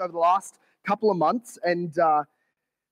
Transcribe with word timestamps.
over 0.00 0.12
the 0.12 0.18
last 0.18 0.58
couple 0.84 1.10
of 1.10 1.16
months, 1.16 1.58
and 1.64 1.98
uh, 1.98 2.24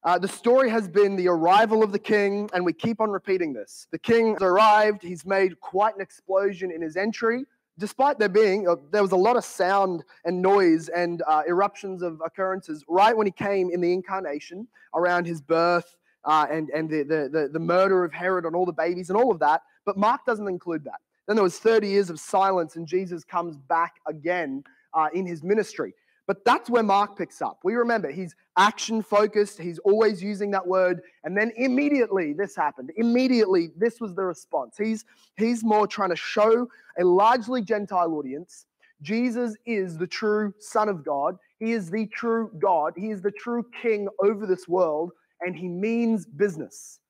uh, 0.03 0.19
the 0.19 0.29
story 0.29 0.71
has 0.71 0.89
been 0.89 1.17
the 1.17 1.29
arrival 1.29 1.83
of 1.83 1.93
the 1.93 1.99
king, 1.99 2.49
and 2.55 2.65
we 2.65 2.73
keep 2.73 3.01
on 3.01 3.11
repeating 3.11 3.53
this. 3.53 3.87
The 3.91 3.99
king 3.99 4.33
has 4.35 4.43
arrived, 4.43 5.03
he's 5.03 5.27
made 5.27 5.61
quite 5.61 5.95
an 5.95 6.01
explosion 6.01 6.71
in 6.71 6.81
his 6.81 6.97
entry. 6.97 7.45
Despite 7.79 8.19
there 8.19 8.29
being, 8.29 8.69
uh, 8.69 8.77
there 8.91 9.03
was 9.03 9.13
a 9.13 9.17
lot 9.17 9.37
of 9.37 9.45
sound 9.45 10.05
and 10.25 10.41
noise 10.41 10.89
and 10.89 11.23
uh, 11.27 11.43
eruptions 11.47 12.03
of 12.03 12.21
occurrences 12.25 12.85
right 12.89 13.17
when 13.17 13.27
he 13.27 13.31
came 13.31 13.71
in 13.71 13.81
the 13.81 13.93
incarnation 13.93 14.67
around 14.95 15.27
his 15.27 15.41
birth 15.41 15.97
uh, 16.25 16.47
and, 16.51 16.71
and 16.71 16.91
the, 16.91 17.03
the, 17.03 17.29
the, 17.31 17.49
the 17.53 17.59
murder 17.59 18.05
of 18.05 18.13
Herod 18.13 18.45
and 18.45 18.55
all 18.55 18.67
the 18.67 18.73
babies 18.73 19.11
and 19.11 19.17
all 19.17 19.31
of 19.31 19.39
that. 19.41 19.63
But 19.85 19.97
Mark 19.97 20.25
doesn't 20.27 20.49
include 20.49 20.85
that. 20.85 21.01
Then 21.27 21.37
there 21.37 21.45
was 21.45 21.59
30 21.59 21.89
years 21.89 22.11
of 22.11 22.19
silence, 22.19 22.77
and 22.77 22.87
Jesus 22.87 23.25
comes 23.25 23.57
back 23.57 23.97
again 24.07 24.65
uh, 24.95 25.09
in 25.15 25.27
his 25.27 25.43
ministry. 25.43 25.95
But 26.31 26.45
that's 26.45 26.71
where 26.71 26.85
Mark 26.85 27.19
picks 27.19 27.43
up. 27.43 27.59
We 27.65 27.75
remember 27.75 28.09
he's 28.09 28.37
action 28.57 29.03
focused, 29.03 29.61
he's 29.61 29.81
always 29.81 30.23
using 30.23 30.53
that 30.53 30.65
word. 30.65 31.01
And 31.25 31.37
then 31.37 31.51
immediately 31.57 32.35
this 32.35 32.55
happened. 32.55 32.93
Immediately, 32.97 33.71
this 33.77 34.01
was 34.01 34.15
the 34.15 34.23
response. 34.23 34.77
He's, 34.79 35.05
he's 35.37 35.65
more 35.65 35.89
trying 35.89 36.11
to 36.11 36.17
show 36.17 36.69
a 37.01 37.05
largely 37.05 37.63
Gentile 37.63 38.13
audience 38.13 38.67
Jesus 39.03 39.57
is 39.67 39.99
the 39.99 40.07
true 40.07 40.55
Son 40.61 40.89
of 40.89 41.05
God. 41.05 41.37
He 41.59 41.73
is 41.73 41.91
the 41.91 42.07
true 42.07 42.53
God. 42.61 42.93
He 42.97 43.11
is 43.11 43.23
the 43.23 43.33
true 43.33 43.67
King 43.83 44.07
over 44.23 44.47
this 44.47 44.69
world, 44.69 45.11
and 45.41 45.57
he 45.57 45.67
means 45.67 46.27
business. 46.27 47.01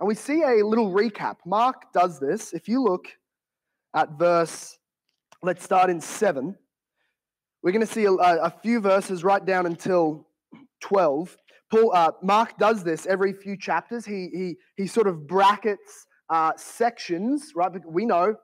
And 0.00 0.08
we 0.08 0.14
see 0.14 0.44
a 0.44 0.64
little 0.64 0.90
recap. 0.90 1.36
Mark 1.44 1.92
does 1.92 2.18
this. 2.18 2.54
If 2.54 2.70
you 2.70 2.82
look 2.82 3.08
at 3.92 4.18
verse, 4.18 4.78
let's 5.42 5.62
start 5.62 5.90
in 5.90 6.00
7. 6.00 6.56
We're 7.62 7.72
going 7.72 7.86
to 7.86 7.92
see 7.92 8.04
a, 8.06 8.12
a, 8.12 8.50
few 8.62 8.80
verses 8.80 9.22
right 9.22 9.44
down 9.44 9.66
until 9.66 10.26
12. 10.80 11.36
Paul, 11.70 11.92
uh, 11.94 12.10
Mark 12.20 12.58
does 12.58 12.82
this 12.82 13.06
every 13.06 13.32
few 13.32 13.56
chapters. 13.56 14.04
He, 14.04 14.28
he, 14.32 14.56
he 14.76 14.86
sort 14.88 15.06
of 15.06 15.28
brackets 15.28 16.06
uh, 16.28 16.52
sections, 16.56 17.52
right? 17.54 17.70
We 17.86 18.04
know, 18.04 18.34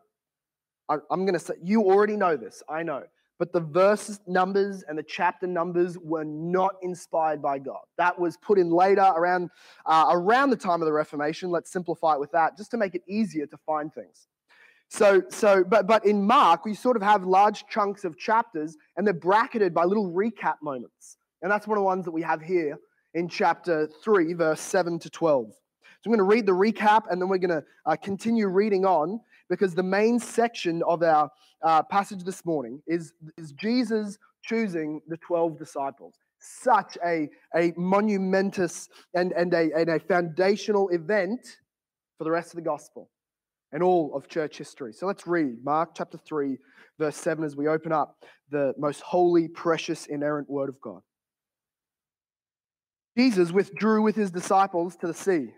I, 0.89 0.99
I'm 1.11 1.25
going 1.25 1.35
to 1.35 1.41
say, 1.41 1.55
you 1.63 1.83
already 1.83 2.17
know 2.17 2.37
this, 2.37 2.63
I 2.69 2.85
know. 2.85 3.03
But 3.41 3.53
the 3.53 3.61
verse 3.61 4.21
numbers 4.27 4.85
and 4.89 4.97
the 4.97 5.03
chapter 5.03 5.47
numbers 5.47 5.97
were 5.99 6.25
not 6.25 6.75
inspired 6.83 7.41
by 7.41 7.59
God. 7.59 7.81
That 7.97 8.19
was 8.19 8.37
put 8.37 8.59
in 8.59 8.71
later, 8.71 9.13
around, 9.17 9.51
uh, 9.87 10.07
around 10.11 10.51
the 10.51 10.57
time 10.57 10.81
of 10.81 10.87
the 10.87 10.93
Reformation. 10.93 11.51
Let's 11.51 11.73
simplify 11.73 12.15
it 12.15 12.21
with 12.21 12.33
that, 12.33 12.57
just 12.57 12.71
to 12.73 12.77
make 12.77 12.95
it 12.95 13.03
easier 13.09 13.47
to 13.47 13.57
find 13.59 13.93
things. 13.93 14.27
So, 14.89 15.23
so, 15.29 15.65
but, 15.65 15.87
but 15.87 16.05
in 16.07 16.27
Mark, 16.27 16.65
we 16.65 16.75
sort 16.75 16.97
of 16.97 17.03
have 17.03 17.25
large 17.25 17.67
chunks 17.69 18.05
of 18.05 18.19
chapters 18.19 18.77
and 18.97 19.07
they're 19.07 19.15
bracketed 19.15 19.75
by 19.75 19.85
little 19.85 20.11
recap 20.11 20.57
moments. 20.63 21.19
And 21.43 21.53
that's 21.53 21.67
one 21.67 21.77
of 21.77 21.83
the 21.83 21.87
ones 21.87 22.05
that 22.07 22.11
we 22.11 22.23
have 22.23 22.41
here 22.41 22.79
in 23.15 23.29
chapter 23.29 23.89
3, 24.03 24.33
verse 24.33 24.61
7 24.61 24.99
to 25.01 25.11
12. 25.11 25.47
So 25.51 25.55
I'm 26.07 26.11
going 26.11 26.19
to 26.19 26.25
read 26.25 26.47
the 26.47 26.53
recap 26.53 27.03
and 27.11 27.21
then 27.21 27.29
we're 27.29 27.39
going 27.39 27.51
to 27.51 27.65
uh, 27.85 27.97
continue 27.97 28.49
reading 28.49 28.87
on 28.87 29.21
because 29.51 29.75
the 29.75 29.83
main 29.83 30.19
section 30.19 30.83
of 30.87 31.03
our 31.03 31.31
uh, 31.63 31.83
passage 31.83 32.25
this 32.25 32.45
morning 32.47 32.81
is, 32.87 33.13
is 33.37 33.53
Jesus 33.53 34.19
choosing 34.43 35.03
the 35.09 35.17
12 35.19 35.59
disciples. 35.59 36.15
Such 36.39 36.97
a, 37.05 37.29
a 37.55 37.75
monumentous 37.77 38.89
and, 39.15 39.33
and, 39.33 39.53
a, 39.53 39.71
and 39.77 39.91
a 39.91 39.99
foundational 39.99 40.89
event 40.91 41.41
for 42.17 42.25
the 42.25 42.31
rest 42.31 42.53
of 42.53 42.57
the 42.57 42.63
gospel 42.63 43.11
and 43.73 43.83
all 43.83 44.15
of 44.15 44.29
church 44.29 44.59
history. 44.59 44.93
So 44.93 45.07
let's 45.07 45.27
read 45.27 45.65
Mark 45.65 45.91
chapter 45.95 46.19
3, 46.19 46.57
verse 46.99 47.17
7 47.17 47.45
as 47.45 47.57
we 47.57 47.69
open 47.69 47.93
up 47.93 48.25
the 48.51 48.73
most 48.79 49.01
holy, 49.03 49.49
precious, 49.49 50.07
inerrant 50.07 50.49
word 50.49 50.69
of 50.69 50.81
God. 50.81 51.01
Jesus 53.17 53.51
withdrew 53.51 54.03
with 54.03 54.17
his 54.17 54.31
disciples 54.31 54.97
to 54.97 55.07
the 55.07 55.15
sea, 55.15 55.53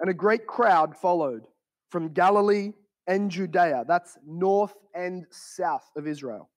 and 0.00 0.10
a 0.10 0.14
great 0.14 0.46
crowd 0.46 0.96
followed 0.96 1.46
from 1.90 2.12
Galilee 2.12 2.72
and 3.06 3.30
Judea, 3.30 3.84
that's 3.88 4.18
north 4.26 4.74
and 4.94 5.24
south 5.30 5.88
of 5.96 6.06
Israel, 6.06 6.50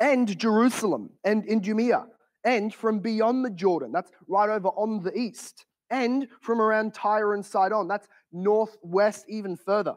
and 0.00 0.38
Jerusalem 0.38 1.10
and 1.22 1.44
Idumea, 1.50 2.06
and 2.44 2.74
from 2.74 3.00
beyond 3.00 3.44
the 3.44 3.50
Jordan, 3.50 3.92
that's 3.92 4.10
right 4.26 4.48
over 4.48 4.68
on 4.68 5.02
the 5.02 5.16
east, 5.16 5.66
and 5.90 6.28
from 6.40 6.60
around 6.60 6.94
Tyre 6.94 7.34
and 7.34 7.44
Sidon, 7.44 7.86
that's 7.86 8.08
northwest 8.32 9.26
even 9.28 9.56
further 9.56 9.96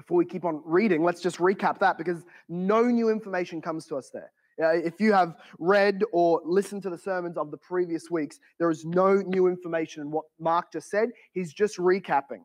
before 0.00 0.16
we 0.16 0.24
keep 0.24 0.46
on 0.46 0.62
reading, 0.64 1.04
let's 1.04 1.20
just 1.20 1.36
recap 1.38 1.78
that 1.78 1.98
because 1.98 2.24
no 2.48 2.84
new 2.84 3.10
information 3.10 3.60
comes 3.60 3.84
to 3.86 3.96
us 3.96 4.10
there. 4.10 4.32
If 4.58 5.00
you 5.00 5.12
have 5.12 5.36
read 5.58 6.02
or 6.12 6.40
listened 6.44 6.82
to 6.84 6.90
the 6.90 6.98
sermons 6.98 7.36
of 7.36 7.50
the 7.50 7.56
previous 7.56 8.10
weeks, 8.10 8.40
there 8.58 8.70
is 8.70 8.84
no 8.84 9.16
new 9.16 9.46
information 9.46 10.02
in 10.02 10.10
what 10.10 10.24
Mark 10.38 10.72
just 10.72 10.90
said. 10.90 11.10
He's 11.32 11.52
just 11.52 11.76
recapping. 11.76 12.44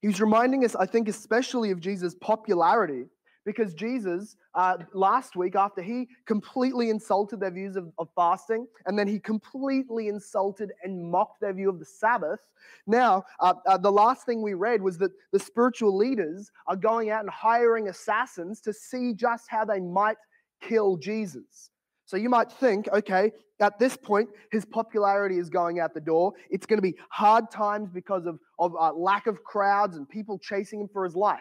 He's 0.00 0.20
reminding 0.20 0.64
us, 0.64 0.74
I 0.74 0.86
think, 0.86 1.08
especially 1.08 1.70
of 1.70 1.80
Jesus' 1.80 2.16
popularity 2.20 3.04
because 3.44 3.74
Jesus, 3.74 4.36
uh, 4.54 4.78
last 4.92 5.36
week, 5.36 5.56
after 5.56 5.82
he 5.82 6.08
completely 6.26 6.90
insulted 6.90 7.40
their 7.40 7.50
views 7.50 7.76
of, 7.76 7.92
of 7.98 8.08
fasting, 8.14 8.66
and 8.86 8.98
then 8.98 9.08
he 9.08 9.18
completely 9.18 10.08
insulted 10.08 10.72
and 10.82 11.10
mocked 11.10 11.40
their 11.40 11.52
view 11.52 11.68
of 11.68 11.78
the 11.78 11.84
Sabbath, 11.84 12.40
now 12.86 13.24
uh, 13.40 13.54
uh, 13.66 13.76
the 13.76 13.90
last 13.90 14.24
thing 14.26 14.42
we 14.42 14.54
read 14.54 14.80
was 14.80 14.98
that 14.98 15.12
the 15.32 15.38
spiritual 15.38 15.96
leaders 15.96 16.50
are 16.66 16.76
going 16.76 17.10
out 17.10 17.20
and 17.20 17.30
hiring 17.30 17.88
assassins 17.88 18.60
to 18.60 18.72
see 18.72 19.12
just 19.12 19.44
how 19.48 19.64
they 19.64 19.80
might 19.80 20.16
kill 20.60 20.96
Jesus. 20.96 21.70
So 22.04 22.16
you 22.16 22.28
might 22.28 22.52
think, 22.52 22.88
okay, 22.92 23.32
at 23.60 23.78
this 23.78 23.96
point, 23.96 24.28
his 24.50 24.64
popularity 24.64 25.38
is 25.38 25.48
going 25.48 25.80
out 25.80 25.94
the 25.94 26.00
door. 26.00 26.32
It's 26.50 26.66
going 26.66 26.78
to 26.78 26.82
be 26.82 26.96
hard 27.10 27.50
times 27.50 27.90
because 27.90 28.26
of, 28.26 28.38
of 28.58 28.74
uh, 28.78 28.92
lack 28.92 29.26
of 29.26 29.42
crowds 29.44 29.96
and 29.96 30.08
people 30.08 30.38
chasing 30.38 30.80
him 30.80 30.88
for 30.92 31.04
his 31.04 31.14
life. 31.14 31.40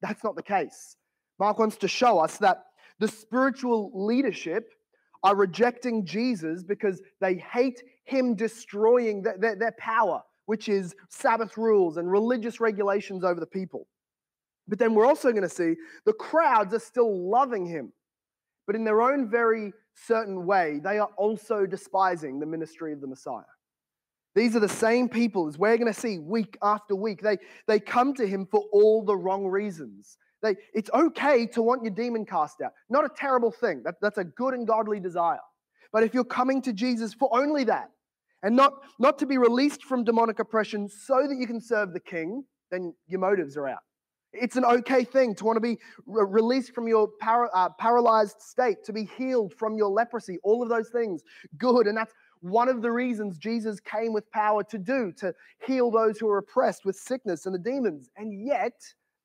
That's 0.00 0.22
not 0.22 0.36
the 0.36 0.42
case. 0.42 0.96
Mark 1.42 1.58
wants 1.58 1.76
to 1.78 1.88
show 1.88 2.20
us 2.20 2.38
that 2.38 2.66
the 3.00 3.08
spiritual 3.08 3.90
leadership 3.92 4.74
are 5.24 5.34
rejecting 5.34 6.06
Jesus 6.06 6.62
because 6.62 7.02
they 7.20 7.34
hate 7.34 7.82
him 8.04 8.36
destroying 8.36 9.22
their, 9.22 9.36
their, 9.36 9.56
their, 9.56 9.74
power, 9.76 10.22
which 10.46 10.68
is 10.68 10.94
Sabbath 11.08 11.58
rules 11.58 11.96
and 11.96 12.08
religious 12.08 12.60
regulations 12.60 13.24
over 13.24 13.40
the 13.40 13.46
people. 13.46 13.88
But 14.68 14.78
then 14.78 14.94
we're 14.94 15.04
also 15.04 15.32
going 15.32 15.42
to 15.42 15.48
see 15.48 15.74
the 16.04 16.12
crowds 16.12 16.72
are 16.74 16.78
still 16.78 17.28
loving 17.28 17.66
him. 17.66 17.92
But 18.64 18.76
in 18.76 18.84
their 18.84 19.02
own 19.02 19.28
very 19.28 19.72
certain 19.96 20.46
way, 20.46 20.78
they 20.80 21.00
are 21.00 21.10
also 21.16 21.66
despising 21.66 22.38
the 22.38 22.46
ministry 22.46 22.92
of 22.92 23.00
the 23.00 23.08
Messiah. 23.08 23.42
These 24.36 24.54
are 24.54 24.60
the 24.60 24.68
same 24.68 25.08
people 25.08 25.48
as 25.48 25.58
we're 25.58 25.76
going 25.76 25.92
to 25.92 26.00
see 26.00 26.20
week 26.20 26.56
after 26.62 26.94
week. 26.94 27.20
They, 27.20 27.38
they 27.66 27.80
come 27.80 28.14
to 28.14 28.28
him 28.28 28.46
for 28.46 28.62
all 28.72 29.04
the 29.04 29.16
wrong 29.16 29.44
reasons. 29.44 30.18
They, 30.42 30.56
it's 30.74 30.90
okay 30.92 31.46
to 31.46 31.62
want 31.62 31.84
your 31.84 31.94
demon 31.94 32.26
cast 32.26 32.60
out. 32.60 32.72
Not 32.90 33.04
a 33.04 33.10
terrible 33.16 33.52
thing. 33.52 33.82
That, 33.84 33.96
that's 34.02 34.18
a 34.18 34.24
good 34.24 34.54
and 34.54 34.66
godly 34.66 35.00
desire. 35.00 35.38
But 35.92 36.02
if 36.02 36.14
you're 36.14 36.24
coming 36.24 36.62
to 36.62 36.72
Jesus 36.72 37.14
for 37.14 37.28
only 37.32 37.64
that, 37.64 37.90
and 38.42 38.56
not, 38.56 38.72
not 38.98 39.18
to 39.20 39.26
be 39.26 39.38
released 39.38 39.84
from 39.84 40.02
demonic 40.02 40.40
oppression 40.40 40.88
so 40.88 41.26
that 41.28 41.36
you 41.36 41.46
can 41.46 41.60
serve 41.60 41.92
the 41.92 42.00
king, 42.00 42.44
then 42.72 42.92
your 43.06 43.20
motives 43.20 43.56
are 43.56 43.68
out. 43.68 43.78
It's 44.32 44.56
an 44.56 44.64
okay 44.64 45.04
thing 45.04 45.34
to 45.36 45.44
want 45.44 45.56
to 45.56 45.60
be 45.60 45.78
re- 46.06 46.24
released 46.26 46.74
from 46.74 46.88
your 46.88 47.08
para, 47.20 47.48
uh, 47.54 47.68
paralyzed 47.78 48.40
state, 48.40 48.78
to 48.84 48.92
be 48.92 49.04
healed 49.16 49.54
from 49.54 49.76
your 49.76 49.90
leprosy, 49.90 50.38
all 50.42 50.62
of 50.62 50.68
those 50.68 50.88
things. 50.88 51.22
Good. 51.58 51.86
And 51.86 51.96
that's 51.96 52.14
one 52.40 52.68
of 52.68 52.82
the 52.82 52.90
reasons 52.90 53.38
Jesus 53.38 53.78
came 53.78 54.12
with 54.12 54.28
power 54.32 54.64
to 54.64 54.78
do, 54.78 55.12
to 55.18 55.34
heal 55.64 55.90
those 55.90 56.18
who 56.18 56.28
are 56.28 56.38
oppressed 56.38 56.84
with 56.84 56.96
sickness 56.96 57.46
and 57.46 57.54
the 57.54 57.58
demons. 57.58 58.10
And 58.16 58.44
yet, 58.44 58.80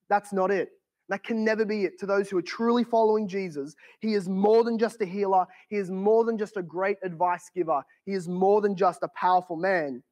that's 0.10 0.34
not 0.34 0.52
it. 0.52 0.70
That 1.10 1.24
can 1.24 1.44
never 1.44 1.66
be 1.66 1.86
it 1.86 2.00
to 2.00 2.06
those 2.06 2.30
who 2.30 2.38
are 2.38 2.42
truly 2.42 2.84
following 2.84 3.28
Jesus. 3.28 3.76
He 4.02 4.14
is 4.14 4.28
more 4.28 4.64
than 4.64 4.78
just 4.78 5.02
a 5.02 5.06
healer, 5.06 5.46
He 5.70 5.78
is 5.78 5.90
more 5.90 6.26
than 6.26 6.38
just 6.38 6.58
a 6.58 6.64
great 6.64 6.98
advice 7.04 7.50
giver, 7.56 7.82
He 8.06 8.14
is 8.14 8.28
more 8.28 8.62
than 8.62 8.76
just 8.76 9.04
a 9.04 9.10
powerful 9.10 9.56
man. 9.56 10.04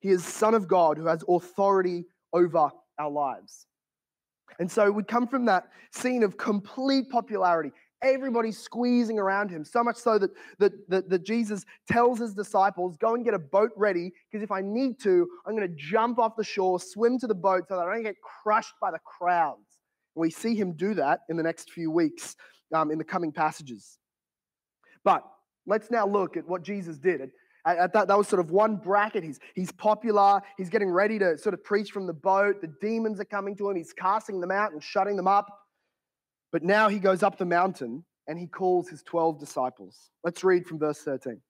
He 0.00 0.08
is 0.08 0.24
Son 0.24 0.54
of 0.54 0.66
God 0.66 0.96
who 0.96 1.06
has 1.06 1.22
authority 1.28 2.06
over 2.32 2.70
our 2.98 3.10
lives. 3.10 3.66
And 4.58 4.70
so 4.70 4.90
we 4.90 5.02
come 5.02 5.26
from 5.26 5.44
that 5.46 5.68
scene 5.92 6.22
of 6.22 6.36
complete 6.36 7.08
popularity. 7.10 7.70
Everybody's 8.02 8.58
squeezing 8.58 9.18
around 9.18 9.50
him, 9.50 9.62
so 9.62 9.84
much 9.84 9.96
so 9.96 10.18
that, 10.18 10.30
that, 10.58 10.72
that, 10.88 11.10
that 11.10 11.24
Jesus 11.24 11.66
tells 11.86 12.18
his 12.18 12.34
disciples, 12.34 12.96
Go 12.96 13.14
and 13.14 13.24
get 13.24 13.34
a 13.34 13.38
boat 13.38 13.72
ready, 13.76 14.10
because 14.30 14.42
if 14.42 14.50
I 14.50 14.62
need 14.62 14.98
to, 15.00 15.28
I'm 15.46 15.54
going 15.54 15.68
to 15.68 15.74
jump 15.76 16.18
off 16.18 16.34
the 16.36 16.44
shore, 16.44 16.80
swim 16.80 17.18
to 17.18 17.26
the 17.26 17.34
boat 17.34 17.64
so 17.68 17.76
that 17.76 17.86
I 17.86 17.94
don't 17.94 18.02
get 18.02 18.16
crushed 18.22 18.74
by 18.80 18.90
the 18.90 19.00
crowds. 19.00 19.69
We 20.14 20.30
see 20.30 20.54
him 20.54 20.72
do 20.72 20.94
that 20.94 21.20
in 21.28 21.36
the 21.36 21.42
next 21.42 21.70
few 21.70 21.90
weeks 21.90 22.36
um, 22.74 22.90
in 22.90 22.98
the 22.98 23.04
coming 23.04 23.32
passages. 23.32 23.98
But 25.04 25.24
let's 25.66 25.90
now 25.90 26.06
look 26.06 26.36
at 26.36 26.46
what 26.46 26.62
Jesus 26.62 26.98
did. 26.98 27.30
At, 27.66 27.78
at 27.78 27.92
that, 27.92 28.08
that 28.08 28.18
was 28.18 28.28
sort 28.28 28.40
of 28.40 28.50
one 28.50 28.76
bracket. 28.76 29.22
He's, 29.22 29.38
he's 29.54 29.72
popular. 29.72 30.40
He's 30.56 30.68
getting 30.68 30.90
ready 30.90 31.18
to 31.18 31.38
sort 31.38 31.54
of 31.54 31.62
preach 31.62 31.90
from 31.90 32.06
the 32.06 32.12
boat. 32.12 32.60
The 32.60 32.72
demons 32.80 33.20
are 33.20 33.24
coming 33.24 33.56
to 33.56 33.70
him. 33.70 33.76
He's 33.76 33.92
casting 33.92 34.40
them 34.40 34.50
out 34.50 34.72
and 34.72 34.82
shutting 34.82 35.16
them 35.16 35.28
up. 35.28 35.46
But 36.52 36.62
now 36.62 36.88
he 36.88 36.98
goes 36.98 37.22
up 37.22 37.38
the 37.38 37.46
mountain 37.46 38.04
and 38.26 38.38
he 38.38 38.46
calls 38.46 38.88
his 38.88 39.02
12 39.02 39.38
disciples. 39.38 40.10
Let's 40.24 40.42
read 40.42 40.66
from 40.66 40.78
verse 40.78 40.98
13. 40.98 41.40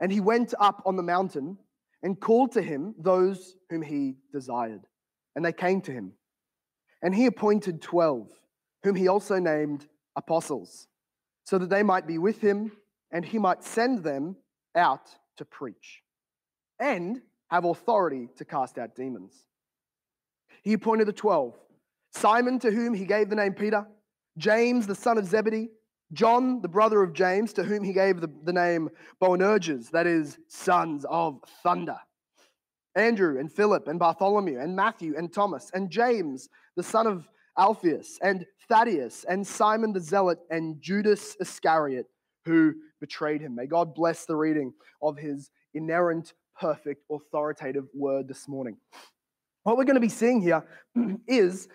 And 0.00 0.10
he 0.10 0.20
went 0.20 0.54
up 0.58 0.82
on 0.86 0.96
the 0.96 1.02
mountain 1.02 1.58
and 2.02 2.18
called 2.18 2.52
to 2.52 2.62
him 2.62 2.94
those 2.98 3.54
whom 3.68 3.82
he 3.82 4.16
desired. 4.32 4.80
And 5.36 5.44
they 5.44 5.52
came 5.52 5.82
to 5.82 5.92
him. 5.92 6.12
And 7.02 7.14
he 7.14 7.26
appointed 7.26 7.80
12, 7.80 8.28
whom 8.82 8.94
he 8.94 9.08
also 9.08 9.38
named 9.38 9.86
apostles, 10.16 10.88
so 11.44 11.58
that 11.58 11.70
they 11.70 11.82
might 11.82 12.06
be 12.06 12.18
with 12.18 12.40
him 12.40 12.72
and 13.10 13.24
he 13.24 13.38
might 13.38 13.64
send 13.64 14.04
them 14.04 14.36
out 14.74 15.10
to 15.36 15.44
preach 15.44 16.02
and 16.78 17.20
have 17.50 17.64
authority 17.64 18.28
to 18.36 18.44
cast 18.44 18.78
out 18.78 18.94
demons. 18.94 19.44
He 20.62 20.74
appointed 20.74 21.06
the 21.06 21.12
12 21.12 21.54
Simon, 22.12 22.58
to 22.58 22.70
whom 22.70 22.92
he 22.92 23.04
gave 23.04 23.30
the 23.30 23.36
name 23.36 23.54
Peter, 23.54 23.86
James, 24.36 24.86
the 24.86 24.94
son 24.94 25.16
of 25.16 25.26
Zebedee, 25.26 25.68
John, 26.12 26.60
the 26.60 26.68
brother 26.68 27.02
of 27.02 27.12
James, 27.12 27.52
to 27.52 27.62
whom 27.62 27.84
he 27.84 27.92
gave 27.92 28.20
the, 28.20 28.28
the 28.42 28.52
name 28.52 28.90
Boanerges, 29.20 29.90
that 29.90 30.06
is, 30.06 30.38
sons 30.48 31.04
of 31.08 31.40
thunder. 31.62 31.96
Andrew 32.94 33.38
and 33.38 33.52
Philip 33.52 33.88
and 33.88 33.98
Bartholomew 33.98 34.58
and 34.58 34.74
Matthew 34.74 35.14
and 35.16 35.32
Thomas 35.32 35.70
and 35.74 35.90
James, 35.90 36.48
the 36.76 36.82
son 36.82 37.06
of 37.06 37.28
Alphaeus 37.58 38.18
and 38.22 38.46
Thaddeus 38.68 39.24
and 39.24 39.46
Simon 39.46 39.92
the 39.92 40.00
Zealot 40.00 40.38
and 40.50 40.80
Judas 40.80 41.36
Iscariot, 41.40 42.06
who 42.44 42.74
betrayed 43.00 43.40
him. 43.40 43.54
May 43.54 43.66
God 43.66 43.94
bless 43.94 44.24
the 44.24 44.36
reading 44.36 44.72
of 45.02 45.16
his 45.16 45.50
inerrant, 45.74 46.34
perfect, 46.58 47.04
authoritative 47.10 47.86
word 47.94 48.28
this 48.28 48.48
morning. 48.48 48.76
What 49.62 49.76
we're 49.76 49.84
going 49.84 49.94
to 49.94 50.00
be 50.00 50.08
seeing 50.08 50.40
here 50.40 50.64
is 51.28 51.68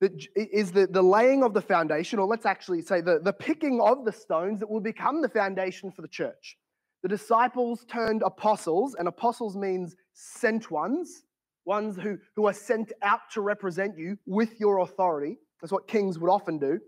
that 0.00 0.12
is 0.34 0.72
the, 0.72 0.86
the 0.86 1.02
laying 1.02 1.44
of 1.44 1.54
the 1.54 1.62
foundation, 1.62 2.18
or 2.18 2.26
let's 2.26 2.44
actually 2.46 2.82
say 2.82 3.00
the, 3.00 3.20
the 3.20 3.32
picking 3.32 3.80
of 3.80 4.04
the 4.04 4.12
stones 4.12 4.60
that 4.60 4.68
will 4.68 4.80
become 4.80 5.22
the 5.22 5.28
foundation 5.28 5.92
for 5.92 6.02
the 6.02 6.08
church. 6.08 6.56
The 7.02 7.08
disciples 7.08 7.84
turned 7.88 8.22
apostles, 8.22 8.96
and 8.98 9.06
apostles 9.08 9.56
means 9.56 9.96
sent 10.12 10.70
ones, 10.70 11.24
ones 11.64 11.96
who, 11.96 12.18
who 12.36 12.46
are 12.46 12.52
sent 12.52 12.92
out 13.02 13.20
to 13.32 13.40
represent 13.40 13.98
you 13.98 14.18
with 14.26 14.58
your 14.60 14.78
authority. 14.78 15.38
That's 15.60 15.72
what 15.72 15.86
kings 15.88 16.18
would 16.18 16.30
often 16.30 16.58
do. 16.58 16.80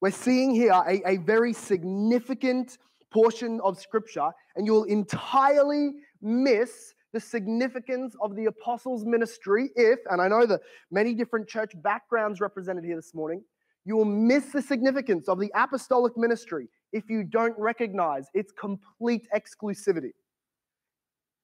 We're 0.00 0.10
seeing 0.10 0.54
here 0.54 0.72
a, 0.72 1.02
a 1.06 1.16
very 1.16 1.52
significant 1.52 2.78
portion 3.10 3.60
of 3.62 3.80
scripture, 3.80 4.30
and 4.54 4.66
you'll 4.66 4.84
entirely 4.84 5.94
miss 6.20 6.94
the 7.12 7.20
significance 7.20 8.14
of 8.20 8.36
the 8.36 8.46
apostles' 8.46 9.04
ministry 9.04 9.70
if, 9.74 9.98
and 10.10 10.20
I 10.20 10.28
know 10.28 10.44
that 10.46 10.60
many 10.90 11.14
different 11.14 11.48
church 11.48 11.72
backgrounds 11.82 12.40
represented 12.40 12.84
here 12.84 12.96
this 12.96 13.14
morning, 13.14 13.42
you 13.84 13.96
will 13.96 14.04
miss 14.04 14.52
the 14.52 14.60
significance 14.60 15.28
of 15.28 15.40
the 15.40 15.50
apostolic 15.54 16.16
ministry 16.16 16.68
if 16.92 17.08
you 17.08 17.24
don't 17.24 17.54
recognize 17.58 18.26
its 18.34 18.52
complete 18.52 19.26
exclusivity. 19.34 20.12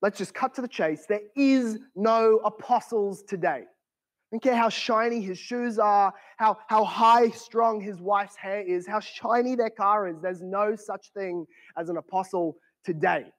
Let's 0.04 0.18
just 0.18 0.34
cut 0.34 0.52
to 0.56 0.60
the 0.60 0.68
chase. 0.68 1.06
There 1.08 1.22
is 1.34 1.78
no 1.96 2.36
apostles 2.44 3.22
today. 3.22 3.62
I 3.62 4.30
don't 4.30 4.42
care 4.42 4.54
how 4.54 4.68
shiny 4.68 5.22
his 5.22 5.38
shoes 5.38 5.78
are, 5.78 6.12
how, 6.36 6.58
how 6.68 6.84
high 6.84 7.30
strung 7.30 7.80
his 7.80 8.02
wife's 8.02 8.36
hair 8.36 8.60
is, 8.60 8.86
how 8.86 9.00
shiny 9.00 9.54
their 9.54 9.70
car 9.70 10.06
is. 10.06 10.16
There's 10.20 10.42
no 10.42 10.76
such 10.76 11.10
thing 11.16 11.46
as 11.78 11.88
an 11.88 11.96
apostle 11.96 12.56
today. 12.84 13.32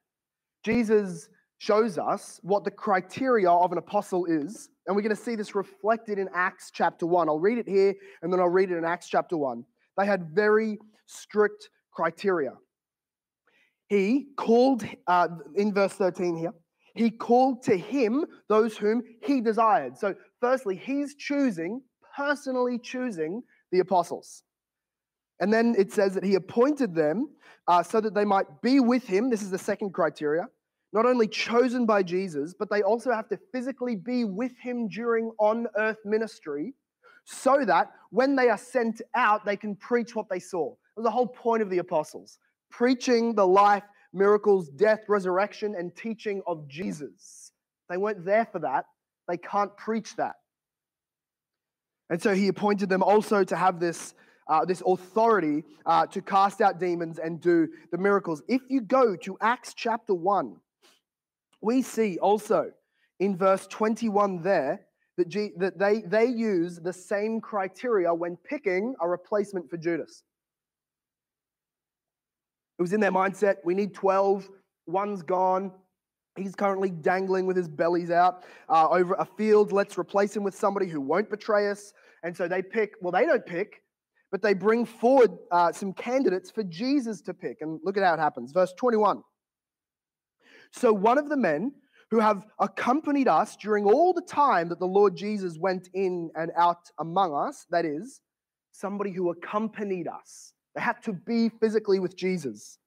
Jesus 0.63 1.29
shows 1.59 2.00
us 2.00 2.39
what 2.41 2.63
the 2.63 2.71
criteria 2.71 3.51
of 3.51 3.71
an 3.71 3.77
apostle 3.77 4.25
is. 4.25 4.69
And 4.88 4.95
we're 4.95 5.03
going 5.03 5.15
to 5.15 5.21
see 5.21 5.35
this 5.35 5.53
reflected 5.53 6.17
in 6.17 6.27
Acts 6.33 6.71
chapter 6.73 7.06
1. 7.06 7.29
I'll 7.29 7.38
read 7.38 7.59
it 7.59 7.69
here 7.69 7.94
and 8.23 8.33
then 8.33 8.39
I'll 8.39 8.50
read 8.50 8.71
it 8.71 8.77
in 8.77 8.85
Acts 8.85 9.07
chapter 9.07 9.38
1. 9.38 9.63
They 10.00 10.07
had 10.07 10.31
very 10.33 10.79
strict 11.06 11.69
criteria. 11.91 12.53
He 13.88 14.28
called, 14.38 14.84
uh, 15.08 15.28
in 15.56 15.74
verse 15.74 15.94
13 15.94 16.38
here, 16.38 16.54
he 16.96 17.12
called 17.12 17.64
to 17.64 17.78
him 17.78 18.26
those 18.48 18.78
whom 18.78 19.04
he 19.22 19.42
desired. 19.42 19.98
So, 19.98 20.16
firstly, 20.40 20.76
he's 20.76 21.16
choosing, 21.16 21.82
personally 22.16 22.80
choosing 22.80 23.44
the 23.72 23.80
apostles. 23.80 24.44
And 25.40 25.54
then 25.54 25.76
it 25.78 25.92
says 25.92 26.14
that 26.14 26.24
he 26.24 26.36
appointed 26.36 26.96
them 26.96 27.30
uh, 27.68 27.84
so 27.84 28.00
that 28.00 28.16
they 28.16 28.24
might 28.24 28.62
be 28.62 28.80
with 28.80 29.06
him. 29.06 29.30
This 29.30 29.42
is 29.42 29.52
the 29.52 29.58
second 29.58 29.94
criteria 29.94 30.48
not 30.96 31.06
only 31.06 31.28
chosen 31.28 31.86
by 31.86 32.02
Jesus, 32.02 32.56
but 32.58 32.70
they 32.70 32.82
also 32.82 33.12
have 33.12 33.28
to 33.28 33.38
physically 33.52 33.98
be 33.98 34.24
with 34.24 34.54
him 34.58 34.88
during 34.88 35.30
on 35.40 35.68
earth 35.78 35.98
ministry 36.06 36.74
so 37.26 37.66
that 37.66 37.92
when 38.12 38.34
they 38.34 38.48
are 38.48 38.58
sent 38.58 39.02
out, 39.14 39.46
they 39.46 39.58
can 39.58 39.76
preach 39.76 40.16
what 40.16 40.30
they 40.30 40.40
saw. 40.40 40.70
That 40.70 41.02
was 41.02 41.04
the 41.04 41.12
whole 41.12 41.28
point 41.28 41.62
of 41.62 41.70
the 41.70 41.80
apostles 41.80 42.40
preaching 42.69 43.35
the 43.35 43.45
life, 43.45 43.83
miracles, 44.13 44.69
death, 44.69 45.01
resurrection, 45.07 45.75
and 45.77 45.95
teaching 45.95 46.41
of 46.47 46.67
Jesus. 46.67 47.51
They 47.89 47.97
weren't 47.97 48.25
there 48.25 48.45
for 48.45 48.59
that, 48.59 48.85
they 49.27 49.38
can't 49.38 49.75
preach 49.77 50.15
that. 50.15 50.35
And 52.09 52.21
so 52.21 52.33
he 52.35 52.47
appointed 52.47 52.89
them 52.89 53.03
also 53.03 53.44
to 53.44 53.56
have 53.56 53.79
this. 53.79 54.13
Uh, 54.47 54.63
this 54.63 54.83
authority 54.85 55.63
uh, 55.88 56.06
to 56.06 56.21
cast 56.21 56.62
out 56.62 56.79
demons 56.79 57.17
and 57.17 57.41
do 57.41 57.67
the 57.91 57.97
miracles. 57.97 58.44
If 58.47 58.62
you 58.69 58.79
go 58.79 59.15
to 59.15 59.35
Acts 59.41 59.73
chapter 59.73 60.13
1, 60.13 60.57
we 61.62 61.81
see 61.81 62.19
also 62.19 62.69
in 63.19 63.35
verse 63.35 63.65
21 63.65 64.44
there 64.44 64.81
that, 65.17 65.29
G, 65.29 65.51
that 65.57 65.79
they, 65.79 66.01
they 66.01 66.25
use 66.25 66.77
the 66.77 66.94
same 66.94 67.41
criteria 67.41 68.13
when 68.13 68.38
picking 68.38 68.95
a 69.01 69.07
replacement 69.07 69.69
for 69.69 69.77
Judas. 69.77 70.23
It 72.77 72.81
was 72.81 72.94
in 72.94 73.00
their 73.00 73.12
mindset 73.12 73.57
we 73.63 73.74
need 73.74 73.94
12, 73.94 74.50
one's 74.88 75.24
gone. 75.24 75.72
He's 76.38 76.55
currently 76.55 76.89
dangling 76.89 77.46
with 77.46 77.55
his 77.55 77.70
bellies 77.70 78.12
out 78.12 78.44
uh, 78.67 78.89
over 78.89 79.13
a 79.13 79.25
field. 79.25 79.72
Let's 79.72 79.98
replace 79.98 80.36
him 80.36 80.44
with 80.44 80.55
somebody 80.55 80.88
who 80.88 81.00
won't 81.00 81.29
betray 81.29 81.70
us. 81.70 81.94
And 82.24 82.36
so 82.36 82.48
they 82.48 82.62
pick, 82.62 82.91
well, 83.01 83.12
they 83.12 83.25
don't 83.25 83.46
pick, 83.46 83.82
but 84.32 84.41
they 84.41 84.53
bring 84.53 84.86
forward 84.86 85.32
uh, 85.51 85.72
some 85.72 85.94
candidates 85.94 86.51
for 86.51 86.63
Jesus 86.63 87.22
to 87.22 87.34
pick. 87.34 87.58
And 87.62 87.79
look 87.84 87.96
at 87.96 88.03
how 88.03 88.13
it 88.15 88.20
happens. 88.20 88.51
Verse 88.51 88.74
21. 88.77 89.22
So 90.72 90.91
one 90.91 91.17
of 91.17 91.29
the 91.29 91.38
men 91.38 91.72
who 92.12 92.20
have 92.20 92.46
accompanied 92.60 93.29
us 93.29 93.55
during 93.55 93.86
all 93.86 94.13
the 94.13 94.22
time 94.22 94.70
that 94.70 94.79
the 94.79 94.86
Lord 94.86 95.15
Jesus 95.15 95.58
went 95.58 95.89
in 95.94 96.29
and 96.36 96.51
out 96.58 96.89
among 97.00 97.34
us, 97.34 97.65
that 97.70 97.86
is, 97.86 98.22
somebody 98.72 99.12
who 99.12 99.29
accompanied 99.32 100.08
us. 100.08 100.51
They 100.75 100.82
had 100.82 101.01
to 101.03 101.13
be 101.13 101.50
physically 101.50 102.00
with 102.00 102.15
Jesus. 102.15 102.77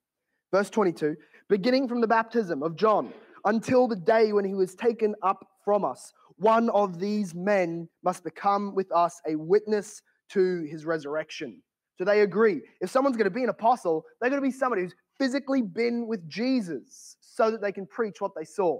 Verse 0.51 0.69
22 0.69 1.15
beginning 1.49 1.87
from 1.87 1.99
the 1.99 2.07
baptism 2.07 2.61
of 2.61 2.75
John 2.75 3.11
until 3.45 3.87
the 3.87 3.95
day 3.95 4.33
when 4.33 4.45
he 4.45 4.53
was 4.53 4.75
taken 4.75 5.15
up 5.23 5.43
from 5.65 5.83
us, 5.83 6.13
one 6.37 6.69
of 6.69 6.99
these 6.99 7.33
men 7.33 7.89
must 8.03 8.23
become 8.23 8.75
with 8.75 8.91
us 8.91 9.19
a 9.27 9.35
witness 9.35 10.01
to 10.29 10.63
his 10.69 10.85
resurrection. 10.85 11.61
So 11.97 12.05
they 12.05 12.21
agree. 12.21 12.61
If 12.81 12.91
someone's 12.91 13.17
going 13.17 13.25
to 13.25 13.31
be 13.31 13.43
an 13.43 13.49
apostle, 13.49 14.05
they're 14.21 14.29
going 14.29 14.41
to 14.41 14.47
be 14.47 14.51
somebody 14.53 14.83
who's 14.83 14.95
physically 15.17 15.61
been 15.61 16.07
with 16.07 16.27
Jesus 16.29 17.17
so 17.19 17.51
that 17.51 17.61
they 17.61 17.71
can 17.71 17.85
preach 17.85 18.21
what 18.21 18.31
they 18.37 18.45
saw. 18.45 18.79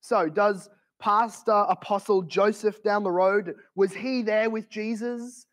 So, 0.00 0.28
does 0.28 0.68
Pastor 1.00 1.64
Apostle 1.68 2.22
Joseph 2.22 2.82
down 2.82 3.04
the 3.04 3.10
road, 3.10 3.54
was 3.74 3.94
he 3.94 4.22
there 4.22 4.50
with 4.50 4.68
Jesus? 4.68 5.46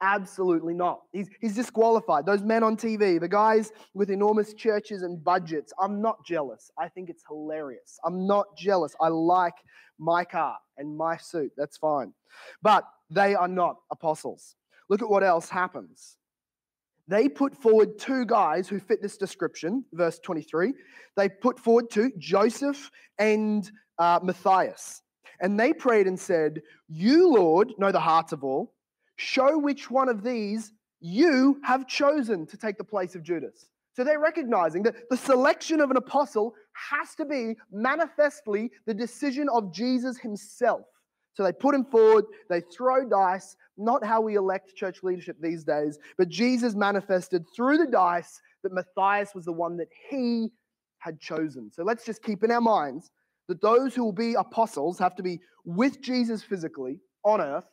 Absolutely 0.00 0.74
not. 0.74 1.00
He's, 1.12 1.28
he's 1.40 1.54
disqualified. 1.54 2.24
Those 2.24 2.42
men 2.42 2.62
on 2.62 2.76
TV, 2.76 3.18
the 3.20 3.28
guys 3.28 3.72
with 3.94 4.10
enormous 4.10 4.54
churches 4.54 5.02
and 5.02 5.22
budgets, 5.22 5.72
I'm 5.80 6.00
not 6.00 6.24
jealous. 6.24 6.70
I 6.78 6.88
think 6.88 7.10
it's 7.10 7.24
hilarious. 7.28 7.98
I'm 8.04 8.26
not 8.26 8.46
jealous. 8.56 8.94
I 9.00 9.08
like 9.08 9.54
my 9.98 10.24
car 10.24 10.56
and 10.76 10.96
my 10.96 11.16
suit. 11.16 11.52
That's 11.56 11.76
fine. 11.76 12.12
But 12.62 12.84
they 13.10 13.34
are 13.34 13.48
not 13.48 13.76
apostles. 13.90 14.54
Look 14.88 15.02
at 15.02 15.10
what 15.10 15.24
else 15.24 15.48
happens 15.48 16.18
they 17.08 17.28
put 17.28 17.56
forward 17.56 17.98
two 17.98 18.26
guys 18.26 18.68
who 18.68 18.78
fit 18.78 19.00
this 19.00 19.16
description, 19.16 19.84
verse 19.92 20.18
23. 20.18 20.74
They 21.16 21.28
put 21.28 21.58
forward 21.58 21.90
two, 21.90 22.12
Joseph 22.18 22.90
and 23.18 23.68
uh, 23.98 24.20
Matthias. 24.22 25.02
And 25.40 25.58
they 25.58 25.72
prayed 25.72 26.06
and 26.06 26.20
said, 26.20 26.60
You, 26.88 27.32
Lord, 27.32 27.72
know 27.78 27.90
the 27.90 28.00
hearts 28.00 28.32
of 28.32 28.44
all. 28.44 28.74
Show 29.18 29.58
which 29.58 29.90
one 29.90 30.08
of 30.08 30.22
these 30.22 30.72
you 31.00 31.60
have 31.64 31.86
chosen 31.86 32.46
to 32.46 32.56
take 32.56 32.78
the 32.78 32.84
place 32.84 33.14
of 33.14 33.22
Judas. 33.22 33.68
So 33.94 34.04
they're 34.04 34.20
recognizing 34.20 34.84
that 34.84 35.10
the 35.10 35.16
selection 35.16 35.80
of 35.80 35.90
an 35.90 35.96
apostle 35.96 36.54
has 36.72 37.16
to 37.16 37.24
be 37.24 37.56
manifestly 37.72 38.70
the 38.86 38.94
decision 38.94 39.48
of 39.48 39.72
Jesus 39.74 40.18
himself. 40.18 40.82
So 41.34 41.42
they 41.42 41.52
put 41.52 41.74
him 41.74 41.84
forward, 41.84 42.26
they 42.48 42.60
throw 42.60 43.08
dice, 43.08 43.56
not 43.76 44.04
how 44.04 44.20
we 44.20 44.36
elect 44.36 44.76
church 44.76 45.02
leadership 45.02 45.36
these 45.40 45.64
days, 45.64 45.98
but 46.16 46.28
Jesus 46.28 46.76
manifested 46.76 47.44
through 47.54 47.78
the 47.78 47.86
dice 47.86 48.40
that 48.62 48.72
Matthias 48.72 49.34
was 49.34 49.44
the 49.44 49.52
one 49.52 49.76
that 49.78 49.88
he 50.10 50.52
had 50.98 51.20
chosen. 51.20 51.70
So 51.72 51.82
let's 51.82 52.04
just 52.04 52.22
keep 52.22 52.44
in 52.44 52.52
our 52.52 52.60
minds 52.60 53.10
that 53.48 53.60
those 53.62 53.94
who 53.94 54.04
will 54.04 54.12
be 54.12 54.34
apostles 54.34 54.98
have 55.00 55.16
to 55.16 55.22
be 55.24 55.40
with 55.64 56.00
Jesus 56.00 56.42
physically 56.42 57.00
on 57.24 57.40
earth 57.40 57.66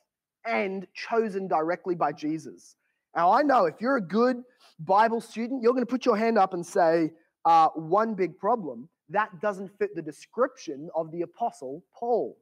and 0.46 0.88
chosen 0.94 1.48
directly 1.48 1.96
by 1.96 2.12
Jesus. 2.12 2.75
Now, 3.16 3.32
I 3.32 3.42
know 3.42 3.66
if 3.66 3.75
you're 3.80 3.98
a 3.98 4.02
good 4.02 4.38
Bible 4.80 5.22
student, 5.22 5.64
you're 5.64 5.74
going 5.74 5.86
to 5.86 5.90
put 5.90 6.06
your 6.06 6.18
hand 6.18 6.38
up 6.38 6.54
and 6.54 6.66
say, 6.66 7.12
uh, 7.46 7.70
one 7.75 8.16
big 8.16 8.38
problem 8.38 8.90
that 9.10 9.40
doesn't 9.40 9.70
fit 9.78 9.96
the 9.96 10.02
description 10.02 10.90
of 10.96 11.12
the 11.12 11.22
apostle 11.22 11.84
Paul. 11.94 12.38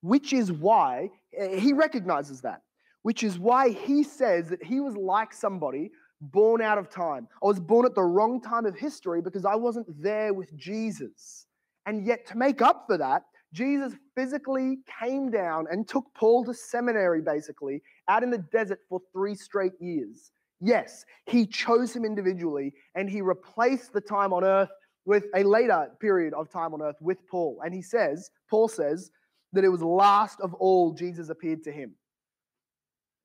Which 0.00 0.32
is 0.32 0.50
why 0.50 1.10
eh, 1.36 1.58
he 1.58 1.72
recognizes 1.72 2.40
that, 2.40 2.62
which 3.02 3.22
is 3.22 3.38
why 3.38 3.70
he 3.70 4.02
says 4.02 4.48
that 4.48 4.62
he 4.62 4.80
was 4.80 4.96
like 4.96 5.32
somebody 5.32 5.92
born 6.20 6.60
out 6.60 6.78
of 6.78 6.90
time. 6.90 7.28
I 7.42 7.46
was 7.46 7.60
born 7.60 7.86
at 7.86 7.94
the 7.94 8.02
wrong 8.02 8.40
time 8.40 8.66
of 8.66 8.76
history 8.76 9.22
because 9.22 9.44
I 9.44 9.54
wasn't 9.54 9.86
there 10.02 10.34
with 10.34 10.56
Jesus. 10.56 11.46
And 11.86 12.04
yet, 12.04 12.26
to 12.26 12.36
make 12.36 12.62
up 12.62 12.84
for 12.88 12.98
that, 12.98 13.24
Jesus 13.52 13.94
physically 14.14 14.78
came 15.00 15.30
down 15.30 15.66
and 15.70 15.86
took 15.86 16.06
Paul 16.14 16.44
to 16.46 16.54
seminary, 16.54 17.20
basically, 17.20 17.82
out 18.08 18.22
in 18.22 18.30
the 18.30 18.38
desert 18.38 18.80
for 18.88 19.00
three 19.12 19.34
straight 19.34 19.72
years. 19.80 20.32
Yes, 20.60 21.04
he 21.26 21.46
chose 21.46 21.94
him 21.94 22.04
individually 22.04 22.72
and 22.94 23.10
he 23.10 23.20
replaced 23.20 23.92
the 23.92 24.00
time 24.00 24.32
on 24.32 24.44
earth 24.44 24.70
with 25.04 25.24
a 25.34 25.42
later 25.42 25.88
period 26.00 26.32
of 26.34 26.48
time 26.48 26.72
on 26.72 26.80
earth 26.80 26.96
with 27.00 27.18
Paul. 27.28 27.60
And 27.64 27.74
he 27.74 27.82
says, 27.82 28.30
Paul 28.48 28.68
says, 28.68 29.10
that 29.52 29.64
it 29.64 29.68
was 29.68 29.82
last 29.82 30.40
of 30.40 30.54
all 30.54 30.92
Jesus 30.94 31.28
appeared 31.28 31.62
to 31.64 31.72
him. 31.72 31.92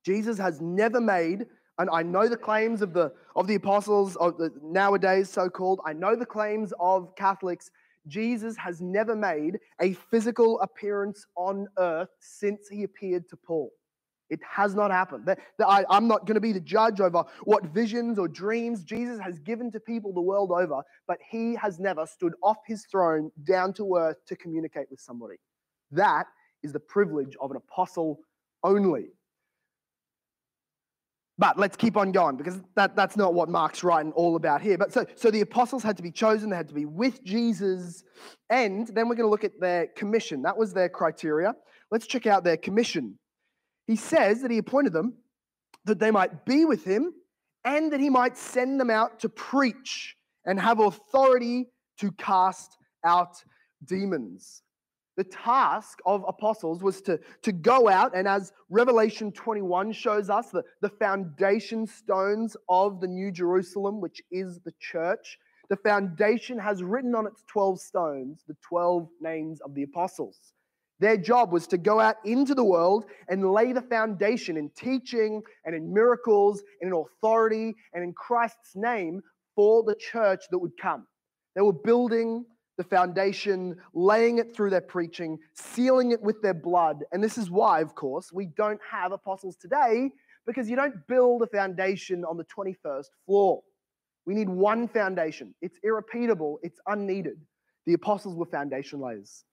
Jesus 0.05 0.38
has 0.38 0.62
never 0.62 1.00
made, 1.00 1.46
and 1.77 1.89
I 1.89 2.03
know 2.03 2.27
the 2.27 2.38
claims 2.38 2.81
of 2.81 2.93
the 2.93 3.13
of 3.36 3.48
the 3.48 3.55
apostles 3.55 4.15
of 4.17 4.38
the 4.38 4.51
nowadays 4.62 5.29
so-called, 5.29 5.79
I 5.86 5.93
know 5.93 6.15
the 6.15 6.25
claims 6.25 6.74
of 6.79 7.15
Catholics 7.15 7.69
Jesus 8.07 8.55
has 8.57 8.81
never 8.81 9.15
made 9.15 9.59
a 9.81 9.93
physical 9.93 10.59
appearance 10.61 11.25
on 11.35 11.67
earth 11.77 12.09
since 12.19 12.67
he 12.69 12.83
appeared 12.83 13.27
to 13.29 13.37
Paul. 13.37 13.71
It 14.29 14.39
has 14.49 14.75
not 14.75 14.91
happened. 14.91 15.29
I, 15.65 15.85
am 15.89 16.07
not 16.07 16.25
going 16.25 16.35
to 16.35 16.41
be 16.41 16.51
the 16.51 16.59
judge 16.59 16.99
over 16.99 17.23
what 17.43 17.65
visions 17.67 18.19
or 18.19 18.27
dreams 18.27 18.83
Jesus 18.83 19.19
has 19.19 19.39
given 19.39 19.71
to 19.71 19.79
people 19.79 20.13
the 20.13 20.21
world 20.21 20.51
over, 20.51 20.81
but 21.07 21.17
he 21.29 21.55
has 21.55 21.79
never 21.79 22.05
stood 22.05 22.33
off 22.43 22.57
his 22.65 22.85
throne 22.91 23.31
down 23.45 23.73
to 23.73 23.95
earth 23.95 24.17
to 24.27 24.35
communicate 24.35 24.87
with 24.89 24.99
somebody. 24.99 25.37
That 25.91 26.25
is 26.61 26.73
the 26.73 26.79
privilege 26.79 27.37
of 27.39 27.51
an 27.51 27.57
apostle 27.57 28.19
only. 28.63 29.07
But 31.39 31.60
let's 31.60 31.77
keep 31.77 31.98
on 31.98 32.12
going 32.12 32.36
because 32.36 32.60
that, 32.75 32.96
that's 32.96 33.15
not 33.15 33.34
what 33.34 33.48
Mark's 33.48 33.84
writing 33.84 34.12
all 34.13 34.36
about 34.36 34.62
here. 34.62 34.77
But 34.77 34.91
so, 34.91 35.06
so 35.15 35.29
the 35.29 35.41
apostles 35.41 35.84
had 35.84 35.96
to 35.98 36.03
be 36.03 36.12
chosen, 36.12 36.50
they 36.50 36.56
had 36.56 36.67
to 36.70 36.74
be 36.74 36.86
with 36.86 37.24
Jesus, 37.24 38.03
and 38.50 38.88
then 38.88 39.08
we're 39.08 39.15
going 39.15 39.27
to 39.27 39.32
look 39.32 39.44
at 39.44 39.60
their 39.60 39.88
commission. 39.88 40.41
That 40.41 40.58
was 40.58 40.74
their 40.74 40.89
criteria. 40.89 41.53
Let's 41.91 42.08
check 42.08 42.25
out 42.25 42.44
their 42.44 42.58
commission. 42.58 43.20
He 43.86 43.96
says 43.96 44.41
that 44.41 44.51
he 44.51 44.58
appointed 44.58 44.94
them 44.94 45.13
that 45.86 46.00
they 46.00 46.12
might 46.12 46.46
be 46.46 46.65
with 46.65 46.84
him 46.84 47.13
and 47.63 47.94
that 47.94 48.00
he 48.00 48.10
might 48.10 48.38
send 48.38 48.79
them 48.79 48.89
out 48.89 49.20
to 49.20 49.29
preach 49.29 50.15
and 50.46 50.60
have 50.60 50.79
authority 50.79 51.67
to 52.00 52.12
cast 52.13 52.77
out 53.06 53.41
demons 53.86 54.63
the 55.17 55.24
task 55.24 56.00
of 56.05 56.24
apostles 56.27 56.83
was 56.83 57.01
to, 57.01 57.19
to 57.41 57.51
go 57.51 57.89
out, 57.89 58.15
and 58.15 58.27
as 58.27 58.53
Revelation 58.69 59.31
21 59.31 59.91
shows 59.91 60.29
us, 60.29 60.51
the, 60.51 60.63
the 60.81 60.89
foundation 60.89 61.88
stones 61.88 62.55
of 62.69 63.01
the 63.01 63.07
New 63.07 63.31
Jerusalem, 63.31 64.00
which 64.00 64.21
is 64.31 64.59
the 64.63 64.74
church, 64.79 65.39
the 65.69 65.75
foundation 65.75 66.59
has 66.59 66.83
written 66.83 67.15
on 67.15 67.25
its 67.25 67.43
12 67.47 67.81
stones 67.81 68.43
the 68.47 68.55
12 68.62 69.09
names 69.19 69.59
of 69.62 69.74
the 69.74 69.83
apostles. 69.83 70.53
Their 71.00 71.17
job 71.17 71.51
was 71.51 71.67
to 71.67 71.77
go 71.77 72.00
out 72.00 72.15
into 72.24 72.55
the 72.55 72.63
world 72.63 73.05
and 73.27 73.51
lay 73.51 73.71
the 73.71 73.81
foundation 73.81 74.55
in 74.55 74.69
teaching 74.75 75.43
and 75.65 75.75
in 75.75 75.93
miracles 75.93 76.63
and 76.81 76.91
in 76.91 77.00
authority 77.00 77.75
and 77.93 78.03
in 78.03 78.13
Christ's 78.13 78.75
name 78.75 79.21
for 79.55 79.83
the 79.83 79.95
church 79.95 80.45
that 80.50 80.57
would 80.57 80.77
come. 80.79 81.05
They 81.55 81.62
were 81.62 81.74
building 81.74 82.45
the 82.77 82.84
foundation, 82.84 83.75
laying 83.93 84.38
it 84.38 84.55
through 84.55 84.69
their 84.69 84.81
preaching, 84.81 85.39
sealing 85.53 86.12
it 86.12 86.22
with 86.22 86.41
their 86.41 86.53
blood. 86.53 87.03
And 87.12 87.24
this 87.24 87.38
is 87.38 87.50
why, 87.50 87.81
of 87.81 87.96
course, 87.96 88.31
we 88.31 88.46
don't 88.46 88.79
have 88.89 89.12
apostles 89.12 89.55
today 89.55 90.12
because 90.46 90.69
you 90.69 90.75
don't 90.75 90.96
build 91.07 91.41
a 91.41 91.48
foundation 91.48 92.24
on 92.24 92.38
the 92.38 92.46
21st 92.46 93.07
floor. 93.25 93.62
We 94.25 94.36
need 94.36 94.50
one 94.50 94.88
foundation. 94.88 95.55
It's 95.62 95.79
irrepeatable, 95.84 96.60
it's 96.62 96.79
unneeded. 96.88 97.39
The 97.86 97.93
apostles 97.93 98.36
were 98.36 98.46
foundation 98.46 99.00
layers. 99.00 99.43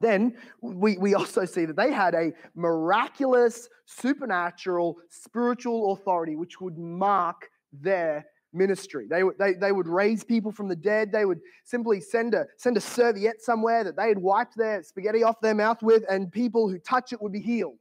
Then 0.00 0.36
we, 0.62 0.96
we 0.96 1.14
also 1.14 1.44
see 1.44 1.66
that 1.66 1.76
they 1.76 1.92
had 1.92 2.14
a 2.14 2.32
miraculous, 2.54 3.68
supernatural, 3.84 4.96
spiritual 5.10 5.92
authority 5.92 6.36
which 6.36 6.60
would 6.60 6.78
mark 6.78 7.48
their 7.72 8.24
ministry. 8.52 9.06
They, 9.08 9.22
they, 9.38 9.54
they 9.54 9.72
would 9.72 9.88
raise 9.88 10.24
people 10.24 10.52
from 10.52 10.68
the 10.68 10.76
dead. 10.76 11.12
They 11.12 11.24
would 11.24 11.40
simply 11.64 12.00
send 12.00 12.34
a, 12.34 12.46
send 12.56 12.76
a 12.76 12.80
serviette 12.80 13.40
somewhere 13.40 13.84
that 13.84 13.96
they 13.96 14.08
had 14.08 14.18
wiped 14.18 14.56
their 14.56 14.82
spaghetti 14.82 15.22
off 15.22 15.40
their 15.40 15.54
mouth 15.54 15.82
with, 15.82 16.04
and 16.08 16.30
people 16.30 16.68
who 16.68 16.78
touch 16.78 17.12
it 17.12 17.20
would 17.22 17.32
be 17.32 17.40
healed. 17.40 17.78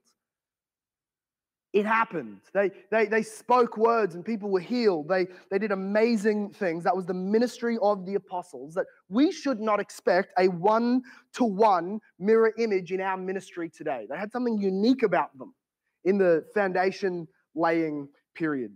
It 1.72 1.86
happened. 1.86 2.42
They, 2.52 2.72
they, 2.90 3.06
they 3.06 3.22
spoke 3.22 3.78
words 3.78 4.16
and 4.16 4.26
people 4.26 4.50
were 4.50 4.60
healed. 4.60 5.08
They, 5.08 5.28
they 5.52 5.60
did 5.60 5.72
amazing 5.72 6.50
things. 6.50 6.84
That 6.84 6.96
was 6.96 7.06
the 7.06 7.14
ministry 7.14 7.78
of 7.84 8.08
the 8.08 8.16
apostles. 8.16 8.74
That 8.74 8.88
we 9.08 9.32
should 9.32 9.60
not 9.60 9.80
expect 9.80 10.34
a 10.40 10.48
one 10.48 11.04
to 11.34 11.44
one 11.44 12.00
mirror 12.18 12.54
image 12.58 12.92
in 12.92 13.02
our 13.02 13.18
ministry 13.18 13.70
today. 13.70 14.08
They 14.10 14.18
had 14.18 14.32
something 14.32 14.58
unique 14.58 15.04
about 15.04 15.38
them 15.38 15.54
in 16.06 16.18
the 16.18 16.44
foundation 16.56 17.28
laying 17.54 18.10
period. 18.34 18.74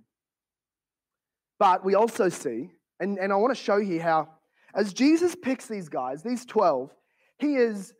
But 1.60 1.86
we 1.86 1.96
also 1.96 2.30
see, 2.30 2.72
and, 3.00 3.18
and 3.18 3.32
I 3.32 3.36
want 3.36 3.56
to 3.56 3.62
show 3.62 3.78
you 3.78 4.02
how, 4.02 4.30
as 4.74 4.94
Jesus 4.94 5.36
picks 5.36 5.68
these 5.68 5.90
guys, 5.90 6.24
these 6.24 6.46
12, 6.46 6.94
he 7.38 7.56
is 7.56 7.94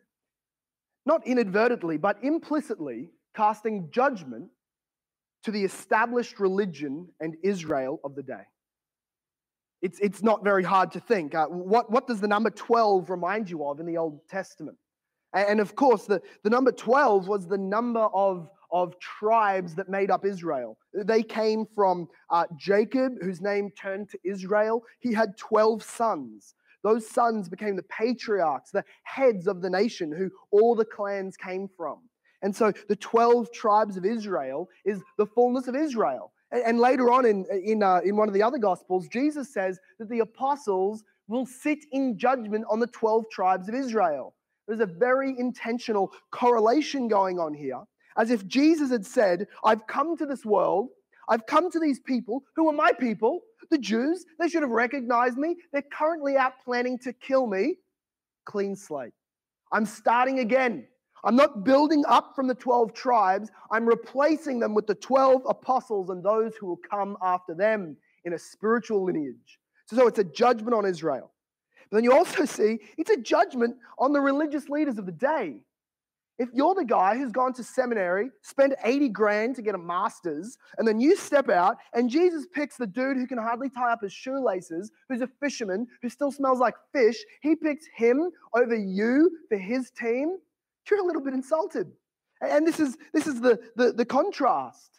not 1.06 1.26
inadvertently, 1.26 1.96
but 1.96 2.22
implicitly 2.22 3.10
casting 3.34 3.90
judgment 3.90 4.48
to 5.44 5.50
the 5.50 5.62
established 5.62 6.40
religion 6.40 7.08
and 7.20 7.36
Israel 7.42 8.00
of 8.02 8.14
the 8.14 8.22
day. 8.22 8.42
It's, 9.82 10.00
it's 10.00 10.22
not 10.22 10.42
very 10.42 10.62
hard 10.62 10.92
to 10.92 11.00
think. 11.00 11.34
Uh, 11.34 11.46
what, 11.46 11.90
what 11.90 12.06
does 12.06 12.20
the 12.20 12.28
number 12.28 12.48
12 12.48 13.10
remind 13.10 13.50
you 13.50 13.68
of 13.68 13.80
in 13.80 13.86
the 13.86 13.98
Old 13.98 14.26
Testament? 14.28 14.78
And, 15.34 15.48
and 15.48 15.60
of 15.60 15.76
course, 15.76 16.06
the, 16.06 16.22
the 16.42 16.48
number 16.48 16.72
12 16.72 17.28
was 17.28 17.46
the 17.46 17.58
number 17.58 18.00
of 18.00 18.48
of 18.74 18.98
tribes 18.98 19.76
that 19.76 19.88
made 19.88 20.10
up 20.10 20.26
Israel. 20.26 20.76
They 20.92 21.22
came 21.22 21.64
from 21.76 22.08
uh, 22.28 22.44
Jacob, 22.58 23.12
whose 23.22 23.40
name 23.40 23.70
turned 23.70 24.10
to 24.10 24.18
Israel. 24.24 24.82
He 24.98 25.14
had 25.14 25.38
12 25.38 25.82
sons. 25.84 26.56
Those 26.82 27.08
sons 27.08 27.48
became 27.48 27.76
the 27.76 27.84
patriarchs, 27.84 28.72
the 28.72 28.84
heads 29.04 29.46
of 29.46 29.62
the 29.62 29.70
nation, 29.70 30.12
who 30.12 30.28
all 30.50 30.74
the 30.74 30.84
clans 30.84 31.36
came 31.36 31.68
from. 31.76 32.00
And 32.42 32.54
so 32.54 32.72
the 32.88 32.96
12 32.96 33.52
tribes 33.52 33.96
of 33.96 34.04
Israel 34.04 34.68
is 34.84 35.00
the 35.18 35.26
fullness 35.26 35.68
of 35.68 35.76
Israel. 35.76 36.32
And, 36.50 36.78
later 36.78 37.10
on 37.10 37.24
in, 37.26 37.46
in, 37.64 37.82
uh, 37.82 38.00
in 38.04 38.16
one 38.16 38.28
of 38.28 38.34
the 38.34 38.42
other 38.42 38.58
gospels, 38.58 39.08
Jesus 39.08 39.54
says 39.54 39.78
that 39.98 40.08
the 40.08 40.20
apostles 40.20 41.04
will 41.28 41.46
sit 41.46 41.78
in 41.92 42.18
judgment 42.18 42.64
on 42.68 42.80
the 42.80 42.86
12 42.88 43.24
tribes 43.30 43.68
of 43.68 43.74
Israel. 43.74 44.34
There's 44.66 44.80
a 44.80 44.86
very 44.86 45.34
intentional 45.38 46.12
correlation 46.32 47.08
going 47.08 47.38
on 47.38 47.54
here 47.54 47.80
as 48.16 48.30
if 48.30 48.46
Jesus 48.46 48.90
had 48.90 49.06
said, 49.06 49.46
I've 49.64 49.86
come 49.86 50.16
to 50.16 50.26
this 50.26 50.44
world, 50.44 50.88
I've 51.28 51.46
come 51.46 51.70
to 51.70 51.80
these 51.80 52.00
people 52.00 52.44
who 52.54 52.68
are 52.68 52.72
my 52.72 52.92
people, 52.92 53.40
the 53.70 53.78
Jews. 53.78 54.24
They 54.38 54.48
should 54.48 54.62
have 54.62 54.70
recognized 54.70 55.38
me. 55.38 55.56
They're 55.72 55.82
currently 55.82 56.36
out 56.36 56.52
planning 56.64 56.98
to 56.98 57.12
kill 57.12 57.46
me. 57.46 57.76
Clean 58.44 58.76
slate. 58.76 59.14
I'm 59.72 59.86
starting 59.86 60.40
again. 60.40 60.86
I'm 61.24 61.36
not 61.36 61.64
building 61.64 62.04
up 62.06 62.36
from 62.36 62.46
the 62.46 62.54
12 62.54 62.92
tribes, 62.92 63.50
I'm 63.70 63.86
replacing 63.86 64.60
them 64.60 64.74
with 64.74 64.86
the 64.86 64.94
12 64.94 65.42
apostles 65.48 66.10
and 66.10 66.22
those 66.22 66.54
who 66.56 66.66
will 66.66 66.80
come 66.88 67.16
after 67.22 67.54
them 67.54 67.96
in 68.24 68.34
a 68.34 68.38
spiritual 68.38 69.04
lineage. 69.04 69.58
So, 69.86 69.96
so 69.96 70.06
it's 70.06 70.18
a 70.18 70.24
judgment 70.24 70.74
on 70.74 70.84
Israel. 70.84 71.30
But 71.90 71.96
then 71.96 72.04
you 72.04 72.12
also 72.12 72.44
see 72.44 72.78
it's 72.98 73.10
a 73.10 73.16
judgment 73.16 73.76
on 73.98 74.12
the 74.12 74.20
religious 74.20 74.68
leaders 74.68 74.98
of 74.98 75.06
the 75.06 75.12
day. 75.12 75.60
If 76.38 76.48
you're 76.52 76.74
the 76.74 76.84
guy 76.84 77.16
who's 77.16 77.30
gone 77.30 77.52
to 77.54 77.62
seminary, 77.62 78.30
spent 78.42 78.74
80 78.82 79.08
grand 79.10 79.54
to 79.56 79.62
get 79.62 79.76
a 79.76 79.78
master's, 79.78 80.58
and 80.78 80.88
then 80.88 80.98
you 81.00 81.16
step 81.16 81.48
out 81.48 81.76
and 81.92 82.10
Jesus 82.10 82.44
picks 82.52 82.76
the 82.76 82.88
dude 82.88 83.16
who 83.16 83.26
can 83.26 83.38
hardly 83.38 83.70
tie 83.70 83.92
up 83.92 84.02
his 84.02 84.12
shoelaces, 84.12 84.90
who's 85.08 85.20
a 85.20 85.28
fisherman, 85.40 85.86
who 86.02 86.08
still 86.08 86.32
smells 86.32 86.58
like 86.58 86.74
fish, 86.92 87.16
he 87.40 87.54
picks 87.54 87.86
him 87.94 88.30
over 88.52 88.74
you 88.74 89.30
for 89.48 89.56
his 89.56 89.90
team, 89.90 90.36
you're 90.90 91.00
a 91.00 91.06
little 91.06 91.22
bit 91.22 91.34
insulted. 91.34 91.90
And 92.40 92.66
this 92.66 92.80
is, 92.80 92.96
this 93.12 93.26
is 93.26 93.40
the, 93.40 93.60
the, 93.76 93.92
the 93.92 94.04
contrast. 94.04 94.90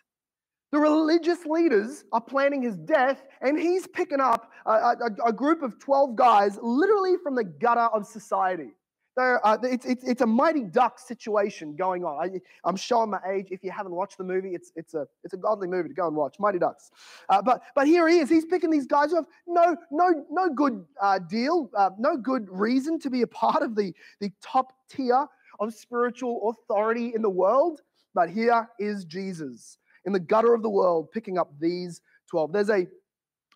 The 0.71 0.79
religious 0.79 1.45
leaders 1.45 2.03
are 2.11 2.21
planning 2.21 2.61
his 2.61 2.75
death, 2.77 3.23
and 3.41 3.59
he's 3.59 3.87
picking 3.87 4.19
up 4.19 4.51
a, 4.65 4.71
a, 4.71 4.97
a 5.27 5.33
group 5.33 5.61
of 5.61 5.79
12 5.79 6.15
guys 6.15 6.57
literally 6.61 7.15
from 7.21 7.35
the 7.35 7.43
gutter 7.43 7.87
of 7.93 8.05
society. 8.05 8.71
Uh, 9.17 9.57
it's, 9.63 9.85
it's, 9.85 10.03
it's 10.03 10.21
a 10.21 10.25
mighty 10.25 10.63
duck 10.63 10.99
situation 10.99 11.75
going 11.75 12.03
on. 12.03 12.41
I, 12.65 12.67
am 12.69 12.75
showing 12.75 13.09
my 13.09 13.19
age. 13.29 13.47
If 13.49 13.63
you 13.63 13.71
haven't 13.71 13.93
watched 13.93 14.17
the 14.17 14.23
movie, 14.23 14.53
it's, 14.53 14.71
it's, 14.75 14.93
a, 14.93 15.07
it's 15.23 15.33
a 15.33 15.37
godly 15.37 15.67
movie 15.67 15.87
to 15.87 15.95
go 15.95 16.07
and 16.07 16.15
watch, 16.15 16.35
Mighty 16.39 16.59
Ducks. 16.59 16.91
Uh, 17.29 17.41
but, 17.41 17.61
but 17.75 17.87
here 17.87 18.07
he 18.09 18.19
is. 18.19 18.29
He's 18.29 18.45
picking 18.45 18.69
these 18.69 18.87
guys 18.87 19.11
who 19.11 19.17
have 19.17 19.27
no, 19.47 19.77
no, 19.89 20.25
no 20.29 20.49
good 20.49 20.85
uh, 21.01 21.19
deal, 21.19 21.69
uh, 21.77 21.91
no 21.97 22.17
good 22.17 22.47
reason 22.49 22.99
to 22.99 23.09
be 23.09 23.21
a 23.21 23.27
part 23.27 23.63
of 23.63 23.75
the, 23.75 23.93
the 24.19 24.31
top 24.41 24.73
tier 24.89 25.27
of 25.59 25.73
spiritual 25.73 26.49
authority 26.49 27.13
in 27.15 27.21
the 27.21 27.29
world. 27.29 27.81
But 28.13 28.29
here 28.29 28.69
is 28.79 29.05
Jesus 29.05 29.77
in 30.05 30.13
the 30.13 30.19
gutter 30.19 30.53
of 30.53 30.61
the 30.61 30.69
world 30.69 31.11
picking 31.11 31.37
up 31.37 31.51
these 31.59 32.01
12. 32.29 32.51
There's 32.51 32.69
a, 32.69 32.87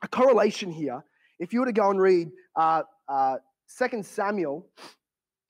a 0.02 0.08
correlation 0.08 0.72
here. 0.72 1.04
If 1.40 1.54
you 1.54 1.60
were 1.62 1.66
to 1.66 1.74
go 1.74 1.90
and 1.90 2.00
read 2.00 2.32
uh, 2.56 2.84
uh, 3.08 3.38
2 3.78 4.04
Samuel 4.04 4.66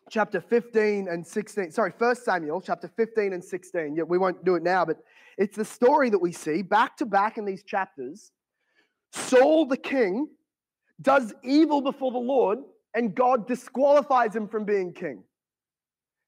chapter 0.10 0.42
15 0.42 1.08
and 1.08 1.26
16. 1.26 1.72
Sorry, 1.72 1.94
1 1.98 2.16
Samuel 2.16 2.62
chapter 2.62 2.88
15 2.88 3.34
and 3.34 3.44
16. 3.44 3.96
Yeah, 3.96 4.04
we 4.04 4.18
won't 4.18 4.44
do 4.44 4.56
it 4.56 4.64
now, 4.64 4.86
but 4.86 4.98
it's 5.38 5.56
the 5.56 5.66
story 5.66 6.10
that 6.10 6.20
we 6.20 6.32
see 6.32 6.62
back 6.62 6.98
to 6.98 7.06
back 7.06 7.38
in 7.38 7.46
these 7.46 7.64
chapters. 7.64 8.32
Saul 9.14 9.66
the 9.66 9.78
king 9.78 10.28
does 11.02 11.34
evil 11.44 11.82
before 11.82 12.12
the 12.12 12.18
Lord, 12.18 12.60
and 12.94 13.16
God 13.16 13.48
disqualifies 13.48 14.36
him 14.36 14.48
from 14.48 14.66
being 14.66 14.94
king. 14.94 15.24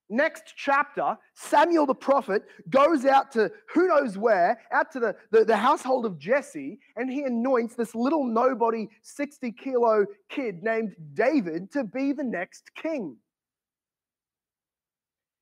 Next 0.10 0.54
chapter, 0.58 1.18
Samuel 1.36 1.86
the 1.86 1.96
prophet 1.96 2.44
goes 2.70 3.06
out 3.06 3.32
to 3.32 3.50
who 3.74 3.88
knows 3.88 4.18
where, 4.18 4.60
out 4.72 4.92
to 4.92 5.00
the, 5.00 5.16
the, 5.32 5.46
the, 5.46 5.56
household 5.56 6.06
of 6.06 6.20
Jesse, 6.20 6.80
and 6.98 7.10
he 7.10 7.24
anoints 7.24 7.76
this 7.76 7.96
little 7.96 8.26
nobody 8.26 8.90
60 9.04 9.54
kilo 9.54 10.06
kid 10.28 10.64
named 10.64 10.96
David 11.14 11.72
to 11.72 11.86
be 11.86 12.12
the 12.12 12.26
next 12.26 12.76
king. 12.76 13.16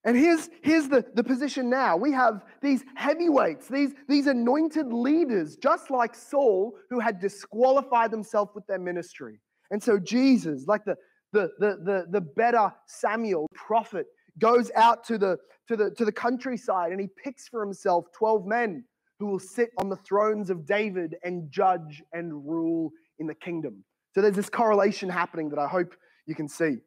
And 0.06 0.16
here's, 0.16 0.50
here's 0.62 0.88
the, 0.88 1.06
the 1.14 1.24
position 1.24 1.70
now. 1.70 1.98
We 1.98 2.14
have 2.14 2.44
these 2.62 2.84
heavyweights, 2.96 3.68
these, 3.68 3.92
these 4.08 4.28
anointed 4.28 4.94
leaders, 4.94 5.58
just 5.58 5.92
like 5.92 6.16
Saul, 6.16 6.76
who 6.90 7.00
had 7.00 7.20
disqualified 7.20 8.10
themselves 8.10 8.52
with 8.56 8.66
their 8.68 8.80
ministry. 8.80 9.42
And 9.72 9.84
so 9.84 10.00
Jesus, 10.00 10.66
like 10.68 10.86
the, 10.86 10.96
the, 11.34 11.52
the, 11.60 11.78
the, 11.84 12.06
the 12.10 12.22
better 12.22 12.74
Samuel 12.88 13.48
prophet, 13.54 14.06
goes 14.40 14.72
out 14.76 15.04
to 15.06 15.18
the, 15.18 15.38
to, 15.68 15.76
the, 15.76 15.92
to 15.92 16.06
the 16.06 16.12
countryside 16.12 16.92
and 16.92 17.02
he 17.02 17.08
picks 17.22 17.50
for 17.50 17.62
himself 17.62 18.06
12 18.18 18.46
men 18.46 18.86
who 19.20 19.26
will 19.28 19.40
sit 19.40 19.70
on 19.78 19.90
the 19.90 19.98
thrones 19.98 20.50
of 20.50 20.66
David 20.66 21.16
and 21.24 21.52
judge 21.52 22.02
and 22.14 22.34
rule 22.48 22.92
in 23.20 23.28
the 23.28 23.36
kingdom. 23.36 23.84
So 24.16 24.22
there's 24.22 24.36
this 24.36 24.50
correlation 24.50 25.10
happening 25.10 25.50
that 25.50 25.60
I 25.60 25.68
hope 25.68 25.94
you 26.26 26.36
can 26.36 26.48
see. 26.48 26.78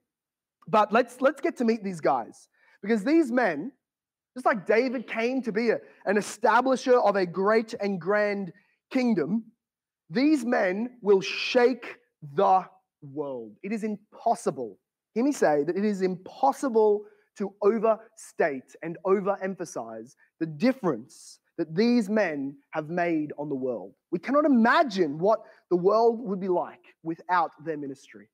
But 0.66 0.92
let's, 0.92 1.20
let's 1.20 1.40
get 1.42 1.58
to 1.58 1.64
meet 1.64 1.84
these 1.84 2.00
guys. 2.00 2.48
Because 2.82 3.04
these 3.04 3.30
men, 3.30 3.72
just 4.34 4.46
like 4.46 4.66
David 4.66 5.06
came 5.06 5.42
to 5.42 5.52
be 5.52 5.70
a, 5.70 5.78
an 6.04 6.16
establisher 6.16 7.00
of 7.02 7.16
a 7.16 7.26
great 7.26 7.74
and 7.80 8.00
grand 8.00 8.52
kingdom, 8.90 9.44
these 10.10 10.44
men 10.44 10.98
will 11.00 11.20
shake 11.20 11.96
the 12.34 12.64
world. 13.02 13.52
It 13.62 13.72
is 13.72 13.84
impossible, 13.84 14.78
hear 15.14 15.24
me 15.24 15.32
say 15.32 15.64
that 15.64 15.76
it 15.76 15.84
is 15.84 16.02
impossible 16.02 17.04
to 17.38 17.54
overstate 17.62 18.76
and 18.82 18.98
overemphasize 19.06 20.14
the 20.38 20.46
difference 20.46 21.38
that 21.58 21.74
these 21.74 22.08
men 22.08 22.56
have 22.70 22.88
made 22.88 23.32
on 23.38 23.48
the 23.48 23.54
world. 23.54 23.92
We 24.10 24.18
cannot 24.18 24.44
imagine 24.44 25.18
what 25.18 25.40
the 25.70 25.76
world 25.76 26.20
would 26.20 26.40
be 26.40 26.48
like 26.48 26.94
without 27.02 27.52
their 27.64 27.76
ministry. 27.76 28.28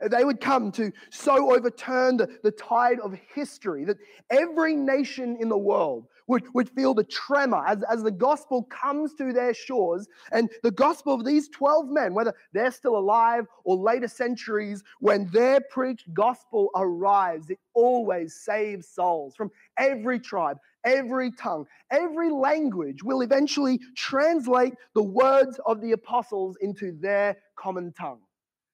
They 0.00 0.24
would 0.24 0.40
come 0.40 0.70
to 0.72 0.92
so 1.10 1.52
overturn 1.54 2.18
the, 2.18 2.28
the 2.44 2.52
tide 2.52 3.00
of 3.00 3.18
history 3.34 3.84
that 3.84 3.96
every 4.30 4.76
nation 4.76 5.36
in 5.40 5.48
the 5.48 5.58
world 5.58 6.06
would, 6.28 6.44
would 6.54 6.70
feel 6.70 6.94
the 6.94 7.04
tremor 7.04 7.64
as, 7.66 7.82
as 7.90 8.02
the 8.04 8.10
gospel 8.10 8.62
comes 8.64 9.14
to 9.14 9.32
their 9.32 9.52
shores. 9.52 10.06
And 10.30 10.50
the 10.62 10.70
gospel 10.70 11.14
of 11.14 11.24
these 11.24 11.48
12 11.48 11.88
men, 11.88 12.14
whether 12.14 12.32
they're 12.52 12.70
still 12.70 12.96
alive 12.96 13.46
or 13.64 13.76
later 13.76 14.06
centuries, 14.06 14.84
when 15.00 15.28
their 15.32 15.60
preached 15.60 16.12
gospel 16.14 16.70
arrives, 16.76 17.50
it 17.50 17.58
always 17.74 18.34
saves 18.34 18.86
souls 18.88 19.34
from 19.34 19.50
every 19.78 20.20
tribe, 20.20 20.58
every 20.84 21.32
tongue, 21.32 21.66
every 21.90 22.30
language 22.30 23.02
will 23.02 23.22
eventually 23.22 23.80
translate 23.96 24.74
the 24.94 25.02
words 25.02 25.58
of 25.66 25.80
the 25.80 25.92
apostles 25.92 26.56
into 26.60 26.92
their 26.92 27.36
common 27.56 27.92
tongue. 27.92 28.20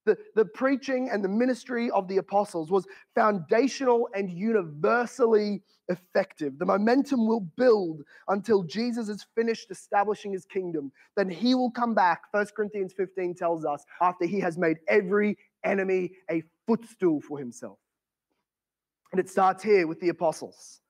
The, 0.05 0.19
the 0.35 0.45
preaching 0.45 1.09
and 1.11 1.25
the 1.25 1.29
ministry 1.29 1.91
of 1.91 2.09
the 2.09 2.19
apostles 2.19 2.71
was 2.71 2.87
foundational 3.15 4.09
and 4.15 4.31
universally 4.31 5.63
effective. 5.89 6.59
The 6.59 6.67
momentum 6.67 7.27
will 7.27 7.41
build 7.41 8.03
until 8.29 8.63
Jesus 8.65 9.09
is 9.09 9.27
finished 9.35 9.71
establishing 9.71 10.33
his 10.33 10.45
kingdom. 10.45 10.93
Then 11.17 11.29
he 11.31 11.55
will 11.55 11.71
come 11.71 11.95
back, 11.95 12.23
1 12.33 12.47
Corinthians 12.57 12.93
15 12.93 13.35
tells 13.35 13.65
us, 13.65 13.85
after 14.01 14.27
he 14.27 14.41
has 14.41 14.59
made 14.59 14.79
every 14.89 15.39
enemy 15.65 16.13
a 16.31 16.43
footstool 16.67 17.21
for 17.21 17.39
himself. 17.39 17.79
And 19.13 19.21
it 19.21 19.31
starts 19.31 19.63
here 19.63 19.87
with 19.87 20.01
the 20.01 20.09
apostles. 20.09 20.81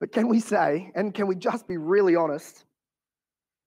But 0.00 0.12
can 0.12 0.28
we 0.28 0.40
say, 0.40 0.90
and 0.94 1.14
can 1.14 1.26
we 1.26 1.34
just 1.34 1.66
be 1.66 1.76
really 1.76 2.16
honest, 2.16 2.64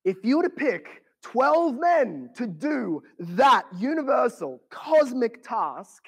if 0.04 0.18
you 0.24 0.38
were 0.38 0.44
to 0.44 0.50
pick 0.50 1.04
12 1.24 1.76
men 1.80 2.30
to 2.36 2.48
do 2.48 3.02
that 3.20 3.66
universal 3.78 4.62
cosmic 4.70 5.44
task, 5.44 6.04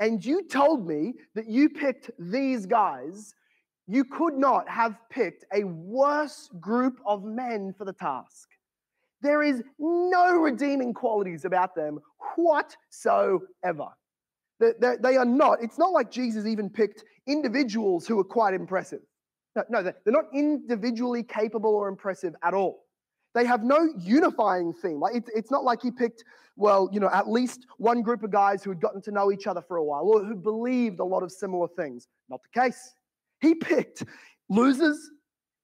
and 0.00 0.24
you 0.24 0.42
told 0.48 0.86
me 0.86 1.14
that 1.34 1.48
you 1.48 1.68
picked 1.68 2.10
these 2.18 2.66
guys, 2.66 3.34
you 3.86 4.04
could 4.04 4.34
not 4.34 4.68
have 4.68 4.96
picked 5.10 5.44
a 5.52 5.64
worse 5.64 6.48
group 6.60 7.00
of 7.04 7.24
men 7.24 7.74
for 7.76 7.84
the 7.84 7.92
task. 7.92 8.48
There 9.22 9.42
is 9.42 9.62
no 9.78 10.36
redeeming 10.36 10.94
qualities 10.94 11.44
about 11.44 11.74
them 11.74 11.98
whatsoever. 12.36 13.88
They 14.58 15.16
are 15.16 15.24
not, 15.24 15.62
it's 15.62 15.78
not 15.78 15.92
like 15.92 16.10
Jesus 16.10 16.46
even 16.46 16.70
picked 16.70 17.04
individuals 17.26 18.06
who 18.06 18.18
are 18.18 18.24
quite 18.24 18.54
impressive. 18.54 19.00
No, 19.56 19.64
no, 19.68 19.82
they're 19.82 19.94
not 20.06 20.26
individually 20.32 21.22
capable 21.22 21.74
or 21.74 21.88
impressive 21.88 22.34
at 22.42 22.54
all. 22.54 22.84
They 23.34 23.44
have 23.44 23.62
no 23.62 23.88
unifying 23.98 24.72
theme. 24.72 25.00
Like 25.00 25.14
it's, 25.14 25.30
it's 25.34 25.50
not 25.50 25.64
like 25.64 25.82
he 25.82 25.90
picked, 25.90 26.24
well, 26.56 26.88
you 26.92 27.00
know, 27.00 27.10
at 27.12 27.28
least 27.28 27.66
one 27.78 28.02
group 28.02 28.22
of 28.22 28.30
guys 28.30 28.64
who 28.64 28.70
had 28.70 28.80
gotten 28.80 29.00
to 29.02 29.12
know 29.12 29.30
each 29.30 29.46
other 29.46 29.62
for 29.62 29.76
a 29.76 29.84
while 29.84 30.02
or 30.02 30.24
who 30.24 30.34
believed 30.34 31.00
a 31.00 31.04
lot 31.04 31.22
of 31.22 31.30
similar 31.30 31.68
things. 31.68 32.08
Not 32.28 32.40
the 32.42 32.60
case. 32.60 32.94
He 33.40 33.54
picked 33.54 34.04
losers, 34.48 35.10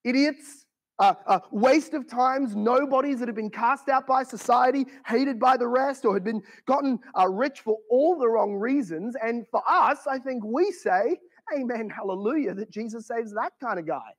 idiots, 0.05 0.65
uh, 0.99 1.15
uh, 1.27 1.41
waste 1.51 1.93
of 1.93 2.09
times, 2.09 2.57
nobodies 2.57 3.19
that 3.19 3.29
had 3.29 3.35
been 3.35 3.51
cast 3.51 3.89
out 3.89 4.07
by 4.07 4.23
society, 4.23 4.87
hated 5.07 5.39
by 5.39 5.57
the 5.57 5.67
rest, 5.67 6.05
or 6.05 6.15
had 6.15 6.25
been 6.25 6.43
gotten 6.67 6.99
uh, 7.19 7.29
rich 7.29 7.61
for 7.61 7.77
all 7.91 8.19
the 8.19 8.27
wrong 8.27 8.55
reasons. 8.55 9.15
And 9.23 9.47
for 9.49 9.63
us, 9.69 10.07
I 10.07 10.19
think 10.19 10.43
we 10.45 10.73
say, 10.73 11.19
Amen, 11.55 11.89
hallelujah, 11.89 12.55
that 12.55 12.71
Jesus 12.71 13.07
saves 13.07 13.33
that 13.35 13.53
kind 13.63 13.79
of 13.79 13.87
guy, 13.87 14.11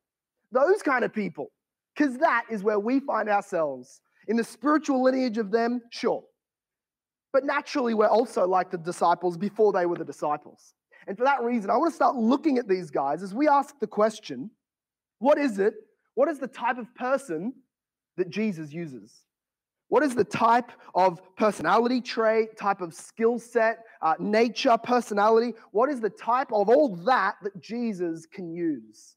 those 0.51 0.81
kind 0.81 1.03
of 1.03 1.13
people 1.13 1.51
because 1.97 2.17
that 2.17 2.45
is 2.49 2.63
where 2.63 2.79
we 2.79 2.99
find 2.99 3.27
ourselves. 3.27 4.01
In 4.27 4.37
the 4.37 4.43
spiritual 4.43 5.03
lineage 5.03 5.37
of 5.37 5.51
them, 5.51 5.81
sure. 5.89 6.23
But 7.33 7.45
naturally, 7.45 7.93
we're 7.93 8.07
also 8.07 8.47
like 8.47 8.71
the 8.71 8.77
disciples 8.77 9.37
before 9.37 9.71
they 9.71 9.85
were 9.85 9.97
the 9.97 10.05
disciples. 10.05 10.73
And 11.07 11.17
for 11.17 11.23
that 11.23 11.41
reason, 11.41 11.69
I 11.69 11.77
want 11.77 11.91
to 11.91 11.95
start 11.95 12.15
looking 12.15 12.57
at 12.57 12.67
these 12.67 12.91
guys 12.91 13.23
as 13.23 13.33
we 13.33 13.47
ask 13.47 13.79
the 13.79 13.87
question 13.87 14.51
what 15.19 15.37
is 15.39 15.57
it? 15.57 15.73
What 16.13 16.29
is 16.29 16.37
the 16.39 16.47
type 16.47 16.77
of 16.77 16.93
person 16.93 17.53
that 18.17 18.29
Jesus 18.29 18.71
uses? 18.71 19.23
What 19.89 20.03
is 20.03 20.13
the 20.13 20.23
type 20.23 20.71
of 20.93 21.19
personality 21.37 22.01
trait, 22.01 22.57
type 22.57 22.81
of 22.81 22.93
skill 22.93 23.39
set, 23.39 23.79
uh, 24.01 24.15
nature, 24.19 24.77
personality? 24.77 25.53
What 25.71 25.89
is 25.89 26.01
the 26.01 26.09
type 26.09 26.51
of 26.51 26.69
all 26.69 26.95
that 27.05 27.35
that 27.41 27.59
Jesus 27.59 28.27
can 28.27 28.53
use? 28.53 29.16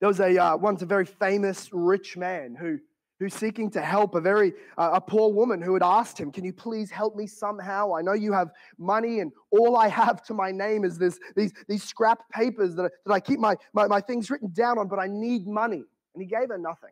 There 0.00 0.08
was 0.08 0.20
a 0.20 0.36
uh, 0.36 0.56
once 0.56 0.82
a 0.82 0.86
very 0.86 1.06
famous 1.06 1.68
rich 1.72 2.16
man 2.16 2.54
who 2.54 2.78
who's 3.18 3.34
seeking 3.34 3.70
to 3.70 3.82
help 3.82 4.14
a 4.14 4.20
very 4.20 4.54
uh, 4.78 4.90
a 4.94 5.00
poor 5.00 5.30
woman 5.32 5.60
who 5.60 5.74
had 5.74 5.82
asked 5.82 6.18
him 6.18 6.32
can 6.32 6.44
you 6.44 6.54
please 6.54 6.90
help 6.90 7.14
me 7.14 7.26
somehow? 7.26 7.94
I 7.94 8.00
know 8.00 8.14
you 8.14 8.32
have 8.32 8.50
money 8.78 9.20
and 9.20 9.30
all 9.50 9.76
i 9.76 9.88
have 9.88 10.22
to 10.24 10.34
my 10.34 10.50
name 10.50 10.84
is 10.84 10.98
this 10.98 11.20
these, 11.36 11.52
these 11.68 11.84
scrap 11.84 12.20
papers 12.30 12.74
that, 12.76 12.90
that 13.04 13.12
i 13.12 13.20
keep 13.20 13.38
my, 13.38 13.56
my, 13.74 13.86
my 13.86 14.00
things 14.00 14.30
written 14.30 14.50
down 14.52 14.78
on 14.78 14.88
but 14.88 14.98
i 14.98 15.06
need 15.06 15.46
money. 15.46 15.84
And 16.14 16.22
he 16.22 16.26
gave 16.26 16.48
her 16.48 16.58
nothing. 16.58 16.90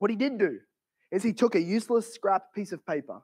What 0.00 0.10
he 0.10 0.16
did 0.16 0.38
do 0.38 0.58
is 1.12 1.22
he 1.22 1.32
took 1.32 1.54
a 1.54 1.60
useless 1.60 2.12
scrap 2.12 2.52
piece 2.52 2.72
of 2.72 2.84
paper 2.84 3.20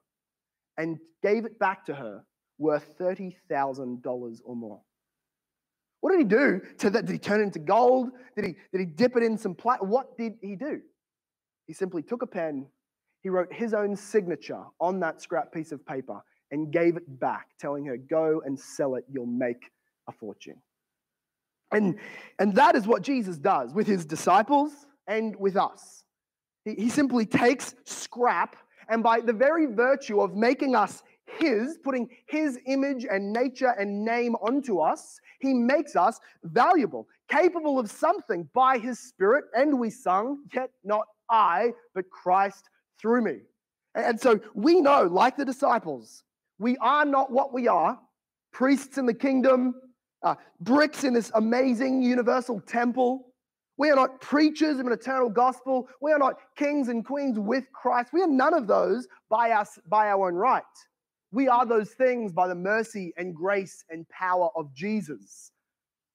and 0.76 0.98
gave 1.22 1.44
it 1.44 1.58
back 1.58 1.86
to 1.86 1.94
her 1.94 2.22
worth 2.58 2.96
$30000 2.98 4.40
or 4.44 4.54
more 4.54 4.80
what 6.00 6.12
did 6.12 6.18
he 6.18 6.24
do 6.24 6.60
to 6.78 6.90
that? 6.90 7.06
Did 7.06 7.12
he 7.12 7.18
turn 7.18 7.40
it 7.40 7.44
into 7.44 7.58
gold? 7.58 8.10
Did 8.36 8.44
he, 8.44 8.56
did 8.72 8.80
he 8.80 8.86
dip 8.86 9.16
it 9.16 9.22
in 9.22 9.36
some 9.36 9.54
platinum? 9.54 9.90
What 9.90 10.16
did 10.16 10.34
he 10.40 10.54
do? 10.54 10.80
He 11.66 11.72
simply 11.72 12.02
took 12.02 12.22
a 12.22 12.26
pen, 12.26 12.66
he 13.22 13.28
wrote 13.28 13.52
his 13.52 13.74
own 13.74 13.96
signature 13.96 14.62
on 14.80 15.00
that 15.00 15.20
scrap 15.20 15.52
piece 15.52 15.72
of 15.72 15.84
paper 15.84 16.22
and 16.50 16.72
gave 16.72 16.96
it 16.96 17.20
back, 17.20 17.48
telling 17.60 17.84
her, 17.86 17.96
Go 17.96 18.42
and 18.44 18.58
sell 18.58 18.94
it, 18.94 19.04
you'll 19.10 19.26
make 19.26 19.70
a 20.08 20.12
fortune. 20.12 20.56
And, 21.72 21.98
and 22.38 22.54
that 22.54 22.74
is 22.74 22.86
what 22.86 23.02
Jesus 23.02 23.36
does 23.36 23.74
with 23.74 23.86
his 23.86 24.06
disciples 24.06 24.72
and 25.06 25.36
with 25.36 25.56
us. 25.56 26.04
He, 26.64 26.74
he 26.74 26.88
simply 26.88 27.26
takes 27.26 27.74
scrap, 27.84 28.56
and 28.88 29.02
by 29.02 29.20
the 29.20 29.34
very 29.34 29.66
virtue 29.66 30.20
of 30.20 30.34
making 30.34 30.74
us 30.74 31.02
his, 31.38 31.78
putting 31.82 32.08
his 32.26 32.58
image 32.66 33.06
and 33.10 33.32
nature 33.32 33.74
and 33.78 34.04
name 34.04 34.34
onto 34.36 34.78
us, 34.78 35.20
he 35.40 35.54
makes 35.54 35.96
us 35.96 36.18
valuable, 36.44 37.06
capable 37.28 37.78
of 37.78 37.90
something 37.90 38.48
by 38.54 38.78
his 38.78 38.98
spirit. 38.98 39.44
And 39.54 39.78
we 39.78 39.90
sung, 39.90 40.44
Yet 40.52 40.70
not 40.84 41.06
I, 41.30 41.72
but 41.94 42.10
Christ 42.10 42.70
through 43.00 43.22
me. 43.22 43.40
And 43.94 44.20
so 44.20 44.40
we 44.54 44.80
know, 44.80 45.02
like 45.02 45.36
the 45.36 45.44
disciples, 45.44 46.24
we 46.58 46.76
are 46.78 47.04
not 47.04 47.30
what 47.30 47.52
we 47.52 47.68
are 47.68 47.98
priests 48.52 48.98
in 48.98 49.06
the 49.06 49.14
kingdom, 49.14 49.74
uh, 50.22 50.34
bricks 50.60 51.04
in 51.04 51.14
this 51.14 51.30
amazing 51.34 52.02
universal 52.02 52.60
temple. 52.60 53.26
We 53.76 53.90
are 53.90 53.96
not 53.96 54.20
preachers 54.20 54.80
of 54.80 54.86
an 54.86 54.92
eternal 54.92 55.28
gospel. 55.28 55.88
We 56.00 56.10
are 56.12 56.18
not 56.18 56.36
kings 56.56 56.88
and 56.88 57.04
queens 57.04 57.38
with 57.38 57.70
Christ. 57.72 58.12
We 58.12 58.22
are 58.22 58.26
none 58.26 58.54
of 58.54 58.66
those 58.66 59.06
by 59.30 59.52
us 59.52 59.78
by 59.88 60.08
our 60.08 60.28
own 60.28 60.34
right. 60.34 60.64
We 61.30 61.48
are 61.48 61.66
those 61.66 61.90
things 61.90 62.32
by 62.32 62.48
the 62.48 62.54
mercy 62.54 63.12
and 63.16 63.34
grace 63.34 63.84
and 63.90 64.08
power 64.08 64.48
of 64.56 64.72
Jesus. 64.74 65.52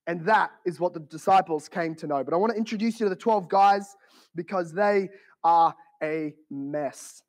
And 0.08 0.26
that 0.26 0.52
is 0.66 0.80
what 0.80 0.94
the 0.94 1.00
disciples 1.00 1.70
came 1.70 1.96
to 1.96 2.08
know. 2.08 2.24
But 2.24 2.34
I 2.34 2.38
want 2.38 2.52
to 2.52 2.58
introduce 2.58 3.00
you 3.00 3.06
to 3.06 3.10
the 3.10 3.16
12 3.16 3.48
guys 3.48 3.96
because 4.36 4.74
they 4.74 5.10
are 5.44 5.74
a 6.02 6.34
mess. 6.50 7.22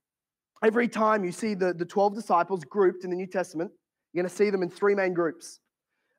Every 0.63 0.89
time 0.89 1.25
you 1.25 1.33
see 1.33 1.55
the, 1.55 1.75
the 1.75 1.85
12 1.85 2.15
disciples 2.15 2.65
grouped 2.65 3.05
in 3.05 3.11
the 3.11 3.17
New 3.17 3.27
Testament, 3.27 3.71
you're 4.13 4.23
going 4.23 4.31
to 4.31 4.35
see 4.35 4.51
them 4.51 4.63
in 4.63 4.71
three 4.71 4.95
main 4.95 5.13
groups. 5.13 5.61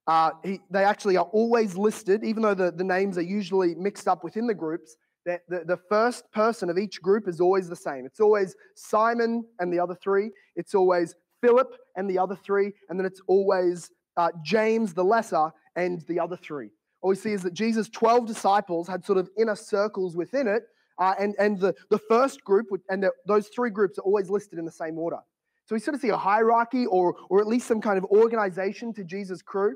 Uh, 0.08 0.32
he, 0.43 0.60
they 0.69 0.84
actually 0.84 1.17
are 1.17 1.25
always 1.32 1.75
listed, 1.75 2.23
even 2.23 2.43
though 2.43 2.54
the, 2.54 2.71
the 2.71 2.84
names 2.84 3.17
are 3.17 3.23
usually 3.23 3.73
mixed 3.75 4.08
up 4.08 4.23
within 4.23 4.45
the 4.45 4.54
groups. 4.54 4.97
The, 5.25 5.41
the, 5.49 5.63
the 5.65 5.78
first 5.89 6.32
person 6.32 6.69
of 6.69 6.78
each 6.78 7.01
group 7.01 7.28
is 7.28 7.41
always 7.41 7.67
the 7.67 7.75
same. 7.75 8.06
It's 8.06 8.19
always 8.19 8.56
Simon 8.75 9.43
and 9.60 9.73
the 9.73 9.80
other 9.80 9.95
three. 9.95 10.30
It's 10.56 10.75
always 10.75 11.15
Philip 11.45 11.75
and 11.95 12.10
the 12.10 12.17
other 12.17 12.36
three. 12.36 12.73
And 12.89 12.99
then 12.99 13.05
it's 13.05 13.21
always 13.27 13.91
uh, 14.17 14.29
James 14.43 14.93
the 14.93 15.03
lesser 15.03 15.51
and 15.75 16.01
the 16.08 16.19
other 16.19 16.38
three. 16.38 16.69
All 17.01 17.10
we 17.10 17.15
see 17.15 17.34
is 17.34 17.43
that 17.43 17.53
Jesus' 17.53 17.89
12 17.89 18.25
disciples 18.25 18.88
had 18.88 19.05
sort 19.05 19.17
of 19.17 19.29
inner 19.38 19.55
circles 19.55 20.15
within 20.15 20.47
it 20.47 20.63
uh, 20.97 21.13
and 21.19 21.36
and 21.39 21.60
the, 21.60 21.75
the 21.89 21.97
first 21.97 22.43
group, 22.43 22.67
and 22.89 23.03
the, 23.03 23.12
those 23.27 23.49
three 23.49 23.69
groups 23.69 23.99
are 23.99 24.03
always 24.03 24.29
listed 24.29 24.60
in 24.60 24.65
the 24.65 24.71
same 24.71 24.97
order. 24.97 25.19
So 25.65 25.75
we 25.75 25.79
sort 25.79 25.95
of 25.95 26.01
see 26.01 26.10
a 26.10 26.17
hierarchy 26.17 26.86
or, 26.86 27.15
or 27.29 27.41
at 27.41 27.47
least 27.47 27.67
some 27.67 27.81
kind 27.81 27.97
of 27.97 28.05
organization 28.05 28.93
to 28.93 29.03
Jesus' 29.03 29.41
crew. 29.41 29.75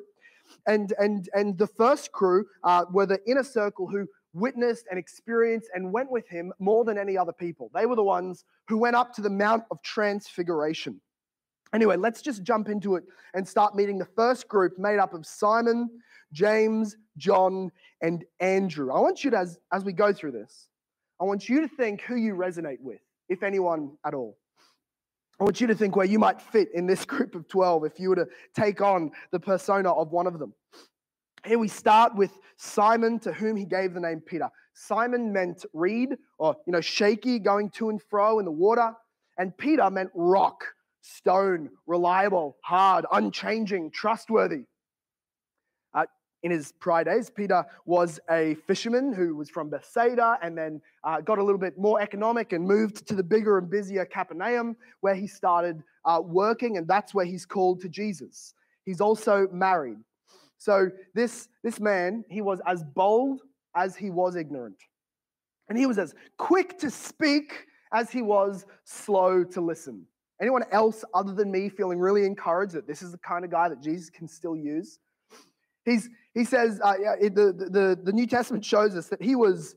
And, 0.67 0.93
and, 0.99 1.27
and 1.33 1.57
the 1.57 1.65
first 1.65 2.11
crew 2.11 2.45
uh, 2.63 2.85
were 2.91 3.07
the 3.07 3.19
inner 3.27 3.43
circle 3.43 3.87
who 3.87 4.07
witnessed 4.33 4.85
and 4.91 4.99
experienced 4.99 5.67
and 5.73 5.91
went 5.91 6.11
with 6.11 6.27
him 6.27 6.53
more 6.59 6.85
than 6.85 6.99
any 6.99 7.17
other 7.17 7.33
people. 7.33 7.71
They 7.73 7.87
were 7.87 7.95
the 7.95 8.03
ones 8.03 8.45
who 8.67 8.77
went 8.77 8.95
up 8.95 9.13
to 9.15 9.21
the 9.21 9.31
Mount 9.31 9.63
of 9.71 9.81
Transfiguration. 9.81 11.01
Anyway, 11.73 11.95
let's 11.97 12.21
just 12.21 12.43
jump 12.43 12.67
into 12.69 12.95
it 12.95 13.03
and 13.33 13.47
start 13.47 13.75
meeting 13.75 13.97
the 13.97 14.07
first 14.15 14.47
group 14.47 14.79
made 14.79 14.97
up 14.97 15.13
of 15.13 15.25
Simon, 15.25 15.89
James, 16.33 16.95
John, 17.17 17.71
and 18.01 18.25
Andrew. 18.39 18.91
I 18.91 18.99
want 18.99 19.23
you 19.23 19.31
to, 19.31 19.37
as, 19.37 19.59
as 19.71 19.83
we 19.83 19.93
go 19.93 20.11
through 20.11 20.31
this, 20.31 20.67
I 21.21 21.25
want 21.25 21.47
you 21.47 21.61
to 21.61 21.67
think 21.67 22.01
who 22.01 22.15
you 22.15 22.33
resonate 22.33 22.79
with, 22.79 23.01
if 23.27 23.43
anyone 23.43 23.91
at 24.05 24.13
all. 24.13 24.37
I 25.39 25.43
want 25.43 25.61
you 25.61 25.67
to 25.67 25.75
think 25.75 25.95
where 25.95 26.05
you 26.05 26.19
might 26.19 26.41
fit 26.41 26.69
in 26.73 26.85
this 26.85 27.05
group 27.05 27.35
of 27.35 27.47
12 27.47 27.85
if 27.85 27.99
you 27.99 28.09
were 28.09 28.15
to 28.15 28.27
take 28.55 28.81
on 28.81 29.11
the 29.31 29.39
persona 29.39 29.91
of 29.91 30.11
one 30.11 30.27
of 30.27 30.39
them. 30.39 30.53
Here 31.45 31.59
we 31.59 31.69
start 31.69 32.15
with 32.15 32.31
Simon, 32.57 33.19
to 33.19 33.31
whom 33.31 33.55
he 33.55 33.65
gave 33.65 33.93
the 33.93 34.01
name 34.01 34.19
Peter. 34.19 34.49
Simon 34.73 35.31
meant 35.31 35.65
reed 35.73 36.15
or, 36.37 36.55
you 36.65 36.73
know, 36.73 36.81
shaky, 36.81 37.39
going 37.39 37.69
to 37.71 37.89
and 37.89 38.01
fro 38.01 38.39
in 38.39 38.45
the 38.45 38.51
water. 38.51 38.93
And 39.37 39.57
Peter 39.57 39.89
meant 39.89 40.09
rock, 40.13 40.65
stone, 41.01 41.69
reliable, 41.87 42.57
hard, 42.63 43.05
unchanging, 43.11 43.91
trustworthy 43.91 44.65
in 46.43 46.51
his 46.51 46.71
prior 46.79 47.03
days, 47.03 47.29
Peter 47.29 47.65
was 47.85 48.19
a 48.29 48.55
fisherman 48.65 49.13
who 49.13 49.35
was 49.35 49.49
from 49.49 49.69
Bethsaida 49.69 50.37
and 50.41 50.57
then 50.57 50.81
uh, 51.03 51.21
got 51.21 51.37
a 51.37 51.43
little 51.43 51.59
bit 51.59 51.77
more 51.77 52.01
economic 52.01 52.53
and 52.53 52.65
moved 52.65 53.07
to 53.07 53.15
the 53.15 53.23
bigger 53.23 53.57
and 53.57 53.69
busier 53.69 54.05
Capernaum, 54.05 54.75
where 55.01 55.15
he 55.15 55.27
started 55.27 55.83
uh, 56.05 56.21
working, 56.23 56.77
and 56.77 56.87
that's 56.87 57.13
where 57.13 57.25
he's 57.25 57.45
called 57.45 57.81
to 57.81 57.89
Jesus. 57.89 58.53
He's 58.85 59.01
also 59.01 59.47
married. 59.51 59.97
So 60.57 60.89
this, 61.13 61.49
this 61.63 61.79
man, 61.79 62.23
he 62.29 62.41
was 62.41 62.61
as 62.65 62.83
bold 62.83 63.41
as 63.75 63.95
he 63.95 64.09
was 64.09 64.35
ignorant. 64.35 64.77
And 65.67 65.77
he 65.77 65.85
was 65.85 65.99
as 65.99 66.15
quick 66.37 66.79
to 66.79 66.89
speak 66.89 67.67
as 67.93 68.09
he 68.09 68.21
was 68.21 68.65
slow 68.85 69.43
to 69.43 69.61
listen. 69.61 70.05
Anyone 70.41 70.63
else 70.71 71.03
other 71.13 71.33
than 71.33 71.51
me 71.51 71.67
feeling 71.69 71.99
really 71.99 72.25
encouraged 72.25 72.73
that 72.73 72.87
this 72.87 73.01
is 73.01 73.11
the 73.11 73.17
kind 73.17 73.43
of 73.43 73.51
guy 73.51 73.67
that 73.67 73.81
Jesus 73.81 74.09
can 74.09 74.27
still 74.27 74.55
use? 74.55 74.99
He's, 75.83 76.09
he 76.33 76.45
says, 76.45 76.79
uh, 76.83 76.93
the, 77.21 77.69
the, 77.69 77.99
the 78.01 78.13
New 78.13 78.27
Testament 78.27 78.63
shows 78.63 78.95
us 78.95 79.07
that 79.07 79.21
he 79.21 79.35
was, 79.35 79.75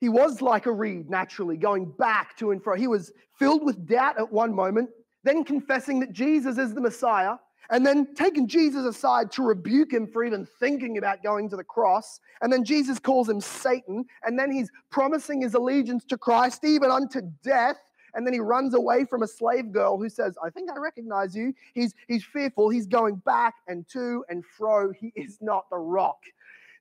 he 0.00 0.08
was 0.08 0.40
like 0.40 0.66
a 0.66 0.72
reed 0.72 1.10
naturally, 1.10 1.56
going 1.56 1.92
back 1.98 2.36
to 2.38 2.52
and 2.52 2.62
fro. 2.62 2.76
He 2.76 2.86
was 2.86 3.12
filled 3.38 3.64
with 3.64 3.86
doubt 3.86 4.18
at 4.18 4.32
one 4.32 4.54
moment, 4.54 4.90
then 5.24 5.44
confessing 5.44 6.00
that 6.00 6.12
Jesus 6.12 6.56
is 6.56 6.72
the 6.72 6.80
Messiah, 6.80 7.36
and 7.68 7.84
then 7.84 8.14
taking 8.14 8.48
Jesus 8.48 8.84
aside 8.84 9.30
to 9.32 9.42
rebuke 9.42 9.92
him 9.92 10.06
for 10.06 10.24
even 10.24 10.46
thinking 10.58 10.98
about 10.98 11.22
going 11.22 11.48
to 11.50 11.56
the 11.56 11.64
cross. 11.64 12.20
And 12.40 12.52
then 12.52 12.64
Jesus 12.64 12.98
calls 12.98 13.28
him 13.28 13.40
Satan, 13.40 14.06
and 14.24 14.38
then 14.38 14.50
he's 14.50 14.70
promising 14.90 15.42
his 15.42 15.54
allegiance 15.54 16.04
to 16.06 16.16
Christ 16.16 16.64
even 16.64 16.90
unto 16.90 17.20
death 17.44 17.76
and 18.14 18.26
then 18.26 18.32
he 18.32 18.40
runs 18.40 18.74
away 18.74 19.04
from 19.04 19.22
a 19.22 19.26
slave 19.26 19.72
girl 19.72 19.98
who 19.98 20.08
says, 20.08 20.36
I 20.42 20.50
think 20.50 20.70
I 20.70 20.78
recognize 20.78 21.34
you. 21.34 21.54
He's, 21.74 21.94
he's 22.08 22.24
fearful. 22.24 22.68
He's 22.68 22.86
going 22.86 23.16
back 23.16 23.54
and 23.68 23.88
to 23.90 24.24
and 24.28 24.44
fro. 24.44 24.92
He 24.92 25.12
is 25.16 25.38
not 25.40 25.68
the 25.70 25.78
rock 25.78 26.18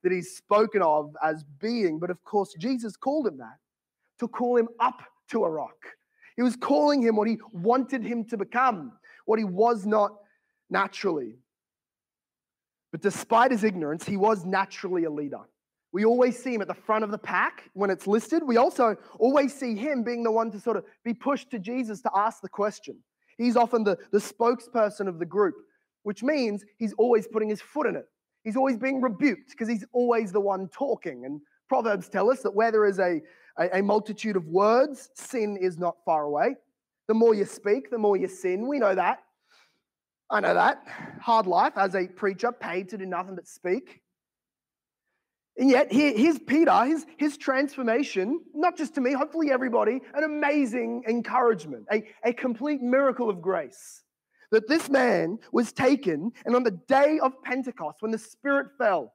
that 0.03 0.11
he's 0.11 0.35
spoken 0.35 0.81
of 0.81 1.15
as 1.23 1.43
being. 1.59 1.99
But 1.99 2.09
of 2.09 2.23
course, 2.23 2.53
Jesus 2.57 2.95
called 2.95 3.27
him 3.27 3.37
that 3.37 3.57
to 4.19 4.27
call 4.27 4.57
him 4.57 4.67
up 4.79 5.01
to 5.29 5.43
a 5.43 5.49
rock. 5.49 5.77
He 6.35 6.41
was 6.41 6.55
calling 6.55 7.01
him 7.01 7.15
what 7.15 7.27
he 7.27 7.37
wanted 7.51 8.03
him 8.03 8.23
to 8.25 8.37
become, 8.37 8.93
what 9.25 9.39
he 9.39 9.45
was 9.45 9.85
not 9.85 10.15
naturally. 10.69 11.35
But 12.91 13.01
despite 13.01 13.51
his 13.51 13.63
ignorance, 13.63 14.05
he 14.05 14.17
was 14.17 14.45
naturally 14.45 15.03
a 15.03 15.09
leader. 15.09 15.41
We 15.91 16.05
always 16.05 16.37
see 16.37 16.53
him 16.53 16.61
at 16.61 16.67
the 16.67 16.73
front 16.73 17.03
of 17.03 17.11
the 17.11 17.17
pack 17.17 17.69
when 17.73 17.89
it's 17.89 18.05
listed. 18.05 18.43
We 18.43 18.57
also 18.57 18.95
always 19.17 19.53
see 19.53 19.75
him 19.75 20.03
being 20.03 20.23
the 20.23 20.31
one 20.31 20.51
to 20.51 20.59
sort 20.59 20.77
of 20.77 20.85
be 21.03 21.13
pushed 21.13 21.49
to 21.51 21.59
Jesus 21.59 22.01
to 22.01 22.11
ask 22.15 22.41
the 22.41 22.49
question. 22.49 22.97
He's 23.37 23.55
often 23.55 23.83
the, 23.83 23.97
the 24.11 24.19
spokesperson 24.19 25.07
of 25.07 25.17
the 25.17 25.25
group, 25.25 25.55
which 26.03 26.21
means 26.21 26.63
he's 26.77 26.93
always 26.93 27.27
putting 27.27 27.49
his 27.49 27.61
foot 27.61 27.87
in 27.87 27.95
it. 27.95 28.05
He's 28.43 28.55
always 28.55 28.77
being 28.77 29.01
rebuked 29.01 29.49
because 29.49 29.67
he's 29.67 29.85
always 29.91 30.31
the 30.31 30.39
one 30.39 30.69
talking. 30.69 31.25
And 31.25 31.41
Proverbs 31.67 32.07
tell 32.07 32.29
us 32.29 32.41
that 32.41 32.53
where 32.53 32.71
there 32.71 32.85
is 32.85 32.99
a, 32.99 33.21
a, 33.57 33.79
a 33.79 33.83
multitude 33.83 34.35
of 34.35 34.45
words, 34.45 35.09
sin 35.15 35.57
is 35.59 35.77
not 35.77 35.97
far 36.05 36.23
away. 36.23 36.55
The 37.07 37.13
more 37.15 37.33
you 37.33 37.45
speak, 37.45 37.89
the 37.89 37.97
more 37.97 38.15
you 38.15 38.27
sin. 38.27 38.67
We 38.67 38.77
know 38.77 38.93
that. 38.93 39.19
I 40.29 40.39
know 40.39 40.53
that. 40.53 40.83
Hard 41.19 41.47
life 41.47 41.73
as 41.75 41.95
a 41.95 42.07
preacher, 42.07 42.51
paid 42.51 42.89
to 42.89 42.97
do 42.97 43.05
nothing 43.07 43.35
but 43.35 43.47
speak. 43.47 44.01
And 45.59 45.69
yet, 45.69 45.91
here, 45.91 46.13
here's 46.15 46.39
Peter, 46.39 46.85
his, 46.85 47.05
his 47.17 47.37
transformation, 47.37 48.39
not 48.53 48.77
just 48.77 48.95
to 48.95 49.01
me, 49.01 49.11
hopefully 49.11 49.51
everybody, 49.51 49.99
an 50.13 50.23
amazing 50.23 51.03
encouragement, 51.05 51.85
a, 51.91 52.01
a 52.23 52.31
complete 52.31 52.81
miracle 52.81 53.29
of 53.29 53.41
grace. 53.41 54.03
That 54.51 54.69
this 54.69 54.89
man 54.89 55.37
was 55.51 55.73
taken, 55.73 56.31
and 56.45 56.55
on 56.55 56.63
the 56.63 56.79
day 56.87 57.19
of 57.21 57.33
Pentecost, 57.43 57.97
when 57.99 58.11
the 58.11 58.17
Spirit 58.17 58.67
fell, 58.77 59.13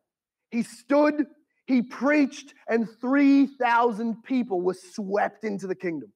he 0.51 0.63
stood, 0.63 1.25
He 1.67 1.81
preached, 1.81 2.53
and 2.69 2.87
3,000 3.01 4.23
people 4.23 4.61
were 4.61 4.75
swept 4.75 5.45
into 5.45 5.67
the 5.67 5.75
kingdom. 5.75 6.13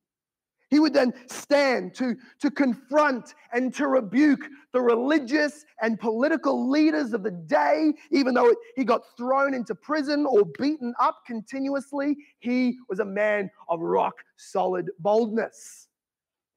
He 0.70 0.80
would 0.80 0.92
then 0.92 1.14
stand 1.28 1.94
to, 1.94 2.14
to 2.40 2.50
confront 2.50 3.34
and 3.52 3.72
to 3.74 3.88
rebuke 3.88 4.46
the 4.72 4.80
religious 4.80 5.64
and 5.80 5.98
political 5.98 6.68
leaders 6.68 7.14
of 7.14 7.22
the 7.22 7.30
day, 7.30 7.94
even 8.10 8.34
though 8.34 8.50
it, 8.50 8.58
he 8.76 8.84
got 8.84 9.02
thrown 9.16 9.54
into 9.54 9.74
prison 9.74 10.26
or 10.26 10.44
beaten 10.58 10.92
up 11.00 11.20
continuously. 11.26 12.16
He 12.40 12.78
was 12.88 13.00
a 13.00 13.04
man 13.04 13.50
of 13.68 13.80
rock 13.80 14.16
solid 14.36 14.90
boldness. 14.98 15.88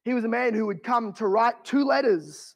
He 0.04 0.12
was 0.12 0.24
a 0.24 0.28
man 0.28 0.52
who 0.52 0.66
would 0.66 0.82
come 0.82 1.12
to 1.14 1.26
write 1.26 1.64
two 1.64 1.84
letters, 1.84 2.54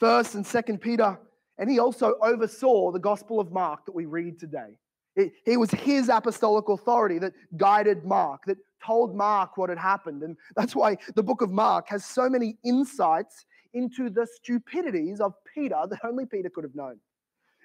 First 0.00 0.34
and 0.34 0.46
Second 0.46 0.80
Peter, 0.80 1.18
and 1.58 1.70
he 1.70 1.78
also 1.78 2.14
oversaw 2.22 2.90
the 2.90 2.98
Gospel 2.98 3.38
of 3.38 3.52
Mark 3.52 3.86
that 3.86 3.94
we 3.94 4.06
read 4.06 4.40
today. 4.40 4.78
It, 5.16 5.32
it 5.46 5.56
was 5.56 5.70
his 5.70 6.08
apostolic 6.08 6.68
authority 6.68 7.18
that 7.18 7.32
guided 7.56 8.04
Mark, 8.04 8.44
that 8.46 8.58
told 8.84 9.16
Mark 9.16 9.56
what 9.56 9.70
had 9.70 9.78
happened. 9.78 10.22
And 10.22 10.36
that's 10.54 10.76
why 10.76 10.98
the 11.14 11.22
book 11.22 11.40
of 11.40 11.50
Mark 11.50 11.88
has 11.88 12.04
so 12.04 12.28
many 12.28 12.58
insights 12.64 13.46
into 13.72 14.10
the 14.10 14.26
stupidities 14.26 15.20
of 15.20 15.32
Peter 15.54 15.82
that 15.88 15.98
only 16.04 16.26
Peter 16.26 16.50
could 16.50 16.64
have 16.64 16.74
known. 16.74 16.98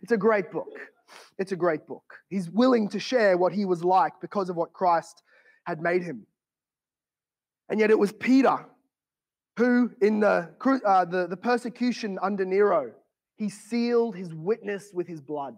It's 0.02 0.12
a 0.12 0.18
great 0.18 0.52
book. 0.52 0.70
It's 1.38 1.52
a 1.52 1.58
great 1.58 1.86
book. 1.86 2.04
He's 2.30 2.50
willing 2.50 2.88
to 2.90 3.00
share 3.00 3.38
what 3.38 3.52
he 3.52 3.66
was 3.66 3.84
like 3.84 4.14
because 4.22 4.50
of 4.50 4.56
what 4.56 4.74
Christ 4.74 5.22
had 5.66 5.82
made 5.82 6.04
him. 6.04 6.26
And 7.70 7.80
yet 7.80 7.92
it 7.92 8.00
was 8.00 8.12
Peter 8.14 8.66
who, 9.58 9.92
in 10.02 10.22
the, 10.22 10.50
uh, 10.86 11.06
the, 11.06 11.28
the 11.28 11.38
persecution 11.38 12.18
under 12.22 12.46
Nero, 12.46 12.92
he 13.38 13.50
sealed 13.50 14.16
his 14.16 14.34
witness 14.34 14.92
with 14.94 15.08
his 15.08 15.22
blood. 15.22 15.56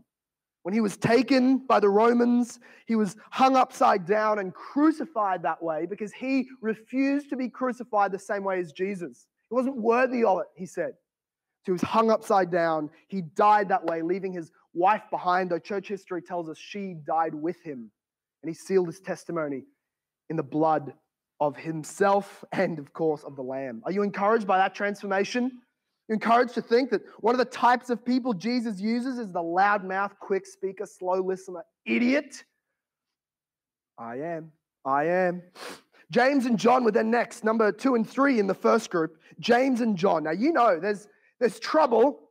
When 0.63 0.73
he 0.73 0.81
was 0.81 0.95
taken 0.97 1.57
by 1.57 1.81
the 1.81 1.89
Romans, 1.89 2.59
he 2.87 2.95
was 2.95 3.17
hung 3.31 3.55
upside 3.57 4.05
down 4.05 4.39
and 4.39 4.53
crucified 4.53 5.43
that 5.43 5.61
way 5.61 5.85
because 5.85 6.13
he 6.13 6.47
refused 6.61 7.29
to 7.29 7.35
be 7.35 7.49
crucified 7.49 8.11
the 8.11 8.19
same 8.19 8.45
way 8.45 8.59
as 8.59 8.71
Jesus. 8.71 9.27
He 9.49 9.55
wasn't 9.55 9.77
worthy 9.77 10.23
of 10.23 10.39
it, 10.39 10.47
he 10.55 10.65
said. 10.65 10.93
So 11.63 11.65
he 11.65 11.71
was 11.73 11.81
hung 11.81 12.09
upside 12.09 12.49
down. 12.49 12.89
He 13.07 13.21
died 13.21 13.69
that 13.69 13.85
way, 13.85 14.01
leaving 14.01 14.31
his 14.31 14.51
wife 14.73 15.03
behind, 15.11 15.51
though 15.51 15.59
church 15.59 15.89
history 15.89 16.21
tells 16.21 16.49
us 16.49 16.57
she 16.57 16.95
died 17.05 17.35
with 17.35 17.61
him. 17.61 17.91
And 18.41 18.49
he 18.49 18.53
sealed 18.53 18.87
his 18.87 18.99
testimony 19.01 19.63
in 20.29 20.37
the 20.37 20.43
blood 20.43 20.93
of 21.39 21.57
himself 21.57 22.43
and, 22.53 22.79
of 22.79 22.93
course, 22.93 23.23
of 23.23 23.35
the 23.35 23.41
Lamb. 23.41 23.81
Are 23.85 23.91
you 23.91 24.03
encouraged 24.03 24.47
by 24.47 24.57
that 24.57 24.73
transformation? 24.73 25.59
Encouraged 26.09 26.53
to 26.55 26.61
think 26.61 26.89
that 26.91 27.01
one 27.19 27.33
of 27.33 27.39
the 27.39 27.45
types 27.45 27.89
of 27.89 28.03
people 28.03 28.33
Jesus 28.33 28.79
uses 28.79 29.17
is 29.17 29.31
the 29.31 29.39
loudmouth, 29.39 30.11
quick 30.19 30.45
speaker, 30.45 30.85
slow 30.85 31.21
listener, 31.21 31.63
idiot. 31.85 32.43
I 33.97 34.17
am. 34.17 34.51
I 34.85 35.05
am. 35.05 35.43
James 36.11 36.45
and 36.45 36.59
John 36.59 36.83
were 36.83 36.91
then 36.91 37.09
next, 37.09 37.43
number 37.43 37.71
two 37.71 37.95
and 37.95 38.07
three 38.07 38.39
in 38.39 38.47
the 38.47 38.53
first 38.53 38.89
group. 38.89 39.17
James 39.39 39.81
and 39.81 39.97
John. 39.97 40.23
Now, 40.23 40.31
you 40.31 40.51
know, 40.51 40.79
there's, 40.79 41.07
there's 41.39 41.59
trouble, 41.59 42.29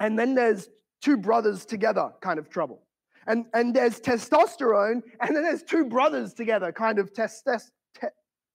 and 0.00 0.18
then 0.18 0.34
there's 0.34 0.68
two 1.02 1.16
brothers 1.16 1.66
together 1.66 2.12
kind 2.20 2.38
of 2.38 2.48
trouble. 2.48 2.82
And, 3.26 3.46
and 3.52 3.74
there's 3.74 4.00
testosterone, 4.00 5.02
and 5.20 5.36
then 5.36 5.42
there's 5.42 5.62
two 5.62 5.84
brothers 5.84 6.34
together 6.34 6.72
kind 6.72 6.98
of 6.98 7.12
test, 7.12 7.44
test, 7.44 7.72
te- 8.00 8.08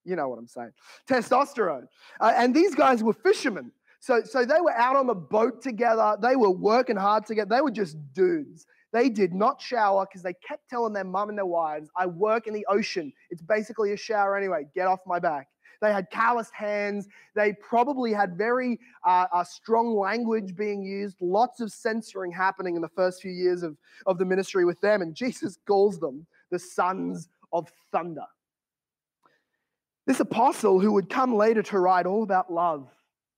you 0.06 0.16
know 0.16 0.30
what 0.30 0.40
I'm 0.40 0.48
saying, 0.48 0.72
testosterone. 1.08 1.88
Uh, 2.20 2.34
and 2.36 2.56
these 2.56 2.74
guys 2.74 3.04
were 3.04 3.14
fishermen. 3.14 3.72
So, 4.00 4.22
so 4.24 4.46
they 4.46 4.62
were 4.62 4.76
out 4.76 4.96
on 4.96 5.08
the 5.08 5.16
boat 5.16 5.62
together. 5.62 6.18
They 6.22 6.36
were 6.36 6.52
working 6.52 6.96
hard 6.96 7.26
together. 7.26 7.56
They 7.56 7.62
were 7.62 7.72
just 7.72 7.98
dudes. 8.14 8.66
They 8.94 9.10
did 9.10 9.34
not 9.34 9.62
shower 9.62 10.06
because 10.06 10.24
they 10.24 10.34
kept 10.34 10.70
telling 10.70 10.94
their 10.94 11.04
mum 11.04 11.30
and 11.30 11.38
their 11.38 11.46
wives, 11.46 11.90
I 11.96 12.06
work 12.06 12.48
in 12.48 12.54
the 12.54 12.66
ocean. 12.70 13.12
It's 13.30 13.42
basically 13.42 13.92
a 13.92 13.98
shower 13.98 14.38
anyway. 14.38 14.66
Get 14.74 14.88
off 14.88 15.00
my 15.06 15.20
back. 15.20 15.48
They 15.82 15.92
had 15.92 16.10
calloused 16.10 16.54
hands. 16.54 17.08
They 17.36 17.54
probably 17.54 18.14
had 18.14 18.38
very 18.38 18.80
uh, 19.06 19.28
uh, 19.32 19.44
strong 19.44 19.96
language 19.96 20.56
being 20.56 20.82
used, 20.84 21.18
lots 21.22 21.60
of 21.60 21.72
censoring 21.72 22.32
happening 22.32 22.76
in 22.76 22.82
the 22.82 22.90
first 22.90 23.22
few 23.22 23.32
years 23.32 23.62
of, 23.62 23.78
of 24.06 24.18
the 24.18 24.26
ministry 24.26 24.66
with 24.66 24.80
them. 24.82 25.02
And 25.02 25.14
Jesus 25.24 25.58
calls 25.68 26.00
them 26.00 26.26
the 26.50 26.60
sons 26.60 27.30
of 27.52 27.70
thunder. 27.92 28.26
This 30.06 30.20
apostle 30.22 30.80
who 30.80 30.94
would 30.94 31.10
come 31.10 31.36
later 31.36 31.62
to 31.64 31.80
write 31.80 32.06
all 32.06 32.24
about 32.24 32.52
love 32.52 32.90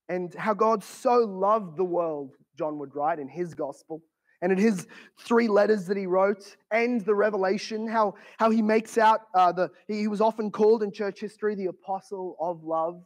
and 0.10 0.34
how 0.34 0.56
God 0.56 0.84
so 0.84 1.20
loved 1.20 1.78
the 1.78 1.86
world, 1.86 2.36
John 2.58 2.80
would 2.80 2.96
write 2.96 3.20
in 3.20 3.30
his 3.30 3.54
gospel. 3.54 4.02
And 4.42 4.52
in 4.52 4.58
his 4.58 4.88
three 5.20 5.48
letters 5.48 5.86
that 5.88 5.98
he 5.98 6.06
wrote, 6.06 6.56
and 6.72 7.02
the 7.02 7.14
revelation, 7.14 7.88
how, 7.88 8.16
how 8.38 8.50
he 8.50 8.62
makes 8.62 8.98
out 8.98 9.22
uh, 9.36 9.52
the, 9.52 9.70
he 9.88 10.08
was 10.08 10.22
often 10.22 10.50
called 10.50 10.82
in 10.82 10.92
church 10.92 11.20
history 11.20 11.56
the 11.56 11.66
apostle 11.66 12.38
of 12.40 12.64
love. 12.64 13.04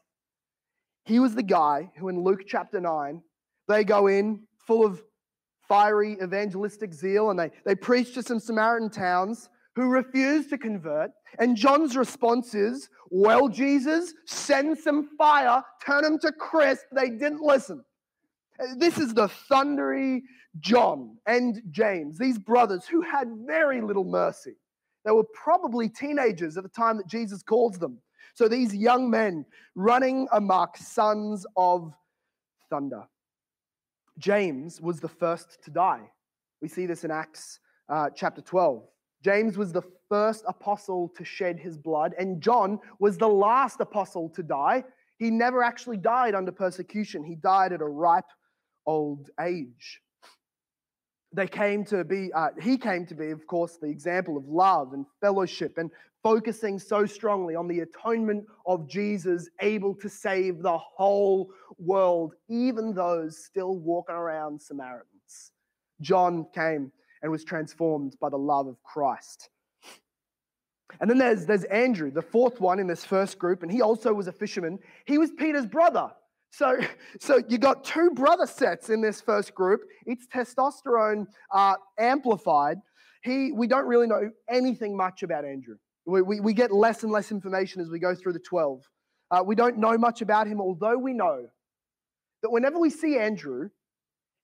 He 1.06 1.20
was 1.20 1.34
the 1.34 1.44
guy 1.44 1.92
who, 1.98 2.10
in 2.10 2.24
Luke 2.24 2.42
chapter 2.48 2.80
9, 2.80 3.22
they 3.68 3.84
go 3.84 4.08
in 4.08 4.44
full 4.68 4.86
of 4.86 5.04
fiery 5.68 6.18
evangelistic 6.22 6.94
zeal 6.94 7.32
and 7.32 7.40
they, 7.40 7.50
they 7.66 7.76
preach 7.76 8.14
to 8.14 8.22
some 8.22 8.40
Samaritan 8.40 8.90
towns 8.90 9.50
who 9.76 9.90
refuse 9.90 10.48
to 10.48 10.58
convert. 10.58 11.12
And 11.40 11.56
John's 11.56 11.98
response 11.98 12.54
is, 12.54 12.90
Well, 13.10 13.50
Jesus, 13.50 14.14
send 14.26 14.78
some 14.78 15.10
fire, 15.18 15.64
turn 15.86 16.04
them 16.04 16.20
to 16.20 16.32
crisp. 16.32 16.86
They 16.92 17.10
didn't 17.10 17.42
listen. 17.42 17.84
This 18.78 18.98
is 18.98 19.14
the 19.14 19.30
thundery 19.50 20.22
John 20.60 21.18
and 21.26 21.62
James, 21.72 22.18
these 22.18 22.38
brothers 22.38 22.86
who 22.86 23.02
had 23.02 23.28
very 23.46 23.82
little 23.82 24.04
mercy. 24.04 24.54
They 25.04 25.12
were 25.12 25.26
probably 25.34 25.90
teenagers 25.90 26.56
at 26.58 26.64
the 26.64 26.70
time 26.70 26.98
that 26.98 27.08
Jesus 27.08 27.42
calls 27.42 27.78
them. 27.78 28.00
So 28.36 28.48
these 28.48 28.74
young 28.74 29.10
men 29.10 29.46
running 29.76 30.28
amok, 30.32 30.78
sons 30.78 31.46
of 31.58 31.94
thunder. 32.70 33.04
James 34.18 34.80
was 34.80 35.00
the 35.00 35.10
first 35.10 35.64
to 35.64 35.72
die. 35.72 36.10
We 36.62 36.68
see 36.68 36.86
this 36.86 37.04
in 37.04 37.12
Acts 37.12 37.60
uh, 37.90 38.10
chapter 38.16 38.42
12. 38.42 38.84
James 39.24 39.58
was 39.58 39.72
the 39.72 39.84
first 40.10 40.44
apostle 40.48 41.12
to 41.16 41.24
shed 41.24 41.58
his 41.58 41.78
blood, 41.78 42.14
and 42.20 42.42
John 42.42 42.80
was 43.00 43.18
the 43.18 43.28
last 43.28 43.80
apostle 43.80 44.30
to 44.30 44.44
die. 44.44 44.84
He 45.18 45.32
never 45.32 45.64
actually 45.64 45.98
died 45.98 46.36
under 46.36 46.52
persecution, 46.52 47.24
he 47.24 47.36
died 47.36 47.72
at 47.72 47.82
a 47.82 47.86
ripe 47.86 48.30
old 48.86 49.30
age. 49.40 50.02
They 51.32 51.48
came 51.48 51.84
to 51.86 52.04
be, 52.04 52.32
uh, 52.34 52.50
he 52.62 52.78
came 52.78 53.06
to 53.08 53.16
be, 53.16 53.32
of 53.32 53.48
course, 53.48 53.78
the 53.78 53.88
example 53.88 54.38
of 54.38 54.48
love 54.48 54.94
and 54.94 55.06
fellowship 55.20 55.78
and 55.78 55.90
focusing 56.22 56.78
so 56.78 57.06
strongly 57.06 57.56
on 57.56 57.68
the 57.68 57.80
atonement 57.80 58.46
of 58.66 58.88
Jesus, 58.88 59.50
able 59.62 59.96
to 59.96 60.10
save 60.10 60.62
the 60.62 60.78
whole 60.78 61.52
world, 61.80 62.36
even 62.50 62.94
those 62.94 63.44
still 63.44 63.78
walking 63.78 64.16
around 64.16 64.62
Samaritans. 64.62 65.52
John 66.02 66.46
came 66.54 66.92
and 67.24 67.32
was 67.32 67.44
transformed 67.44 68.16
by 68.22 68.30
the 68.30 68.38
love 68.38 68.68
of 68.68 68.84
Christ. 68.84 69.50
And 71.00 71.10
then 71.10 71.18
there's, 71.18 71.46
there's 71.46 71.64
Andrew, 71.66 72.12
the 72.12 72.22
fourth 72.22 72.62
one 72.62 72.80
in 72.80 72.86
this 72.86 73.04
first 73.04 73.40
group, 73.40 73.64
and 73.64 73.72
he 73.72 73.82
also 73.82 74.14
was 74.14 74.28
a 74.28 74.32
fisherman. 74.32 74.78
He 75.06 75.18
was 75.18 75.32
Peter's 75.32 75.66
brother. 75.66 76.12
So, 76.52 76.78
so 77.20 77.42
you 77.48 77.58
got 77.58 77.84
two 77.84 78.12
brother 78.12 78.46
sets 78.46 78.90
in 78.90 79.02
this 79.02 79.22
first 79.22 79.56
group. 79.56 79.82
It's 80.06 80.28
testosterone 80.28 81.26
uh, 81.52 81.76
amplified. 81.98 82.78
He, 83.24 83.52
we 83.54 83.68
don't 83.68 83.88
really 83.88 84.08
know 84.08 84.30
anything 84.50 84.96
much 84.96 85.24
about 85.24 85.46
Andrew. 85.46 85.78
We, 86.06 86.22
we, 86.22 86.40
we 86.42 86.54
get 86.54 86.72
less 86.72 87.04
and 87.04 87.12
less 87.12 87.32
information 87.32 87.82
as 87.82 87.90
we 87.90 87.98
go 87.98 88.14
through 88.14 88.34
the 88.34 88.40
12. 88.40 88.82
Uh, 89.32 89.44
we 89.44 89.56
don't 89.56 89.78
know 89.78 89.98
much 89.98 90.22
about 90.22 90.46
him, 90.48 90.60
although 90.60 90.98
we 90.98 91.14
know 91.14 91.48
that 92.44 92.50
whenever 92.50 92.78
we 92.78 92.90
see 92.90 93.18
Andrew, 93.18 93.70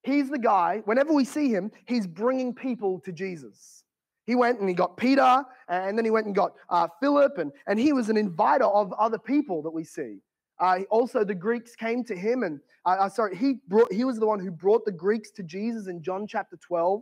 He's 0.04 0.30
the 0.30 0.40
guy, 0.40 0.82
whenever 0.86 1.14
we 1.14 1.26
see 1.26 1.50
him, 1.50 1.72
he's 1.86 2.08
bringing 2.08 2.54
people 2.54 3.00
to 3.02 3.12
Jesus. 3.12 3.84
He 4.26 4.36
went 4.36 4.60
and 4.60 4.70
he 4.70 4.76
got 4.76 4.96
Peter, 4.96 5.44
and 5.68 5.98
then 5.98 6.06
he 6.06 6.12
went 6.12 6.28
and 6.28 6.36
got 6.36 6.54
uh, 6.70 6.88
Philip, 7.00 7.38
and, 7.38 7.52
and 7.68 7.80
he 7.80 7.94
was 7.94 8.10
an 8.10 8.18
inviter 8.18 8.66
of 8.66 8.94
other 8.94 9.18
people 9.18 9.62
that 9.64 9.72
we 9.72 9.84
see. 9.84 10.20
Uh, 10.60 10.82
also, 10.90 11.24
the 11.24 11.36
Greeks 11.36 11.76
came 11.76 12.04
to 12.04 12.16
him, 12.16 12.44
and 12.44 12.60
uh, 12.86 12.98
uh, 13.00 13.10
sorry, 13.10 13.36
he 13.36 13.56
brought. 13.68 13.92
He 13.92 14.04
was 14.04 14.20
the 14.20 14.28
one 14.28 14.40
who 14.40 14.52
brought 14.52 14.86
the 14.86 14.92
Greeks 14.92 15.32
to 15.32 15.44
Jesus 15.44 15.88
in 15.88 16.04
John 16.04 16.28
chapter 16.28 16.58
12. 16.58 17.02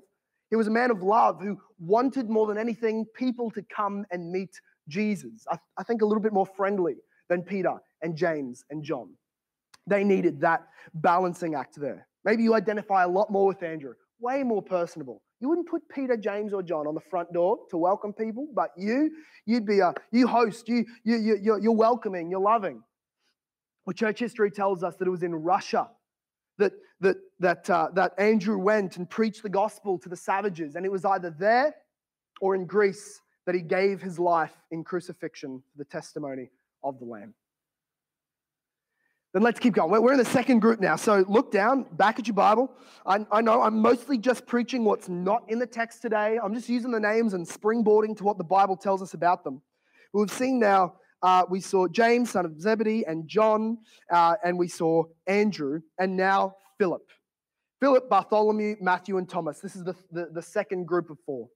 He 0.50 0.56
was 0.56 0.68
a 0.68 0.72
man 0.72 0.90
of 0.92 1.04
love 1.04 1.42
who 1.42 1.60
wanted 1.80 2.30
more 2.30 2.48
than 2.48 2.58
anything 2.58 3.06
people 3.16 3.52
to 3.52 3.62
come 3.64 4.06
and 4.12 4.32
meet 4.32 4.62
Jesus. 4.88 5.46
I, 5.52 5.58
I 5.78 5.84
think 5.84 6.02
a 6.02 6.06
little 6.06 6.24
bit 6.24 6.34
more 6.34 6.46
friendly 6.46 6.96
than 7.30 7.42
Peter 7.44 7.76
and 8.02 8.16
James 8.16 8.64
and 8.70 8.84
John. 8.84 9.10
They 9.86 10.04
needed 10.04 10.42
that 10.42 10.68
balancing 10.94 11.56
act 11.56 11.80
there. 11.80 12.07
Maybe 12.28 12.44
you 12.44 12.56
identify 12.56 13.06
a 13.06 13.08
lot 13.08 13.32
more 13.32 13.48
with 13.48 13.63
Andrew, 13.63 13.94
way 14.20 14.44
more 14.44 14.62
personable. 14.62 15.22
You 15.40 15.48
wouldn't 15.48 15.70
put 15.70 15.88
Peter, 15.88 16.18
James, 16.18 16.52
or 16.52 16.62
John 16.62 16.86
on 16.86 16.94
the 16.94 17.00
front 17.00 17.32
door 17.32 17.60
to 17.70 17.78
welcome 17.78 18.12
people, 18.12 18.50
but 18.54 18.72
you, 18.76 19.12
you'd 19.46 19.66
be 19.66 19.80
a 19.80 19.94
you 20.12 20.28
host, 20.28 20.68
you, 20.68 20.84
you, 21.06 21.16
you 21.16 21.38
you're, 21.42 21.58
you're 21.58 21.72
welcoming, 21.72 22.30
you're 22.30 22.42
loving. 22.42 22.84
Well, 23.86 23.94
church 23.94 24.20
history 24.20 24.52
tells 24.52 24.84
us 24.84 24.98
that 24.98 25.08
it 25.08 25.10
was 25.10 25.24
in 25.24 25.34
Russia 25.34 25.90
that 26.58 26.74
that 27.00 27.16
that 27.40 27.70
uh, 27.70 27.88
that 27.94 28.12
Andrew 28.18 28.58
went 28.58 28.98
and 28.98 29.10
preached 29.10 29.42
the 29.42 29.50
gospel 29.50 29.98
to 30.00 30.10
the 30.10 30.18
savages, 30.18 30.76
and 30.76 30.86
it 30.86 30.92
was 30.92 31.06
either 31.06 31.30
there 31.30 31.76
or 32.42 32.56
in 32.56 32.66
Greece, 32.66 33.22
that 33.46 33.56
he 33.56 33.62
gave 33.62 34.02
his 34.02 34.20
life 34.20 34.52
in 34.72 34.84
crucifixion 34.84 35.63
for 35.72 35.78
the 35.78 35.86
testimony 35.86 36.50
of 36.84 37.00
the 37.00 37.06
Lamb. 37.06 37.34
Then 39.34 39.44
let's 39.44 39.60
keep 39.60 39.74
going. 39.74 40.02
We're 40.02 40.13
in 40.13 40.18
the 40.18 40.26
second 40.26 40.60
group 40.60 40.80
now. 40.80 40.96
So 40.96 41.26
look 41.28 41.52
down, 41.52 41.86
back 41.92 42.18
at 42.18 42.28
your 42.28 42.34
Bible. 42.34 42.72
I, 43.06 43.26
I, 43.32 43.42
know 43.42 43.62
I'm 43.62 43.82
mostly 43.82 44.18
just 44.18 44.48
preaching 44.48 44.86
what's 44.86 45.10
not 45.10 45.44
in 45.50 45.60
the 45.60 45.68
text 45.68 46.02
today. 46.02 46.40
I'm 46.42 46.54
just 46.54 46.70
using 46.70 46.92
the 46.92 47.00
names 47.00 47.34
and 47.34 47.46
springboarding 47.46 48.16
to 48.18 48.24
what 48.24 48.38
the 48.38 48.44
Bible 48.44 48.78
tells 48.78 49.02
us 49.02 49.13
about 49.13 49.44
them. 49.44 49.62
We've 50.13 50.32
seen 50.32 50.60
now, 50.60 50.96
uh, 51.22 51.44
we 51.50 51.60
saw 51.60 51.88
James, 51.88 52.32
son 52.32 52.46
of 52.46 52.60
Zebedee, 52.60 53.06
and 53.06 53.28
John, 53.28 53.80
uh, 54.12 54.36
and 54.44 54.58
we 54.58 54.70
saw 54.70 55.04
Andrew, 55.28 55.82
and 56.00 56.16
now 56.16 56.56
Philip. 56.78 57.04
Philip, 57.82 58.10
Bartholomew, 58.10 58.78
Matthew, 58.80 59.18
and 59.18 59.30
Thomas. 59.30 59.60
This 59.60 59.76
is 59.76 59.84
the, 59.84 59.94
the, 60.12 60.30
the 60.34 60.42
second 60.42 60.88
group 60.88 61.10
of 61.10 61.18
four. 61.26 61.50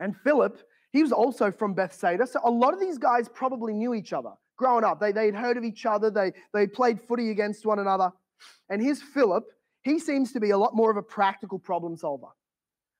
And 0.00 0.14
Philip, 0.24 0.60
he 0.92 1.02
was 1.02 1.12
also 1.12 1.52
from 1.52 1.72
Bethsaida. 1.72 2.26
So 2.26 2.40
a 2.44 2.50
lot 2.50 2.74
of 2.74 2.80
these 2.80 2.98
guys 2.98 3.28
probably 3.28 3.72
knew 3.72 3.94
each 3.94 4.12
other 4.12 4.32
growing 4.56 4.84
up. 4.84 5.00
They, 5.00 5.12
they'd 5.12 5.34
heard 5.34 5.56
of 5.56 5.64
each 5.64 5.86
other, 5.86 6.10
they, 6.10 6.32
they 6.52 6.66
played 6.66 7.00
footy 7.00 7.30
against 7.30 7.66
one 7.66 7.78
another. 7.78 8.12
And 8.68 8.82
here's 8.82 9.02
Philip. 9.02 9.44
He 9.82 9.98
seems 9.98 10.32
to 10.32 10.40
be 10.40 10.50
a 10.50 10.58
lot 10.58 10.74
more 10.74 10.90
of 10.90 10.96
a 10.96 11.02
practical 11.02 11.58
problem 11.58 11.96
solver. 11.96 12.28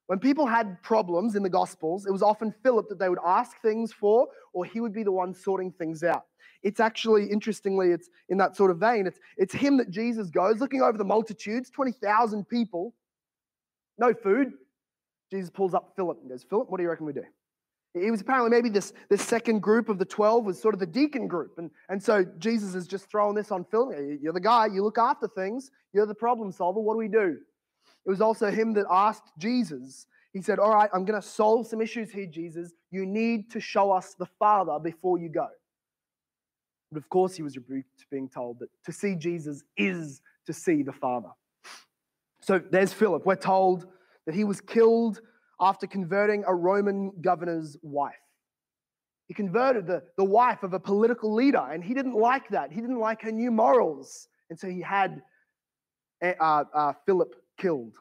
When 0.07 0.19
people 0.19 0.47
had 0.47 0.83
problems 0.83 1.35
in 1.35 1.43
the 1.43 1.49
Gospels, 1.49 2.05
it 2.05 2.13
was 2.13 2.23
often 2.23 2.55
Philip 2.63 2.89
that 2.91 2.99
they 2.99 3.09
would 3.09 3.19
ask 3.25 3.59
things 3.63 3.93
for, 3.93 4.29
or 4.53 4.65
he 4.67 4.81
would 4.81 4.93
be 4.93 5.03
the 5.03 5.13
one 5.13 5.33
sorting 5.33 5.73
things 5.73 6.03
out. 6.03 6.25
It's 6.63 6.81
actually, 6.81 7.27
interestingly, 7.27 7.91
it's 7.91 8.11
in 8.29 8.37
that 8.39 8.55
sort 8.55 8.71
of 8.71 8.79
vein. 8.79 9.07
It's, 9.07 9.19
it's 9.39 9.55
him 9.55 9.79
that 9.79 9.91
Jesus 9.91 10.31
goes, 10.31 10.61
looking 10.61 10.83
over 10.83 10.99
the 10.99 11.05
multitudes, 11.05 11.71
20,000 11.71 12.47
people, 12.49 12.95
no 13.99 14.13
food. 14.13 14.53
Jesus 15.31 15.51
pulls 15.51 15.73
up 15.75 15.93
Philip 15.97 16.19
and 16.21 16.31
goes, 16.31 16.45
Philip, 16.45 16.71
what 16.71 16.77
do 16.79 16.83
you 16.83 16.91
reckon 16.91 17.07
we 17.07 17.13
do? 17.13 17.25
He 17.99 18.11
was 18.11 18.21
apparently 18.21 18.51
maybe 18.51 18.69
this, 18.69 18.93
this 19.09 19.23
second 19.23 19.63
group 19.63 19.89
of 19.89 19.99
the 19.99 20.05
12 20.05 20.45
was 20.45 20.61
sort 20.61 20.75
of 20.75 20.81
the 20.81 20.87
deacon 20.87 21.29
group. 21.29 21.59
And, 21.59 21.71
and 21.89 22.03
so 22.03 22.25
Jesus 22.39 22.75
is 22.75 22.89
just 22.89 23.09
throwing 23.09 23.37
this 23.37 23.53
on 23.53 23.65
film. 23.65 23.93
You're 24.21 24.33
the 24.33 24.41
guy, 24.41 24.67
you 24.67 24.83
look 24.83 24.99
after 24.99 25.29
things, 25.29 25.71
you're 25.93 26.07
the 26.07 26.15
problem 26.15 26.51
solver. 26.51 26.81
What 26.81 26.95
do 26.95 26.99
we 26.99 27.09
do? 27.09 27.39
It 28.05 28.11
was 28.11 28.21
also 28.21 28.51
him 28.51 28.73
that 28.75 28.87
asked 28.91 29.31
Jesus. 29.39 30.07
He 30.33 30.43
said, 30.43 30.59
All 30.59 30.75
right, 30.75 30.91
I'm 30.93 31.05
going 31.05 31.21
to 31.21 31.27
solve 31.27 31.69
some 31.69 31.81
issues 31.81 32.11
here, 32.11 32.27
Jesus. 32.27 32.73
You 32.91 33.07
need 33.07 33.51
to 33.53 33.61
show 33.61 33.93
us 33.93 34.15
the 34.19 34.27
Father 34.27 34.79
before 34.83 35.19
you 35.19 35.29
go. 35.29 35.47
But 36.91 36.99
of 36.99 37.09
course, 37.09 37.37
he 37.37 37.43
was 37.43 37.57
rebuked, 37.57 38.07
being 38.11 38.29
told 38.29 38.59
that 38.59 38.69
to 38.85 38.93
see 38.93 39.15
Jesus 39.15 39.63
is 39.77 40.21
to 40.47 40.53
see 40.53 40.83
the 40.83 40.93
Father. 40.93 41.31
So 42.41 42.59
there's 42.59 42.93
Philip. 42.93 43.25
We're 43.25 43.37
told 43.37 43.87
that 44.27 44.35
he 44.35 44.45
was 44.45 44.61
killed 44.61 45.21
after 45.61 45.87
converting 45.87 46.45
a 46.47 46.55
Roman 46.55 47.13
governor's 47.21 47.77
wife. 47.83 48.15
He 49.27 49.35
converted 49.35 49.87
the, 49.87 50.03
the 50.17 50.25
wife 50.25 50.63
of 50.63 50.75
a 50.75 50.81
political 50.81 51.33
leader, 51.33 51.67
and 51.71 51.83
he 51.83 51.95
didn't 51.95 52.15
like 52.15 52.49
that. 52.51 52.73
He 52.73 52.81
didn't 52.81 52.99
like 52.99 53.23
her 53.23 53.33
new 53.33 53.51
morals. 53.51 54.29
And 54.51 54.59
so 54.59 54.69
he 54.69 54.83
had 54.83 55.23
eh, 56.21 56.35
uh, 56.39 56.65
uh, 56.75 56.93
Philip 57.07 57.35
killed. 57.59 57.95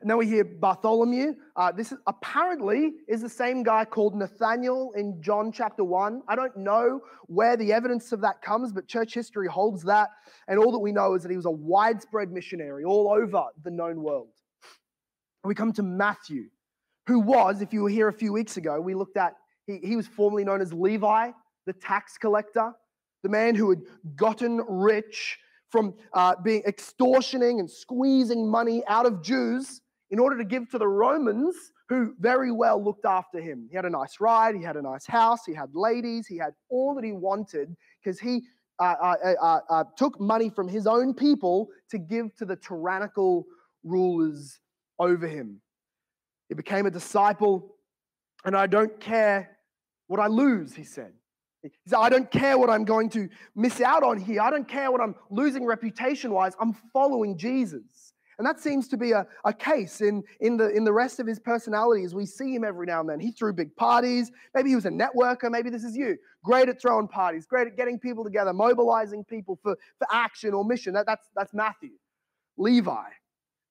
And 0.00 0.10
then 0.10 0.18
we 0.18 0.26
hear 0.26 0.44
Bartholomew. 0.44 1.34
Uh, 1.56 1.72
this 1.72 1.90
is, 1.90 1.98
apparently 2.06 2.92
is 3.08 3.22
the 3.22 3.30
same 3.30 3.62
guy 3.62 3.84
called 3.84 4.14
Nathaniel 4.14 4.92
in 4.94 5.20
John 5.22 5.50
chapter 5.50 5.82
1. 5.82 6.22
I 6.28 6.36
don't 6.36 6.56
know 6.56 7.00
where 7.26 7.56
the 7.56 7.72
evidence 7.72 8.12
of 8.12 8.20
that 8.20 8.42
comes, 8.42 8.72
but 8.72 8.86
church 8.86 9.14
history 9.14 9.48
holds 9.48 9.82
that. 9.84 10.10
And 10.48 10.58
all 10.58 10.70
that 10.72 10.78
we 10.78 10.92
know 10.92 11.14
is 11.14 11.22
that 11.22 11.30
he 11.30 11.36
was 11.36 11.46
a 11.46 11.50
widespread 11.50 12.30
missionary 12.30 12.84
all 12.84 13.10
over 13.10 13.46
the 13.64 13.70
known 13.70 14.02
world 14.02 14.35
we 15.46 15.54
come 15.54 15.72
to 15.74 15.82
Matthew, 15.82 16.46
who 17.06 17.20
was, 17.20 17.62
if 17.62 17.72
you 17.72 17.82
were 17.82 17.90
here 17.90 18.08
a 18.08 18.12
few 18.12 18.32
weeks 18.32 18.56
ago, 18.56 18.80
we 18.80 18.94
looked 18.94 19.16
at, 19.16 19.34
he, 19.66 19.78
he 19.82 19.96
was 19.96 20.06
formerly 20.06 20.44
known 20.44 20.60
as 20.60 20.72
Levi, 20.72 21.30
the 21.66 21.72
tax 21.72 22.18
collector, 22.18 22.72
the 23.22 23.28
man 23.28 23.54
who 23.54 23.70
had 23.70 23.80
gotten 24.14 24.58
rich 24.68 25.38
from 25.70 25.94
uh, 26.14 26.34
being 26.42 26.62
extortioning 26.62 27.58
and 27.58 27.70
squeezing 27.70 28.48
money 28.48 28.82
out 28.86 29.06
of 29.06 29.22
Jews 29.22 29.80
in 30.10 30.18
order 30.18 30.38
to 30.38 30.44
give 30.44 30.70
to 30.70 30.78
the 30.78 30.86
Romans, 30.86 31.54
who 31.88 32.14
very 32.20 32.52
well 32.52 32.82
looked 32.82 33.04
after 33.04 33.40
him. 33.40 33.66
He 33.68 33.76
had 33.76 33.84
a 33.84 33.90
nice 33.90 34.20
ride, 34.20 34.54
he 34.54 34.62
had 34.62 34.76
a 34.76 34.82
nice 34.82 35.06
house, 35.06 35.40
he 35.44 35.54
had 35.54 35.70
ladies, 35.74 36.26
he 36.26 36.36
had 36.36 36.52
all 36.68 36.94
that 36.94 37.04
he 37.04 37.12
wanted 37.12 37.76
because 38.02 38.20
he 38.20 38.42
uh 38.78 38.94
uh, 39.00 39.14
uh, 39.24 39.34
uh, 39.42 39.60
uh, 39.70 39.84
took 39.96 40.20
money 40.20 40.50
from 40.50 40.68
his 40.68 40.86
own 40.86 41.14
people 41.14 41.68
to 41.90 41.98
give 41.98 42.34
to 42.36 42.44
the 42.44 42.56
tyrannical 42.56 43.46
rulers 43.84 44.60
over 44.98 45.26
him. 45.26 45.60
He 46.48 46.54
became 46.54 46.86
a 46.86 46.90
disciple, 46.90 47.76
and 48.44 48.56
I 48.56 48.66
don't 48.66 49.00
care 49.00 49.58
what 50.06 50.20
I 50.20 50.28
lose, 50.28 50.74
he 50.74 50.84
said. 50.84 51.12
He 51.62 51.70
said, 51.86 51.98
I 51.98 52.08
don't 52.08 52.30
care 52.30 52.56
what 52.58 52.70
I'm 52.70 52.84
going 52.84 53.10
to 53.10 53.28
miss 53.56 53.80
out 53.80 54.02
on 54.02 54.18
here. 54.18 54.40
I 54.40 54.50
don't 54.50 54.68
care 54.68 54.90
what 54.92 55.00
I'm 55.00 55.16
losing 55.30 55.64
reputation 55.64 56.30
wise. 56.32 56.52
I'm 56.60 56.74
following 56.92 57.36
Jesus. 57.36 58.12
And 58.38 58.46
that 58.46 58.60
seems 58.60 58.86
to 58.88 58.98
be 58.98 59.12
a, 59.12 59.26
a 59.44 59.52
case 59.52 60.02
in, 60.02 60.22
in, 60.40 60.58
the, 60.58 60.68
in 60.68 60.84
the 60.84 60.92
rest 60.92 61.20
of 61.20 61.26
his 61.26 61.38
personality 61.38 62.04
as 62.04 62.14
we 62.14 62.26
see 62.26 62.54
him 62.54 62.64
every 62.64 62.86
now 62.86 63.00
and 63.00 63.08
then. 63.08 63.18
He 63.18 63.32
threw 63.32 63.52
big 63.52 63.74
parties. 63.76 64.30
Maybe 64.54 64.68
he 64.68 64.74
was 64.74 64.84
a 64.84 64.90
networker. 64.90 65.50
Maybe 65.50 65.70
this 65.70 65.84
is 65.84 65.96
you. 65.96 66.18
Great 66.44 66.68
at 66.68 66.80
throwing 66.80 67.08
parties, 67.08 67.46
great 67.46 67.66
at 67.66 67.76
getting 67.76 67.98
people 67.98 68.24
together, 68.24 68.52
mobilizing 68.52 69.24
people 69.24 69.58
for, 69.62 69.76
for 69.98 70.06
action 70.12 70.52
or 70.52 70.64
mission. 70.64 70.92
That, 70.92 71.06
that's, 71.06 71.26
that's 71.34 71.54
Matthew. 71.54 71.92
Levi, 72.58 73.04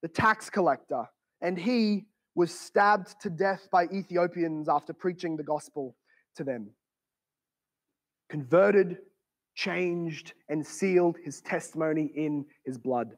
the 0.02 0.08
tax 0.08 0.50
collector, 0.50 1.06
and 1.42 1.58
he 1.58 2.06
was 2.36 2.58
stabbed 2.58 3.20
to 3.22 3.30
death 3.30 3.68
by 3.72 3.86
Ethiopians 3.86 4.68
after 4.68 4.94
preaching 4.94 5.38
the 5.38 5.44
gospel 5.44 5.96
to 6.36 6.44
them. 6.44 6.70
Converted, 8.30 8.98
changed, 9.56 10.34
and 10.50 10.66
sealed 10.66 11.18
his 11.24 11.42
testimony 11.42 12.12
in 12.16 12.46
his 12.66 12.78
blood. 12.78 13.12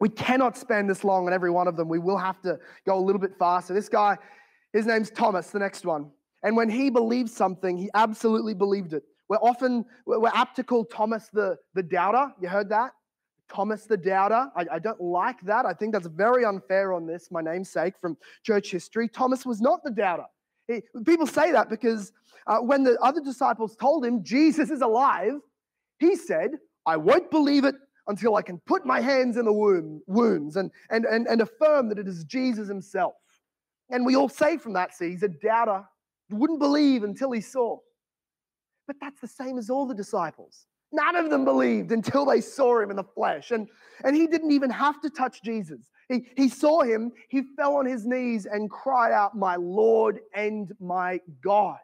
We 0.00 0.08
cannot 0.08 0.56
spend 0.56 0.88
this 0.88 1.04
long 1.04 1.26
on 1.26 1.32
every 1.32 1.50
one 1.50 1.68
of 1.68 1.76
them. 1.76 1.88
We 1.88 1.98
will 1.98 2.18
have 2.18 2.40
to 2.42 2.58
go 2.86 2.98
a 2.98 3.00
little 3.00 3.20
bit 3.20 3.36
faster. 3.38 3.74
This 3.74 3.88
guy, 3.88 4.18
his 4.72 4.86
name's 4.86 5.10
Thomas, 5.10 5.50
the 5.50 5.58
next 5.58 5.84
one. 5.84 6.10
And 6.42 6.56
when 6.56 6.70
he 6.70 6.90
believed 6.90 7.30
something, 7.30 7.76
he 7.76 7.90
absolutely 7.94 8.54
believed 8.54 8.94
it. 8.94 9.02
We're 9.28 9.36
often, 9.36 9.84
we're 10.06 10.28
apt 10.28 10.56
to 10.56 10.64
call 10.64 10.84
Thomas 10.86 11.28
the, 11.32 11.56
the 11.74 11.82
doubter. 11.82 12.32
You 12.40 12.48
heard 12.48 12.70
that? 12.70 12.92
Thomas 13.50 13.84
the 13.84 13.96
Doubter. 13.96 14.50
I, 14.56 14.66
I, 14.72 14.78
don't 14.78 15.00
like 15.00 15.40
that. 15.42 15.66
I 15.66 15.72
think 15.72 15.92
that's 15.92 16.06
very 16.06 16.44
unfair 16.44 16.92
on 16.92 17.06
this, 17.06 17.30
my 17.30 17.40
namesake 17.40 17.94
from 18.00 18.16
church 18.42 18.70
history. 18.70 19.08
Thomas 19.08 19.44
was 19.44 19.60
not 19.60 19.82
the 19.84 19.90
doubter. 19.90 20.26
He, 20.68 20.82
people 21.04 21.26
say 21.26 21.52
that 21.52 21.68
because 21.68 22.12
uh, 22.46 22.58
when 22.58 22.84
the 22.84 22.98
other 23.00 23.20
disciples 23.20 23.76
told 23.76 24.04
him 24.04 24.22
Jesus 24.22 24.70
is 24.70 24.80
alive, 24.80 25.34
he 25.98 26.16
said, 26.16 26.52
I 26.86 26.96
won't 26.96 27.30
believe 27.30 27.64
it 27.64 27.74
until 28.06 28.36
I 28.36 28.42
can 28.42 28.58
put 28.60 28.86
my 28.86 29.00
hands 29.00 29.36
in 29.36 29.44
the 29.44 29.52
womb, 29.52 30.02
wounds 30.06 30.56
and, 30.56 30.70
and, 30.90 31.04
and, 31.04 31.26
and 31.26 31.40
affirm 31.40 31.88
that 31.90 31.98
it 31.98 32.08
is 32.08 32.24
Jesus 32.24 32.68
himself. 32.68 33.14
And 33.90 34.06
we 34.06 34.16
all 34.16 34.28
say 34.28 34.56
from 34.56 34.72
that, 34.74 34.94
see, 34.94 35.10
he's 35.10 35.22
a 35.22 35.28
doubter. 35.28 35.84
Wouldn't 36.30 36.60
believe 36.60 37.02
until 37.02 37.32
he 37.32 37.40
saw. 37.40 37.78
But 38.86 38.96
that's 39.00 39.20
the 39.20 39.28
same 39.28 39.58
as 39.58 39.68
all 39.68 39.86
the 39.86 39.94
disciples. 39.94 40.66
None 40.92 41.16
of 41.16 41.30
them 41.30 41.44
believed 41.44 41.92
until 41.92 42.24
they 42.24 42.40
saw 42.40 42.80
him 42.80 42.90
in 42.90 42.96
the 42.96 43.04
flesh. 43.04 43.52
And, 43.52 43.68
and 44.04 44.16
he 44.16 44.26
didn't 44.26 44.50
even 44.50 44.70
have 44.70 45.00
to 45.02 45.10
touch 45.10 45.42
Jesus. 45.42 45.90
He, 46.08 46.26
he 46.36 46.48
saw 46.48 46.82
him, 46.82 47.12
he 47.28 47.42
fell 47.56 47.76
on 47.76 47.86
his 47.86 48.04
knees 48.04 48.46
and 48.46 48.68
cried 48.68 49.12
out, 49.12 49.36
My 49.36 49.56
Lord 49.56 50.20
and 50.34 50.72
my 50.80 51.20
God. 51.42 51.78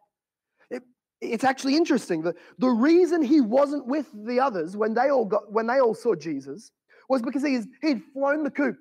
It, 0.71 0.83
it's 1.21 1.45
actually 1.45 1.77
interesting. 1.77 2.23
The, 2.23 2.35
the 2.59 2.69
reason 2.69 3.23
he 3.23 3.41
wasn't 3.41 3.87
with 3.87 4.09
the 4.13 4.41
others 4.41 4.77
when 4.77 4.95
they 4.95 5.11
all 5.11 5.25
got 5.25 5.53
when 5.53 5.69
they 5.69 5.79
all 5.79 5.95
saw 5.95 6.17
Jesus 6.17 6.73
was 7.09 7.23
because 7.23 7.45
he's, 7.45 7.69
he'd 7.83 8.03
flown 8.13 8.43
the 8.43 8.51
coop. 8.51 8.77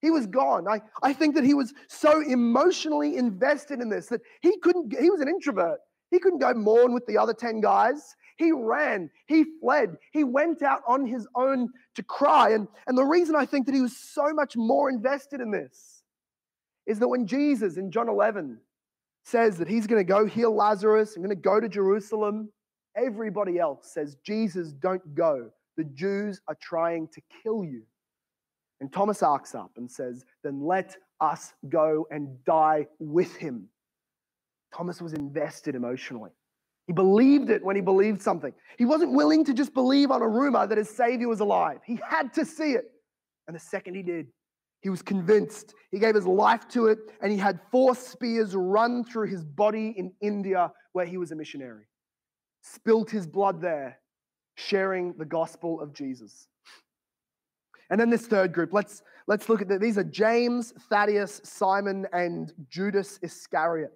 He 0.00 0.10
was 0.10 0.26
gone. 0.26 0.66
I, 0.66 0.82
I 1.00 1.12
think 1.12 1.36
that 1.36 1.44
he 1.44 1.54
was 1.54 1.72
so 1.88 2.20
emotionally 2.20 3.16
invested 3.16 3.80
in 3.80 3.88
this 3.88 4.08
that 4.08 4.20
he 4.40 4.58
couldn't, 4.58 4.92
he 5.00 5.10
was 5.10 5.20
an 5.20 5.28
introvert. 5.28 5.78
He 6.10 6.18
couldn't 6.18 6.40
go 6.40 6.52
mourn 6.52 6.92
with 6.92 7.06
the 7.06 7.16
other 7.16 7.32
10 7.32 7.60
guys. 7.60 8.16
He 8.36 8.52
ran, 8.52 9.10
he 9.26 9.44
fled, 9.60 9.96
he 10.12 10.24
went 10.24 10.62
out 10.62 10.80
on 10.86 11.06
his 11.06 11.26
own 11.34 11.68
to 11.94 12.02
cry. 12.02 12.50
And, 12.50 12.68
and 12.86 12.96
the 12.96 13.04
reason 13.04 13.36
I 13.36 13.46
think 13.46 13.66
that 13.66 13.74
he 13.74 13.80
was 13.80 13.96
so 13.96 14.32
much 14.32 14.56
more 14.56 14.90
invested 14.90 15.40
in 15.40 15.50
this 15.50 16.02
is 16.86 16.98
that 16.98 17.08
when 17.08 17.26
Jesus 17.26 17.76
in 17.76 17.90
John 17.90 18.08
11 18.08 18.58
says 19.24 19.58
that 19.58 19.68
he's 19.68 19.86
going 19.86 20.00
to 20.00 20.10
go 20.10 20.26
heal 20.26 20.54
Lazarus, 20.54 21.16
I'm 21.16 21.22
going 21.22 21.34
to 21.34 21.40
go 21.40 21.60
to 21.60 21.68
Jerusalem, 21.68 22.50
everybody 22.96 23.58
else 23.58 23.92
says, 23.92 24.16
Jesus, 24.24 24.72
don't 24.72 25.14
go. 25.14 25.50
The 25.76 25.84
Jews 25.84 26.40
are 26.48 26.56
trying 26.60 27.08
to 27.14 27.20
kill 27.42 27.64
you. 27.64 27.82
And 28.80 28.92
Thomas 28.92 29.22
arcs 29.22 29.54
up 29.54 29.70
and 29.76 29.90
says, 29.90 30.24
Then 30.42 30.66
let 30.66 30.96
us 31.20 31.54
go 31.68 32.06
and 32.10 32.44
die 32.44 32.88
with 32.98 33.36
him. 33.36 33.68
Thomas 34.74 35.00
was 35.00 35.12
invested 35.12 35.74
emotionally. 35.74 36.32
He 36.92 36.94
believed 36.94 37.48
it 37.48 37.64
when 37.64 37.74
he 37.74 37.80
believed 37.80 38.20
something. 38.20 38.52
He 38.76 38.84
wasn't 38.84 39.12
willing 39.12 39.46
to 39.46 39.54
just 39.54 39.72
believe 39.72 40.10
on 40.10 40.20
a 40.20 40.28
rumor 40.28 40.66
that 40.66 40.76
his 40.76 40.90
Savior 40.90 41.26
was 41.26 41.40
alive. 41.40 41.78
He 41.86 41.98
had 42.06 42.34
to 42.34 42.44
see 42.44 42.72
it. 42.72 42.84
And 43.46 43.56
the 43.56 43.60
second 43.60 43.94
he 43.94 44.02
did, 44.02 44.26
He 44.82 44.90
was 44.90 45.00
convinced. 45.00 45.72
He 45.90 45.98
gave 45.98 46.14
his 46.14 46.26
life 46.26 46.68
to 46.68 46.88
it, 46.88 46.98
and 47.22 47.32
he 47.32 47.38
had 47.38 47.60
four 47.70 47.94
spears 47.94 48.54
run 48.54 49.04
through 49.04 49.28
his 49.28 49.42
body 49.42 49.94
in 49.96 50.12
India 50.20 50.70
where 50.92 51.06
he 51.06 51.16
was 51.16 51.32
a 51.32 51.34
missionary. 51.34 51.84
Spilt 52.60 53.10
his 53.10 53.26
blood 53.26 53.62
there, 53.62 53.98
sharing 54.56 55.14
the 55.16 55.24
gospel 55.24 55.80
of 55.80 55.94
Jesus. 55.94 56.46
And 57.88 57.98
then 57.98 58.10
this 58.10 58.26
third 58.26 58.52
group, 58.52 58.74
let's, 58.74 59.02
let's 59.26 59.48
look 59.48 59.62
at 59.62 59.68
that. 59.68 59.80
These 59.80 59.96
are 59.96 60.04
James, 60.04 60.74
Thaddeus, 60.90 61.40
Simon, 61.42 62.06
and 62.12 62.52
Judas 62.68 63.18
Iscariot. 63.22 63.92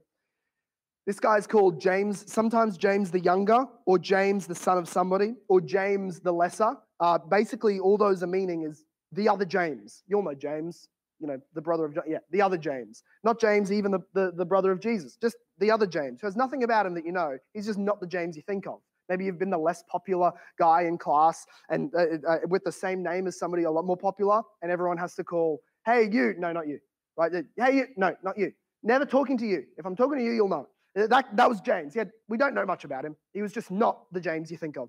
This 1.07 1.21
guy's 1.21 1.47
called 1.47 1.81
James, 1.81 2.31
sometimes 2.31 2.77
James 2.77 3.13
the 3.13 3.21
Younger, 3.21 3.65
or 3.87 3.97
James 3.97 4.47
the 4.47 4.57
son 4.57 4.77
of 4.77 4.89
somebody, 4.89 5.37
or 5.49 5.61
James 5.61 6.19
the 6.19 6.33
Lesser. 6.33 6.77
Uh, 6.99 7.19
basically, 7.19 7.79
all 7.79 7.97
those 7.97 8.25
are 8.25 8.27
meaning 8.27 8.65
is 8.65 8.85
the 9.13 9.29
other 9.29 9.45
James. 9.45 10.03
You 10.09 10.17
all 10.17 10.25
know 10.25 10.35
James, 10.35 10.89
you 11.21 11.29
know, 11.29 11.39
the 11.55 11.61
brother 11.61 11.85
of, 11.85 11.97
yeah, 12.09 12.19
the 12.33 12.43
other 12.43 12.59
James. 12.59 13.05
Not 13.23 13.41
James, 13.41 13.71
even 13.71 13.93
the, 13.93 14.01
the, 14.15 14.33
the 14.37 14.45
brother 14.45 14.73
of 14.73 14.81
Jesus, 14.81 15.17
just 15.23 15.37
the 15.59 15.71
other 15.71 15.87
James, 15.87 16.21
who 16.21 16.27
has 16.27 16.35
nothing 16.35 16.65
about 16.65 16.87
him 16.87 16.95
that 16.95 17.07
you 17.07 17.13
know. 17.13 17.39
He's 17.55 17.67
just 17.67 17.79
not 17.79 18.01
the 18.01 18.07
James 18.07 18.37
you 18.37 18.43
think 18.43 18.67
of. 18.67 18.81
Maybe 19.09 19.25
you've 19.25 19.39
been 19.39 19.51
the 19.51 19.59
less 19.59 19.85
popular 19.89 20.33
guy 20.59 20.83
in 20.83 20.99
class 20.99 21.47
and 21.71 21.93
uh, 21.95 21.99
uh, 22.01 22.29
uh, 22.29 22.39
with 22.49 22.65
the 22.65 22.73
same 22.73 23.05
name 23.05 23.29
as 23.29 23.39
somebody 23.39 23.63
a 23.63 23.71
lot 23.71 23.85
more 23.85 23.97
popular, 23.97 24.43
and 24.63 24.73
everyone 24.73 24.99
has 24.99 25.15
to 25.15 25.23
call, 25.23 25.61
hey, 25.85 26.09
you. 26.11 26.35
No, 26.37 26.53
not 26.53 26.67
you. 26.67 26.81
Right? 27.17 27.31
Hey, 27.57 27.77
you. 27.77 27.87
No, 27.97 28.17
not 28.25 28.37
you. 28.37 28.53
Never 28.83 29.07
talking 29.07 29.39
to 29.39 29.47
you. 29.47 29.63
If 29.79 29.87
I'm 29.87 29.95
talking 29.95 30.19
to 30.19 30.25
you, 30.25 30.33
you'll 30.33 30.49
know. 30.49 30.67
That, 30.97 31.37
that 31.37 31.49
was 31.49 31.61
James. 31.61 31.95
Had, 31.95 32.11
we 32.27 32.39
don't 32.39 32.55
know 32.55 32.65
much 32.65 32.85
about 32.85 33.05
him. 33.05 33.17
He 33.35 33.43
was 33.43 33.53
just 33.53 33.71
not 33.71 34.05
the 34.13 34.21
James 34.21 34.51
you 34.51 34.57
think 34.57 34.79
of. 34.79 34.89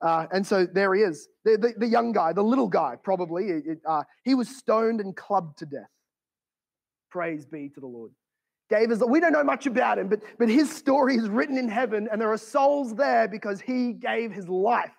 Uh, 0.00 0.26
and 0.30 0.46
so 0.46 0.66
there 0.66 0.94
he 0.94 1.02
is, 1.02 1.28
the, 1.44 1.56
the, 1.56 1.72
the, 1.78 1.86
young 1.86 2.12
guy, 2.12 2.32
the 2.32 2.42
little 2.42 2.68
guy, 2.68 2.94
probably. 3.02 3.46
It, 3.46 3.78
uh, 3.84 4.04
he 4.24 4.34
was 4.34 4.48
stoned 4.48 5.00
and 5.00 5.16
clubbed 5.16 5.58
to 5.58 5.66
death. 5.66 5.90
Praise 7.10 7.46
be 7.46 7.68
to 7.70 7.80
the 7.80 7.86
Lord. 7.86 8.12
Gave 8.70 8.90
we 9.08 9.18
don't 9.18 9.32
know 9.32 9.42
much 9.42 9.66
about 9.66 9.98
him, 9.98 10.08
but, 10.08 10.20
but 10.38 10.48
his 10.48 10.70
story 10.70 11.16
is 11.16 11.28
written 11.28 11.56
in 11.56 11.68
heaven, 11.68 12.06
and 12.12 12.20
there 12.20 12.30
are 12.30 12.38
souls 12.38 12.94
there 12.94 13.26
because 13.26 13.60
he 13.60 13.94
gave 13.94 14.30
his 14.30 14.46
life. 14.46 14.92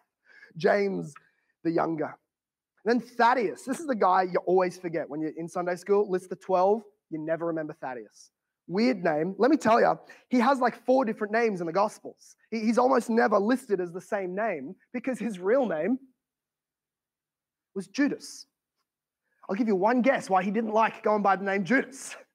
James 0.58 1.14
the 1.64 1.72
younger. 1.72 2.18
And 2.86 3.00
then 3.00 3.08
Thaddeus. 3.08 3.64
This 3.64 3.80
is 3.80 3.86
the 3.86 3.96
guy 3.96 4.24
you 4.24 4.40
always 4.46 4.78
forget 4.78 5.10
when 5.10 5.22
you're 5.22 5.34
in 5.38 5.48
Sunday 5.48 5.76
school. 5.76 6.10
List 6.10 6.30
the 6.30 6.36
12, 6.36 6.82
you 7.12 7.20
never 7.20 7.46
remember 7.46 7.74
Thaddeus. 7.74 8.32
Weird 8.70 9.04
name. 9.04 9.34
Let 9.40 9.50
me 9.50 9.58
tell 9.58 9.82
you, 9.82 10.00
he 10.30 10.38
has 10.40 10.60
like 10.60 10.86
four 10.86 11.04
different 11.04 11.34
names 11.34 11.60
in 11.60 11.66
the 11.66 11.74
Gospels. 11.74 12.36
He's 12.52 12.78
almost 12.78 13.10
never 13.10 13.40
listed 13.40 13.82
as 13.82 13.92
the 13.92 14.00
same 14.00 14.36
name 14.36 14.76
because 14.94 15.18
his 15.18 15.40
real 15.40 15.66
name 15.66 15.98
was 17.74 17.88
Judas. 17.88 18.46
I'll 19.50 19.56
give 19.56 19.68
you 19.68 19.76
one 19.76 20.04
guess 20.04 20.30
why 20.30 20.44
he 20.44 20.52
didn't 20.52 20.72
like 20.72 21.02
going 21.02 21.24
by 21.24 21.36
the 21.36 21.44
name 21.44 21.66
Judas. 21.66 22.16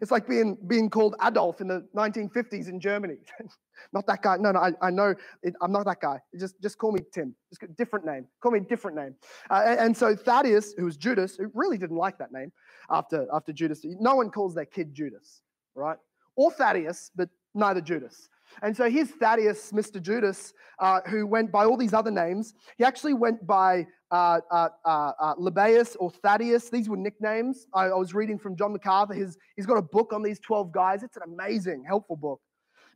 It's 0.00 0.10
like 0.10 0.26
being, 0.26 0.56
being 0.66 0.88
called 0.88 1.14
Adolf 1.22 1.60
in 1.60 1.66
the 1.68 1.86
1950s 1.94 2.70
in 2.70 2.80
Germany. 2.80 3.16
not 3.92 4.06
that 4.06 4.22
guy. 4.22 4.38
No, 4.38 4.50
no, 4.50 4.60
I, 4.60 4.72
I 4.80 4.90
know 4.90 5.14
it, 5.42 5.54
I'm 5.60 5.72
not 5.72 5.84
that 5.84 6.00
guy. 6.00 6.20
Just, 6.40 6.54
just 6.62 6.78
call 6.78 6.90
me 6.90 7.00
Tim. 7.12 7.34
Just 7.50 7.64
a 7.64 7.66
different 7.66 8.06
name. 8.06 8.26
Call 8.40 8.52
me 8.52 8.60
a 8.60 8.62
different 8.62 8.96
name. 8.96 9.14
Uh, 9.50 9.62
and, 9.66 9.80
and, 9.80 9.96
so 9.96 10.16
Thaddeus, 10.16 10.72
who 10.78 10.86
was 10.86 10.96
Judas, 10.96 11.36
who 11.36 11.50
really 11.52 11.76
didn't 11.76 11.98
like 11.98 12.16
that 12.16 12.32
name 12.32 12.50
after, 12.88 13.26
after 13.30 13.52
Judas, 13.52 13.80
no 13.84 14.14
one 14.14 14.30
calls 14.30 14.54
their 14.54 14.64
kid 14.64 14.94
Judas 14.94 15.42
right? 15.74 15.98
Or 16.36 16.50
Thaddeus, 16.50 17.10
but 17.14 17.28
neither 17.54 17.80
Judas. 17.80 18.28
And 18.62 18.76
so 18.76 18.88
here's 18.88 19.10
Thaddeus, 19.10 19.72
Mr. 19.72 20.00
Judas, 20.00 20.52
uh, 20.78 21.00
who 21.06 21.26
went 21.26 21.50
by 21.50 21.64
all 21.64 21.76
these 21.76 21.94
other 21.94 22.10
names. 22.10 22.54
He 22.78 22.84
actually 22.84 23.14
went 23.14 23.46
by 23.46 23.86
uh, 24.10 24.40
uh, 24.50 24.68
uh, 24.84 25.12
uh 25.18 25.34
Lebbaeus 25.34 25.96
or 25.98 26.10
Thaddeus. 26.10 26.70
These 26.70 26.88
were 26.88 26.96
nicknames. 26.96 27.66
I, 27.74 27.86
I, 27.86 27.94
was 27.94 28.14
reading 28.14 28.38
from 28.38 28.56
John 28.56 28.72
MacArthur. 28.72 29.14
His, 29.14 29.36
he's 29.56 29.66
got 29.66 29.76
a 29.76 29.82
book 29.82 30.12
on 30.12 30.22
these 30.22 30.38
12 30.40 30.72
guys. 30.72 31.02
It's 31.02 31.16
an 31.16 31.22
amazing, 31.24 31.84
helpful 31.84 32.16
book. 32.16 32.40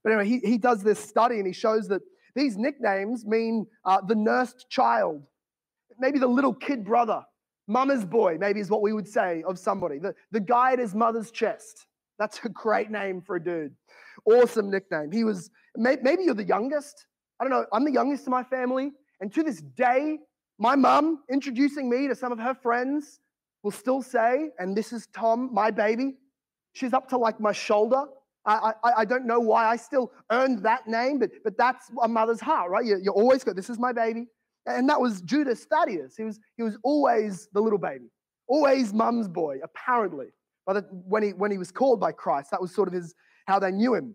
But 0.04 0.12
anyway, 0.12 0.28
he, 0.28 0.38
he 0.46 0.58
does 0.58 0.82
this 0.82 0.98
study 1.00 1.38
and 1.38 1.46
he 1.46 1.52
shows 1.52 1.88
that 1.88 2.02
these 2.36 2.56
nicknames 2.56 3.26
mean 3.26 3.66
uh, 3.84 4.00
the 4.00 4.14
nursed 4.14 4.66
child, 4.70 5.22
maybe 5.98 6.20
the 6.20 6.28
little 6.28 6.54
kid 6.54 6.84
brother, 6.84 7.24
mama's 7.66 8.04
boy, 8.04 8.36
maybe 8.38 8.60
is 8.60 8.70
what 8.70 8.82
we 8.82 8.92
would 8.92 9.08
say 9.08 9.42
of 9.46 9.58
somebody, 9.58 9.98
the, 9.98 10.14
the 10.30 10.40
guy 10.40 10.72
at 10.72 10.78
his 10.78 10.94
mother's 10.94 11.32
chest. 11.32 11.87
That's 12.18 12.40
a 12.44 12.48
great 12.48 12.90
name 12.90 13.22
for 13.22 13.36
a 13.36 13.42
dude. 13.42 13.74
Awesome 14.24 14.70
nickname. 14.70 15.12
He 15.12 15.24
was, 15.24 15.50
maybe 15.76 16.24
you're 16.24 16.34
the 16.34 16.44
youngest. 16.44 17.06
I 17.40 17.44
don't 17.44 17.52
know. 17.52 17.66
I'm 17.72 17.84
the 17.84 17.92
youngest 17.92 18.26
in 18.26 18.30
my 18.32 18.42
family. 18.42 18.90
And 19.20 19.32
to 19.34 19.42
this 19.42 19.60
day, 19.60 20.18
my 20.58 20.74
mum 20.74 21.22
introducing 21.30 21.88
me 21.88 22.08
to 22.08 22.14
some 22.14 22.32
of 22.32 22.38
her 22.38 22.54
friends 22.54 23.20
will 23.62 23.70
still 23.70 24.02
say, 24.02 24.50
and 24.58 24.76
this 24.76 24.92
is 24.92 25.06
Tom, 25.14 25.50
my 25.52 25.70
baby. 25.70 26.16
She's 26.72 26.92
up 26.92 27.08
to 27.10 27.18
like 27.18 27.40
my 27.40 27.52
shoulder. 27.52 28.04
I, 28.44 28.72
I, 28.82 28.92
I 28.98 29.04
don't 29.04 29.26
know 29.26 29.40
why 29.40 29.66
I 29.66 29.76
still 29.76 30.12
earned 30.30 30.62
that 30.64 30.86
name, 30.88 31.18
but, 31.18 31.30
but 31.44 31.56
that's 31.56 31.90
a 32.02 32.08
mother's 32.08 32.40
heart, 32.40 32.70
right? 32.70 32.84
You, 32.84 32.98
you 33.02 33.12
always 33.12 33.44
go, 33.44 33.52
this 33.52 33.70
is 33.70 33.78
my 33.78 33.92
baby. 33.92 34.26
And 34.66 34.88
that 34.88 35.00
was 35.00 35.20
Judas 35.22 35.64
Thaddeus. 35.64 36.16
He 36.16 36.24
was, 36.24 36.40
he 36.56 36.62
was 36.62 36.76
always 36.82 37.48
the 37.52 37.60
little 37.60 37.78
baby, 37.78 38.06
always 38.48 38.92
mum's 38.92 39.28
boy, 39.28 39.58
apparently. 39.62 40.28
But 40.68 40.84
when 40.92 41.22
he, 41.22 41.30
when 41.30 41.50
he 41.50 41.56
was 41.56 41.72
called 41.72 41.98
by 41.98 42.12
Christ, 42.12 42.50
that 42.50 42.60
was 42.60 42.74
sort 42.74 42.88
of 42.88 42.94
his, 42.94 43.14
how 43.46 43.58
they 43.58 43.72
knew 43.72 43.94
him. 43.94 44.14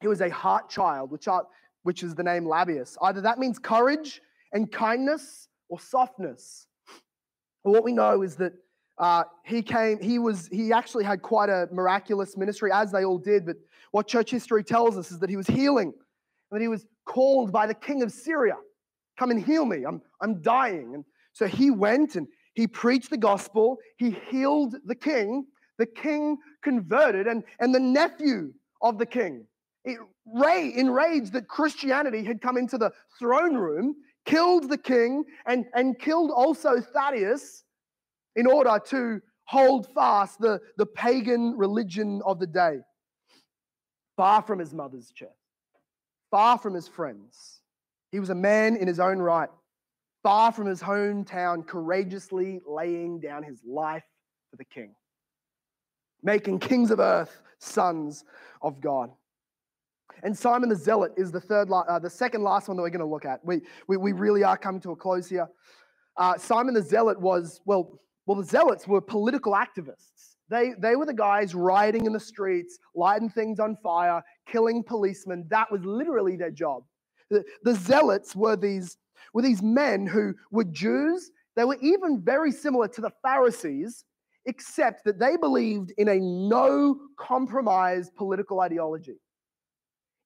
He 0.00 0.08
was 0.08 0.20
a 0.20 0.28
heart 0.28 0.68
child, 0.68 1.12
which, 1.12 1.28
are, 1.28 1.46
which 1.84 2.02
is 2.02 2.16
the 2.16 2.24
name 2.24 2.44
Lebbaeus. 2.44 2.96
Either 3.00 3.20
that 3.20 3.38
means 3.38 3.60
courage 3.60 4.20
and 4.52 4.70
kindness 4.70 5.46
or 5.68 5.78
softness. 5.78 6.66
Well, 7.62 7.74
what 7.74 7.84
we 7.84 7.92
know 7.92 8.22
is 8.22 8.34
that 8.34 8.54
uh, 8.98 9.24
he 9.44 9.62
came, 9.62 10.00
he 10.00 10.18
was, 10.18 10.48
he 10.48 10.72
actually 10.72 11.04
had 11.04 11.22
quite 11.22 11.50
a 11.50 11.68
miraculous 11.70 12.36
ministry, 12.36 12.72
as 12.72 12.90
they 12.90 13.04
all 13.04 13.18
did. 13.18 13.46
But 13.46 13.56
what 13.92 14.08
church 14.08 14.32
history 14.32 14.64
tells 14.64 14.98
us 14.98 15.12
is 15.12 15.20
that 15.20 15.30
he 15.30 15.36
was 15.36 15.46
healing, 15.46 15.92
and 16.50 16.60
that 16.60 16.60
he 16.60 16.68
was 16.68 16.84
called 17.04 17.52
by 17.52 17.68
the 17.68 17.74
king 17.74 18.02
of 18.02 18.10
Syria, 18.10 18.56
"Come 19.18 19.30
and 19.30 19.40
heal 19.40 19.64
me. 19.64 19.84
I'm, 19.84 20.02
I'm 20.20 20.42
dying." 20.42 20.94
And 20.94 21.04
so 21.32 21.46
he 21.46 21.70
went 21.70 22.16
and 22.16 22.26
he 22.54 22.66
preached 22.66 23.10
the 23.10 23.16
gospel. 23.16 23.78
He 23.98 24.10
healed 24.30 24.74
the 24.84 24.94
king, 24.94 25.46
the 25.78 25.86
king 25.86 26.38
converted, 26.62 27.26
and, 27.26 27.44
and 27.60 27.74
the 27.74 27.80
nephew 27.80 28.52
of 28.80 28.98
the 28.98 29.06
king, 29.06 29.46
it, 29.84 29.98
Ray, 30.34 30.72
enraged 30.74 31.32
that 31.34 31.48
Christianity 31.48 32.24
had 32.24 32.40
come 32.40 32.56
into 32.56 32.78
the 32.78 32.92
throne 33.18 33.54
room, 33.54 33.94
killed 34.24 34.68
the 34.68 34.78
king, 34.78 35.24
and, 35.46 35.66
and 35.74 35.98
killed 35.98 36.30
also 36.30 36.80
Thaddeus 36.80 37.64
in 38.34 38.46
order 38.46 38.80
to 38.86 39.20
hold 39.44 39.86
fast 39.94 40.40
the, 40.40 40.60
the 40.76 40.86
pagan 40.86 41.56
religion 41.56 42.20
of 42.24 42.40
the 42.40 42.46
day. 42.46 42.78
Far 44.16 44.42
from 44.42 44.58
his 44.58 44.74
mother's 44.74 45.10
chest, 45.12 45.32
far 46.30 46.58
from 46.58 46.74
his 46.74 46.88
friends. 46.88 47.60
He 48.12 48.18
was 48.18 48.30
a 48.30 48.34
man 48.34 48.76
in 48.76 48.88
his 48.88 48.98
own 48.98 49.18
right, 49.18 49.50
far 50.22 50.52
from 50.52 50.66
his 50.66 50.80
hometown, 50.80 51.66
courageously 51.66 52.60
laying 52.66 53.20
down 53.20 53.42
his 53.42 53.60
life 53.64 54.04
for 54.50 54.56
the 54.56 54.64
king 54.64 54.94
making 56.26 56.58
kings 56.58 56.90
of 56.90 56.98
earth 56.98 57.40
sons 57.60 58.24
of 58.60 58.80
God. 58.80 59.10
And 60.22 60.36
Simon 60.36 60.68
the 60.68 60.74
Zealot 60.76 61.12
is 61.16 61.30
the 61.30 61.40
third, 61.40 61.70
uh, 61.70 61.98
the 62.00 62.10
second 62.10 62.42
last 62.42 62.68
one 62.68 62.76
that 62.76 62.82
we're 62.82 62.90
going 62.90 62.98
to 63.00 63.06
look 63.06 63.24
at. 63.24 63.44
We, 63.44 63.60
we, 63.86 63.96
we 63.96 64.12
really 64.12 64.42
are 64.42 64.58
coming 64.58 64.80
to 64.82 64.90
a 64.90 64.96
close 64.96 65.28
here. 65.28 65.48
Uh, 66.16 66.36
Simon 66.36 66.74
the 66.74 66.82
Zealot 66.82 67.20
was, 67.20 67.60
well, 67.64 68.00
well, 68.26 68.36
the 68.36 68.44
Zealots 68.44 68.88
were 68.88 69.00
political 69.00 69.52
activists. 69.52 70.34
They, 70.48 70.72
they 70.78 70.96
were 70.96 71.06
the 71.06 71.14
guys 71.14 71.54
rioting 71.54 72.06
in 72.06 72.12
the 72.12 72.20
streets, 72.20 72.78
lighting 72.94 73.30
things 73.30 73.60
on 73.60 73.76
fire, 73.82 74.22
killing 74.48 74.82
policemen. 74.82 75.46
That 75.50 75.70
was 75.70 75.84
literally 75.84 76.36
their 76.36 76.50
job. 76.50 76.82
The, 77.30 77.44
the 77.62 77.74
Zealots 77.74 78.34
were 78.34 78.56
these, 78.56 78.96
were 79.32 79.42
these 79.42 79.62
men 79.62 80.06
who 80.06 80.34
were 80.50 80.64
Jews. 80.64 81.30
They 81.54 81.64
were 81.64 81.78
even 81.80 82.20
very 82.22 82.50
similar 82.50 82.88
to 82.88 83.00
the 83.00 83.12
Pharisees, 83.22 84.04
except 84.46 85.04
that 85.04 85.18
they 85.18 85.36
believed 85.36 85.92
in 85.98 86.08
a 86.08 86.16
no 86.16 86.98
compromise 87.18 88.10
political 88.10 88.60
ideology. 88.60 89.16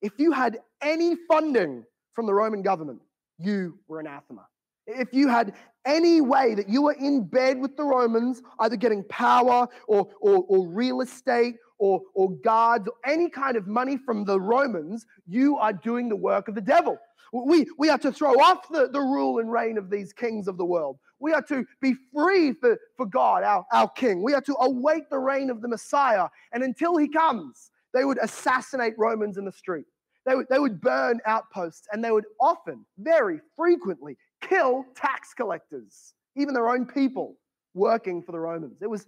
If 0.02 0.12
you 0.18 0.32
had 0.32 0.58
any 0.82 1.16
funding 1.28 1.84
from 2.14 2.26
the 2.26 2.34
Roman 2.34 2.62
government, 2.62 3.00
you 3.38 3.78
were 3.88 4.00
anathema. 4.00 4.46
If 4.86 5.12
you 5.12 5.28
had 5.28 5.54
any 5.84 6.20
way 6.20 6.54
that 6.54 6.68
you 6.68 6.82
were 6.82 6.94
in 6.94 7.24
bed 7.24 7.58
with 7.58 7.76
the 7.76 7.84
Romans, 7.84 8.42
either 8.60 8.76
getting 8.76 9.04
power 9.04 9.68
or, 9.86 10.08
or, 10.20 10.44
or 10.48 10.68
real 10.68 11.00
estate 11.00 11.56
or, 11.78 12.02
or 12.14 12.30
guards 12.38 12.88
or 12.88 12.94
any 13.10 13.30
kind 13.30 13.56
of 13.56 13.66
money 13.66 13.96
from 13.96 14.24
the 14.24 14.40
Romans, 14.40 15.06
you 15.26 15.56
are 15.56 15.72
doing 15.72 16.08
the 16.08 16.16
work 16.16 16.48
of 16.48 16.54
the 16.54 16.60
devil. 16.60 16.98
We, 17.32 17.66
we 17.78 17.88
are 17.88 17.98
to 17.98 18.12
throw 18.12 18.34
off 18.40 18.68
the, 18.68 18.88
the 18.88 19.00
rule 19.00 19.38
and 19.38 19.50
reign 19.50 19.78
of 19.78 19.88
these 19.88 20.12
kings 20.12 20.48
of 20.48 20.58
the 20.58 20.64
world. 20.64 20.98
We 21.20 21.32
are 21.32 21.42
to 21.42 21.66
be 21.80 21.94
free 22.14 22.52
for, 22.52 22.78
for 22.96 23.06
God, 23.06 23.42
our, 23.42 23.64
our 23.72 23.88
King. 23.90 24.22
We 24.22 24.34
are 24.34 24.40
to 24.40 24.56
await 24.60 25.10
the 25.10 25.18
reign 25.18 25.50
of 25.50 25.60
the 25.60 25.68
Messiah. 25.68 26.28
And 26.52 26.62
until 26.62 26.96
he 26.96 27.08
comes, 27.08 27.70
they 27.92 28.04
would 28.04 28.18
assassinate 28.22 28.94
Romans 28.96 29.36
in 29.36 29.44
the 29.44 29.52
street. 29.52 29.84
They 30.26 30.34
would, 30.34 30.46
they 30.48 30.58
would 30.58 30.80
burn 30.80 31.20
outposts 31.26 31.86
and 31.92 32.04
they 32.04 32.10
would 32.10 32.26
often, 32.40 32.84
very 32.98 33.40
frequently, 33.56 34.16
kill 34.40 34.84
tax 34.94 35.34
collectors, 35.34 36.14
even 36.36 36.54
their 36.54 36.68
own 36.68 36.86
people 36.86 37.36
working 37.74 38.22
for 38.22 38.32
the 38.32 38.40
Romans. 38.40 38.82
It 38.82 38.90
was, 38.90 39.06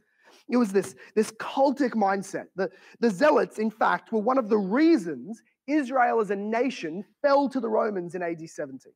it 0.49 0.57
was 0.57 0.73
this, 0.73 0.95
this 1.15 1.31
cultic 1.33 1.93
mindset. 1.93 2.47
The, 2.57 2.71
the 3.01 3.11
Zealots, 3.11 3.59
in 3.59 3.71
fact, 3.71 4.13
were 4.13 4.21
one 4.21 4.39
of 4.39 4.49
the 4.49 4.59
reasons 4.59 5.43
Israel 5.67 6.21
as 6.21 6.31
a 6.31 6.37
nation 6.37 7.05
fell 7.21 7.49
to 7.49 7.61
the 7.61 7.69
Romans 7.69 8.15
in 8.15 8.23
AD 8.23 8.49
70. 8.49 8.91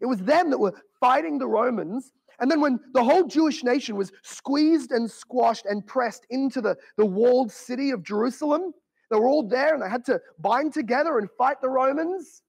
It 0.00 0.06
was 0.06 0.18
them 0.18 0.50
that 0.50 0.58
were 0.58 0.74
fighting 1.00 1.38
the 1.38 1.48
Romans. 1.48 2.12
And 2.38 2.50
then, 2.50 2.60
when 2.60 2.80
the 2.92 3.02
whole 3.02 3.24
Jewish 3.24 3.64
nation 3.64 3.96
was 3.96 4.12
squeezed 4.22 4.92
and 4.92 5.10
squashed 5.10 5.66
and 5.66 5.86
pressed 5.86 6.26
into 6.30 6.60
the, 6.60 6.76
the 6.96 7.06
walled 7.06 7.50
city 7.50 7.90
of 7.90 8.02
Jerusalem, 8.02 8.72
they 9.10 9.16
were 9.16 9.28
all 9.28 9.46
there 9.46 9.74
and 9.74 9.82
they 9.82 9.88
had 9.88 10.04
to 10.06 10.20
bind 10.38 10.72
together 10.74 11.18
and 11.18 11.28
fight 11.38 11.60
the 11.60 11.68
Romans. 11.68 12.42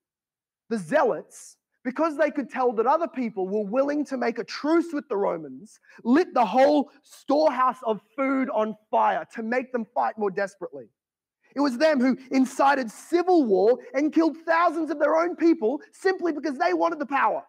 The 0.69 0.77
Zealots, 0.77 1.55
because 1.85 2.17
they 2.17 2.29
could 2.29 2.49
tell 2.49 2.73
that 2.73 2.85
other 2.85 3.07
people 3.07 3.47
were 3.47 3.63
willing 3.63 4.03
to 4.05 4.17
make 4.17 4.39
a 4.39 4.43
truce 4.43 4.87
with 4.91 5.07
the 5.07 5.15
Romans, 5.15 5.79
lit 6.03 6.33
the 6.33 6.45
whole 6.45 6.91
storehouse 7.03 7.77
of 7.85 8.01
food 8.17 8.49
on 8.49 8.75
fire 8.91 9.25
to 9.35 9.43
make 9.43 9.71
them 9.71 9.85
fight 9.95 10.17
more 10.17 10.29
desperately. 10.29 10.89
It 11.55 11.61
was 11.61 11.77
them 11.77 12.01
who 12.01 12.17
incited 12.31 12.91
civil 12.91 13.45
war 13.45 13.79
and 13.93 14.13
killed 14.13 14.35
thousands 14.45 14.91
of 14.91 14.99
their 14.99 15.15
own 15.15 15.37
people 15.37 15.79
simply 15.93 16.33
because 16.33 16.57
they 16.57 16.73
wanted 16.73 16.99
the 16.99 17.05
power. 17.05 17.43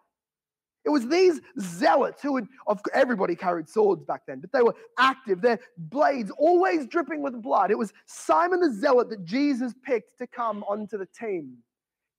It 0.89 0.91
was 0.91 1.07
these 1.07 1.39
zealots 1.59 2.19
who 2.23 2.33
would, 2.33 2.47
of 2.65 2.81
everybody 2.95 3.35
carried 3.35 3.69
swords 3.69 4.03
back 4.03 4.23
then, 4.25 4.39
but 4.39 4.51
they 4.51 4.63
were 4.63 4.73
active, 4.97 5.39
their 5.39 5.59
blades 5.77 6.31
always 6.35 6.87
dripping 6.87 7.21
with 7.21 7.39
blood. 7.43 7.69
It 7.69 7.77
was 7.77 7.93
Simon 8.07 8.59
the 8.59 8.73
Zealot 8.73 9.11
that 9.11 9.23
Jesus 9.23 9.75
picked 9.83 10.17
to 10.17 10.25
come 10.25 10.63
onto 10.63 10.97
the 10.97 11.05
team. 11.05 11.57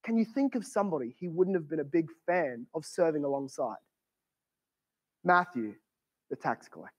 Can 0.05 0.17
you 0.17 0.23
think 0.23 0.55
of 0.55 0.65
somebody 0.65 1.13
he 1.19 1.27
wouldn't 1.27 1.57
have 1.57 1.69
been 1.69 1.81
a 1.81 1.83
big 1.83 2.07
fan 2.25 2.65
of 2.73 2.85
serving 2.85 3.25
alongside? 3.25 3.75
Matthew, 5.25 5.75
the 6.29 6.37
tax 6.37 6.69
collector. 6.69 6.95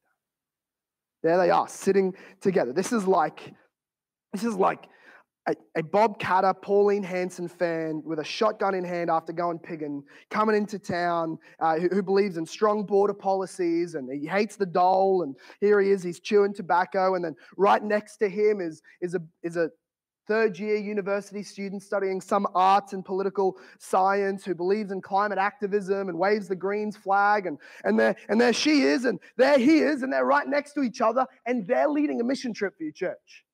There 1.23 1.39
they 1.39 1.49
are, 1.49 1.69
sitting 1.69 2.15
together. 2.43 2.75
This 2.75 2.93
is 2.93 3.07
like 3.07 3.55
this 4.35 4.45
is 4.45 4.57
like 4.57 4.91
a, 5.47 5.55
a, 5.77 5.83
Bob 5.83 6.21
Katter, 6.21 6.55
Pauline 6.61 7.03
Hanson 7.03 7.49
fan 7.49 8.03
with 8.05 8.21
a 8.21 8.25
shotgun 8.25 8.75
in 8.75 8.85
hand 8.85 9.11
after 9.11 9.33
going 9.33 9.59
pigging, 9.59 10.05
coming 10.31 10.55
into 10.55 10.79
town, 10.79 11.39
uh, 11.59 11.79
who, 11.79 11.89
who, 11.89 12.03
believes 12.03 12.37
in 12.37 12.47
strong 12.47 12.85
border 12.85 13.15
policies 13.15 13.95
and 13.95 14.09
he 14.13 14.27
hates 14.27 14.57
the 14.57 14.67
dole. 14.67 15.23
And 15.23 15.35
here 15.61 15.81
he 15.81 15.91
is, 15.91 16.03
he's 16.03 16.21
chewing 16.21 16.55
tobacco. 16.55 17.15
And 17.17 17.25
then 17.25 17.35
right 17.57 17.83
next 17.83 18.19
to 18.19 18.29
him 18.29 18.61
is, 18.61 18.83
is, 19.01 19.15
a, 19.15 19.23
is 19.43 19.57
a 19.57 19.71
third 20.29 20.59
year 20.59 20.77
university 20.77 21.43
student 21.43 21.83
studying 21.83 22.21
some 22.21 22.47
arts 22.55 22.93
and 22.93 23.05
political 23.05 23.59
science 23.81 24.45
who 24.45 24.55
believes 24.55 24.93
in 24.93 25.01
climate 25.01 25.39
activism 25.39 26.09
and 26.09 26.17
waves 26.17 26.47
the 26.47 26.57
Greens 26.57 26.97
flag. 26.97 27.47
And, 27.47 27.59
and, 27.83 27.99
there, 27.99 28.15
and 28.29 28.41
there 28.41 28.53
she 28.53 28.83
is, 28.83 29.07
and 29.07 29.19
there 29.37 29.59
he 29.59 29.79
is, 29.79 30.03
and 30.03 30.13
they're 30.13 30.25
right 30.25 30.47
next 30.47 30.75
to 30.75 30.83
each 30.83 31.01
other, 31.01 31.27
and 31.47 31.67
they're 31.67 31.89
leading 31.89 32.21
a 32.21 32.25
mission 32.25 32.55
trip 32.55 32.77
for 32.77 32.85
your 32.85 32.93
church. 32.93 33.45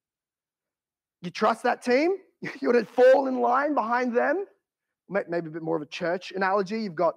You 1.23 1.31
trust 1.31 1.63
that 1.65 1.83
team? 1.83 2.17
You 2.63 2.71
would 2.71 2.89
fall 2.89 3.27
in 3.27 3.41
line 3.41 3.75
behind 3.75 4.17
them? 4.17 4.45
Maybe 5.09 5.49
a 5.49 5.51
bit 5.51 5.61
more 5.63 5.75
of 5.75 5.83
a 5.83 5.87
church 5.87 6.31
analogy. 6.31 6.83
You've 6.83 6.95
got, 6.95 7.15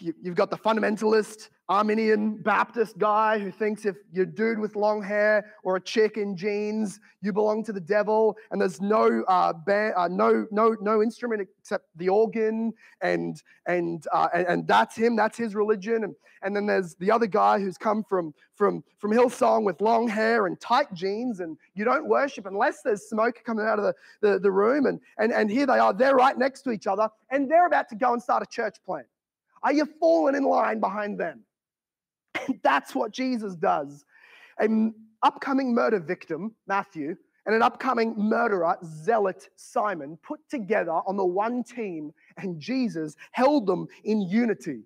you've 0.00 0.34
got 0.34 0.50
the 0.50 0.56
fundamentalist 0.56 1.48
Arminian 1.68 2.36
Baptist 2.36 2.96
guy 2.98 3.38
who 3.38 3.50
thinks 3.50 3.84
if 3.84 3.96
you're 4.12 4.24
a 4.24 4.26
dude 4.26 4.58
with 4.58 4.74
long 4.74 5.02
hair 5.02 5.52
or 5.62 5.76
a 5.76 5.80
chick 5.80 6.16
in 6.16 6.36
jeans, 6.36 6.98
you 7.20 7.32
belong 7.32 7.62
to 7.64 7.72
the 7.72 7.80
devil, 7.80 8.36
and 8.50 8.60
there's 8.60 8.80
no 8.80 9.22
uh, 9.28 9.52
band, 9.52 9.94
uh, 9.96 10.08
no 10.08 10.46
no 10.50 10.76
no 10.80 11.02
instrument 11.02 11.46
except 11.60 11.86
the 11.96 12.08
organ, 12.08 12.72
and 13.02 13.42
and, 13.66 14.06
uh, 14.12 14.28
and 14.32 14.46
and 14.46 14.68
that's 14.68 14.96
him. 14.96 15.14
That's 15.16 15.36
his 15.36 15.54
religion. 15.54 16.04
And 16.04 16.14
and 16.42 16.56
then 16.56 16.66
there's 16.66 16.94
the 16.94 17.10
other 17.10 17.26
guy 17.26 17.58
who's 17.58 17.76
come 17.76 18.02
from 18.02 18.32
from 18.54 18.82
from 18.98 19.12
Hillsong 19.12 19.64
with 19.64 19.80
long 19.80 20.08
hair 20.08 20.46
and 20.46 20.58
tight 20.60 20.92
jeans, 20.94 21.40
and 21.40 21.58
you 21.74 21.84
don't 21.84 22.06
worship 22.06 22.46
unless 22.46 22.82
there's 22.82 23.02
smoke 23.08 23.42
coming 23.44 23.66
out 23.66 23.78
of 23.78 23.84
the, 23.84 23.94
the, 24.26 24.38
the 24.38 24.50
room. 24.50 24.86
And 24.86 25.00
and 25.18 25.32
and 25.32 25.50
here 25.50 25.66
they 25.66 25.78
are. 25.78 25.92
They're 25.92 26.16
right 26.16 26.36
next 26.38 26.62
to 26.62 26.70
each 26.70 26.86
other, 26.86 27.10
and 27.30 27.50
they're 27.50 27.66
about 27.66 27.88
to 27.90 27.94
go 27.94 28.14
and 28.14 28.22
start 28.22 28.42
a 28.42 28.46
church 28.46 28.76
plant. 28.86 29.06
Are 29.62 29.72
you 29.72 29.86
falling 30.00 30.34
in 30.34 30.44
line 30.44 30.80
behind 30.80 31.18
them? 31.18 31.40
That's 32.62 32.94
what 32.94 33.12
Jesus 33.12 33.54
does. 33.54 34.04
An 34.58 34.94
upcoming 35.22 35.74
murder 35.74 36.00
victim, 36.00 36.54
Matthew, 36.66 37.16
and 37.46 37.54
an 37.54 37.62
upcoming 37.62 38.14
murderer, 38.16 38.76
zealot 38.84 39.48
Simon, 39.56 40.18
put 40.22 40.40
together 40.50 40.92
on 40.92 41.16
the 41.16 41.24
one 41.24 41.64
team, 41.64 42.12
and 42.36 42.60
Jesus 42.60 43.16
held 43.32 43.66
them 43.66 43.86
in 44.04 44.20
unity. 44.20 44.82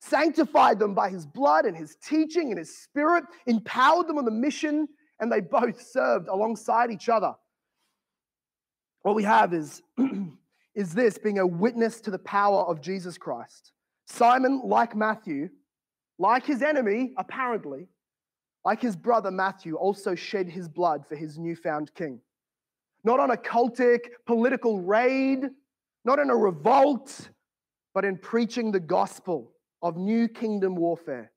Sanctified 0.00 0.78
them 0.78 0.94
by 0.94 1.10
his 1.10 1.26
blood 1.26 1.64
and 1.64 1.76
his 1.76 1.96
teaching 1.96 2.50
and 2.50 2.58
his 2.58 2.76
spirit, 2.76 3.24
empowered 3.46 4.06
them 4.06 4.18
on 4.18 4.24
the 4.24 4.30
mission, 4.30 4.88
and 5.18 5.30
they 5.30 5.40
both 5.40 5.82
served 5.82 6.28
alongside 6.28 6.90
each 6.90 7.08
other. 7.08 7.34
What 9.02 9.16
we 9.16 9.24
have 9.24 9.52
is, 9.52 9.82
is 10.74 10.94
this 10.94 11.18
being 11.18 11.40
a 11.40 11.46
witness 11.46 12.00
to 12.02 12.10
the 12.10 12.18
power 12.20 12.62
of 12.62 12.80
Jesus 12.80 13.18
Christ. 13.18 13.72
Simon, 14.12 14.60
like 14.62 14.94
Matthew, 14.94 15.48
like 16.18 16.44
his 16.44 16.60
enemy, 16.60 17.14
apparently, 17.16 17.88
like 18.62 18.82
his 18.82 18.94
brother 18.94 19.30
Matthew, 19.30 19.76
also 19.76 20.14
shed 20.14 20.50
his 20.50 20.68
blood 20.68 21.06
for 21.08 21.16
his 21.16 21.38
newfound 21.38 21.94
king. 21.94 22.20
Not 23.04 23.20
on 23.20 23.30
a 23.30 23.38
cultic 23.38 24.00
political 24.26 24.80
raid, 24.80 25.48
not 26.04 26.18
in 26.18 26.28
a 26.28 26.36
revolt, 26.36 27.30
but 27.94 28.04
in 28.04 28.18
preaching 28.18 28.70
the 28.70 28.80
gospel 28.80 29.54
of 29.80 29.96
new 29.96 30.28
kingdom 30.28 30.76
warfare. 30.76 31.32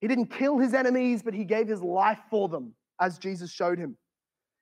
He 0.00 0.08
didn't 0.08 0.26
kill 0.26 0.58
his 0.58 0.74
enemies, 0.74 1.22
but 1.22 1.32
he 1.32 1.44
gave 1.44 1.68
his 1.68 1.80
life 1.80 2.20
for 2.28 2.48
them, 2.48 2.74
as 3.00 3.18
Jesus 3.18 3.52
showed 3.52 3.78
him. 3.78 3.96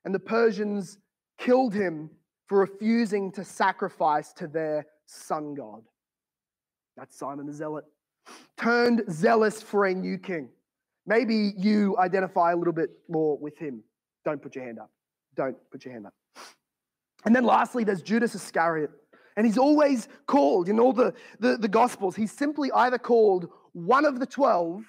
And 0.05 0.15
the 0.15 0.21
Persians 0.21 0.99
killed 1.39 1.73
him 1.73 2.11
for 2.47 2.59
refusing 2.59 3.33
to 3.33 3.43
sacrifice 3.43 4.35
to 4.35 4.47
their 4.47 4.85
sun 5.07 5.55
god. 5.55 5.83
That's 6.97 7.19
Simon 7.19 7.47
the 7.47 7.53
Zealot 7.53 7.85
turned 8.57 9.05
zealous 9.11 9.63
for 9.63 9.87
a 9.87 9.95
new 9.95 10.19
king. 10.19 10.49
Maybe 11.07 11.53
you 11.57 11.97
identify 11.99 12.53
a 12.53 12.57
little 12.57 12.73
bit 12.73 12.91
more 13.09 13.37
with 13.39 13.59
him. 13.59 13.83
Don't 14.25 14.41
put 14.41 14.55
your 14.55 14.65
hand 14.65 14.79
up. 14.79 14.91
Don't 15.37 15.57
put 15.71 15.85
your 15.85 15.93
hand 15.93 16.07
up. 16.07 16.15
And 17.25 17.35
then 17.35 17.45
lastly, 17.45 17.85
there's 17.85 18.03
Judas 18.03 18.35
Iscariot. 18.35 18.91
And 19.37 19.45
he's 19.45 19.59
always 19.59 20.09
called 20.27 20.69
in 20.69 20.79
all 20.79 20.93
the, 20.93 21.13
the, 21.41 21.57
the 21.57 21.69
Gospels, 21.69 22.15
he's 22.15 22.33
simply 22.33 22.71
either 22.73 22.99
called 22.99 23.49
one 23.73 24.05
of 24.05 24.21
the 24.21 24.27
12 24.27 24.85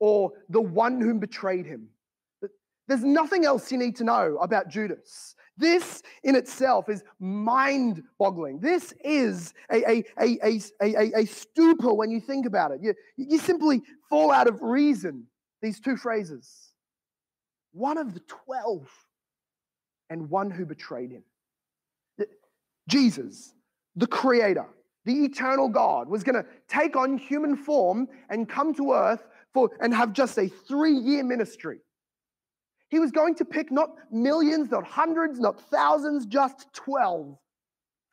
or 0.00 0.32
the 0.48 0.60
one 0.60 1.00
whom 1.00 1.20
betrayed 1.20 1.66
him. 1.66 1.88
There's 2.88 3.04
nothing 3.04 3.44
else 3.44 3.70
you 3.70 3.78
need 3.78 3.94
to 3.96 4.04
know 4.04 4.36
about 4.40 4.68
Judas. 4.68 5.36
This 5.60 6.02
in 6.24 6.36
itself 6.36 6.88
is 6.88 7.04
mind 7.18 8.02
boggling. 8.18 8.60
This 8.60 8.94
is 9.04 9.52
a, 9.70 9.76
a, 9.88 10.04
a, 10.18 10.60
a, 10.82 11.20
a, 11.20 11.26
stupor 11.26 11.92
when 11.92 12.10
you 12.10 12.18
think 12.18 12.46
about 12.46 12.72
it. 12.72 12.80
You, 12.82 12.94
you 13.16 13.38
simply 13.38 13.82
fall 14.08 14.32
out 14.32 14.48
of 14.48 14.62
reason, 14.62 15.26
these 15.60 15.78
two 15.78 15.96
phrases. 15.96 16.72
One 17.72 17.98
of 17.98 18.14
the 18.14 18.20
12 18.20 18.88
and 20.08 20.30
one 20.30 20.50
who 20.50 20.64
betrayed 20.64 21.10
him. 21.10 21.24
Jesus, 22.88 23.54
the 23.96 24.06
creator, 24.06 24.66
the 25.04 25.24
eternal 25.24 25.68
God, 25.68 26.08
was 26.08 26.24
going 26.24 26.42
to 26.42 26.48
take 26.68 26.96
on 26.96 27.18
human 27.18 27.54
form 27.54 28.08
and 28.30 28.48
come 28.48 28.74
to 28.74 28.92
earth 28.92 29.26
for, 29.52 29.70
and 29.80 29.94
have 29.94 30.14
just 30.14 30.38
a 30.38 30.48
three 30.48 30.94
year 30.94 31.22
ministry. 31.22 31.80
He 32.90 32.98
was 32.98 33.12
going 33.12 33.36
to 33.36 33.44
pick 33.44 33.70
not 33.70 33.90
millions, 34.10 34.70
not 34.70 34.84
hundreds, 34.84 35.38
not 35.38 35.60
thousands, 35.70 36.26
just 36.26 36.72
12. 36.74 37.26
He's 37.26 37.36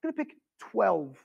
going 0.04 0.14
to 0.14 0.18
pick 0.18 0.38
12 0.72 1.18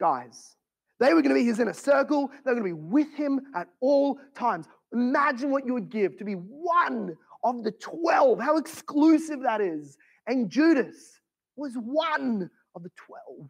guys. 0.00 0.56
They 1.00 1.12
were 1.12 1.22
going 1.22 1.34
to 1.34 1.40
be 1.40 1.44
his 1.44 1.58
inner 1.58 1.72
circle. 1.72 2.28
They 2.44 2.52
were 2.52 2.60
going 2.60 2.72
to 2.72 2.76
be 2.76 2.82
with 2.88 3.12
him 3.14 3.40
at 3.56 3.66
all 3.80 4.20
times. 4.36 4.66
Imagine 4.92 5.50
what 5.50 5.66
you 5.66 5.74
would 5.74 5.90
give 5.90 6.16
to 6.18 6.24
be 6.24 6.34
one 6.34 7.16
of 7.42 7.64
the 7.64 7.72
12. 7.72 8.38
How 8.38 8.56
exclusive 8.56 9.42
that 9.42 9.60
is. 9.60 9.98
And 10.28 10.48
Judas 10.48 11.20
was 11.56 11.74
one 11.74 12.48
of 12.76 12.84
the 12.84 12.90
12. 12.96 13.48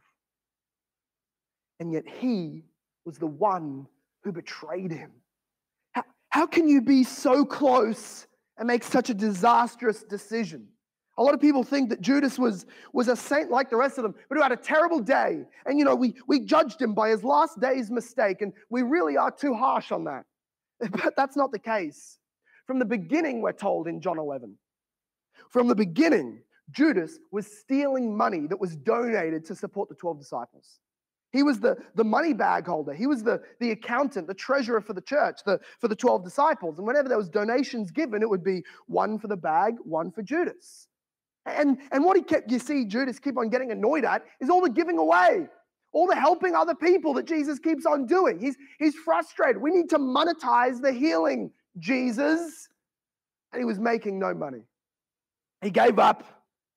And 1.80 1.92
yet 1.92 2.04
he 2.08 2.64
was 3.04 3.18
the 3.18 3.26
one 3.26 3.86
who 4.22 4.32
betrayed 4.32 4.90
him. 4.90 5.10
How, 5.92 6.04
how 6.30 6.46
can 6.46 6.66
you 6.66 6.80
be 6.80 7.04
so 7.04 7.44
close 7.44 8.26
and 8.58 8.66
make 8.66 8.84
such 8.84 9.10
a 9.10 9.14
disastrous 9.14 10.02
decision. 10.02 10.68
A 11.16 11.22
lot 11.22 11.34
of 11.34 11.40
people 11.40 11.62
think 11.62 11.90
that 11.90 12.00
Judas 12.00 12.38
was, 12.38 12.66
was 12.92 13.08
a 13.08 13.14
saint 13.14 13.50
like 13.50 13.70
the 13.70 13.76
rest 13.76 13.98
of 13.98 14.02
them, 14.02 14.14
but 14.28 14.36
who 14.36 14.42
had 14.42 14.52
a 14.52 14.56
terrible 14.56 15.00
day. 15.00 15.44
And, 15.64 15.78
you 15.78 15.84
know, 15.84 15.94
we, 15.94 16.14
we 16.26 16.40
judged 16.40 16.82
him 16.82 16.92
by 16.92 17.10
his 17.10 17.22
last 17.22 17.60
day's 17.60 17.90
mistake, 17.90 18.42
and 18.42 18.52
we 18.68 18.82
really 18.82 19.16
are 19.16 19.30
too 19.30 19.54
harsh 19.54 19.92
on 19.92 20.04
that. 20.04 20.24
But 20.90 21.14
that's 21.16 21.36
not 21.36 21.52
the 21.52 21.58
case. 21.58 22.18
From 22.66 22.78
the 22.78 22.84
beginning, 22.84 23.42
we're 23.42 23.52
told 23.52 23.86
in 23.86 24.00
John 24.00 24.18
11. 24.18 24.56
From 25.50 25.68
the 25.68 25.74
beginning, 25.74 26.42
Judas 26.70 27.18
was 27.30 27.46
stealing 27.46 28.16
money 28.16 28.46
that 28.48 28.58
was 28.58 28.74
donated 28.74 29.44
to 29.46 29.54
support 29.54 29.88
the 29.88 29.94
12 29.94 30.18
disciples. 30.18 30.80
He 31.34 31.42
was 31.42 31.58
the, 31.58 31.76
the 31.96 32.04
money 32.04 32.32
bag 32.32 32.64
holder. 32.64 32.94
He 32.94 33.08
was 33.08 33.24
the, 33.24 33.42
the 33.58 33.72
accountant, 33.72 34.28
the 34.28 34.34
treasurer 34.34 34.80
for 34.80 34.92
the 34.92 35.00
church, 35.00 35.40
the, 35.44 35.58
for 35.80 35.88
the 35.88 35.96
12 35.96 36.22
disciples. 36.22 36.78
And 36.78 36.86
whenever 36.86 37.08
there 37.08 37.18
was 37.18 37.28
donations 37.28 37.90
given, 37.90 38.22
it 38.22 38.30
would 38.30 38.44
be 38.44 38.62
one 38.86 39.18
for 39.18 39.26
the 39.26 39.36
bag, 39.36 39.74
one 39.82 40.12
for 40.12 40.22
Judas. 40.22 40.86
And, 41.44 41.78
and 41.90 42.04
what 42.04 42.16
he 42.16 42.22
kept, 42.22 42.52
you 42.52 42.60
see 42.60 42.84
Judas 42.84 43.18
keep 43.18 43.36
on 43.36 43.48
getting 43.48 43.72
annoyed 43.72 44.04
at 44.04 44.22
is 44.40 44.48
all 44.48 44.60
the 44.60 44.70
giving 44.70 44.96
away, 44.96 45.48
all 45.92 46.06
the 46.06 46.14
helping 46.14 46.54
other 46.54 46.72
people 46.72 47.12
that 47.14 47.26
Jesus 47.26 47.58
keeps 47.58 47.84
on 47.84 48.06
doing. 48.06 48.38
He's, 48.38 48.54
he's 48.78 48.94
frustrated. 48.94 49.60
We 49.60 49.72
need 49.72 49.90
to 49.90 49.98
monetize 49.98 50.80
the 50.80 50.92
healing, 50.92 51.50
Jesus. 51.80 52.68
And 53.52 53.60
he 53.60 53.64
was 53.64 53.80
making 53.80 54.20
no 54.20 54.34
money. 54.34 54.62
He 55.62 55.70
gave 55.70 55.98
up. 55.98 56.22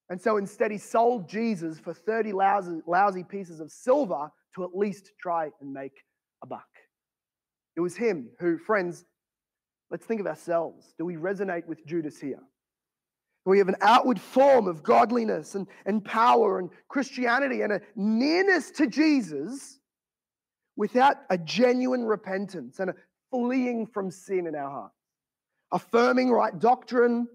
And 0.09 0.19
so 0.19 0.37
instead, 0.37 0.71
he 0.71 0.79
sold 0.79 1.29
Jesus 1.29 1.77
for 1.77 1.93
30 1.93 2.31
lousy, 2.31 2.81
lousy 2.87 3.23
pieces 3.23 3.59
of 3.59 3.71
silver 3.71 4.31
to 4.57 4.63
at 4.63 4.75
least 4.75 5.11
try 5.21 5.49
and 5.61 5.71
make 5.71 6.03
a 6.43 6.47
buck. 6.47 6.67
It 7.75 7.81
was 7.81 7.95
him 7.95 8.29
who, 8.39 8.57
friends, 8.57 9.05
let's 9.91 10.05
think 10.05 10.19
of 10.19 10.27
ourselves. 10.27 10.93
Do 10.97 11.05
we 11.05 11.15
resonate 11.15 11.65
with 11.67 11.85
Judas 11.85 12.19
here? 12.19 12.41
We 13.45 13.59
have 13.59 13.69
an 13.69 13.77
outward 13.81 14.19
form 14.19 14.67
of 14.67 14.83
godliness 14.83 15.55
and, 15.55 15.67
and 15.85 16.03
power 16.03 16.59
and 16.59 16.69
Christianity 16.89 17.61
and 17.61 17.71
a 17.71 17.81
nearness 17.95 18.71
to 18.71 18.87
Jesus 18.87 19.79
without 20.75 21.17
a 21.29 21.37
genuine 21.37 22.03
repentance 22.03 22.79
and 22.79 22.89
a 22.89 22.95
fleeing 23.31 23.87
from 23.87 24.11
sin 24.11 24.47
in 24.47 24.55
our 24.55 24.69
hearts, 24.69 24.95
affirming 25.71 26.29
right 26.29 26.57
doctrine, 26.59 27.27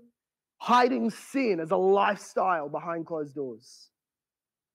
hiding 0.59 1.09
sin 1.11 1.61
as 1.61 1.71
a 1.71 1.77
lifestyle 1.77 2.69
behind 2.69 3.07
closed 3.07 3.35
doors. 3.35 3.89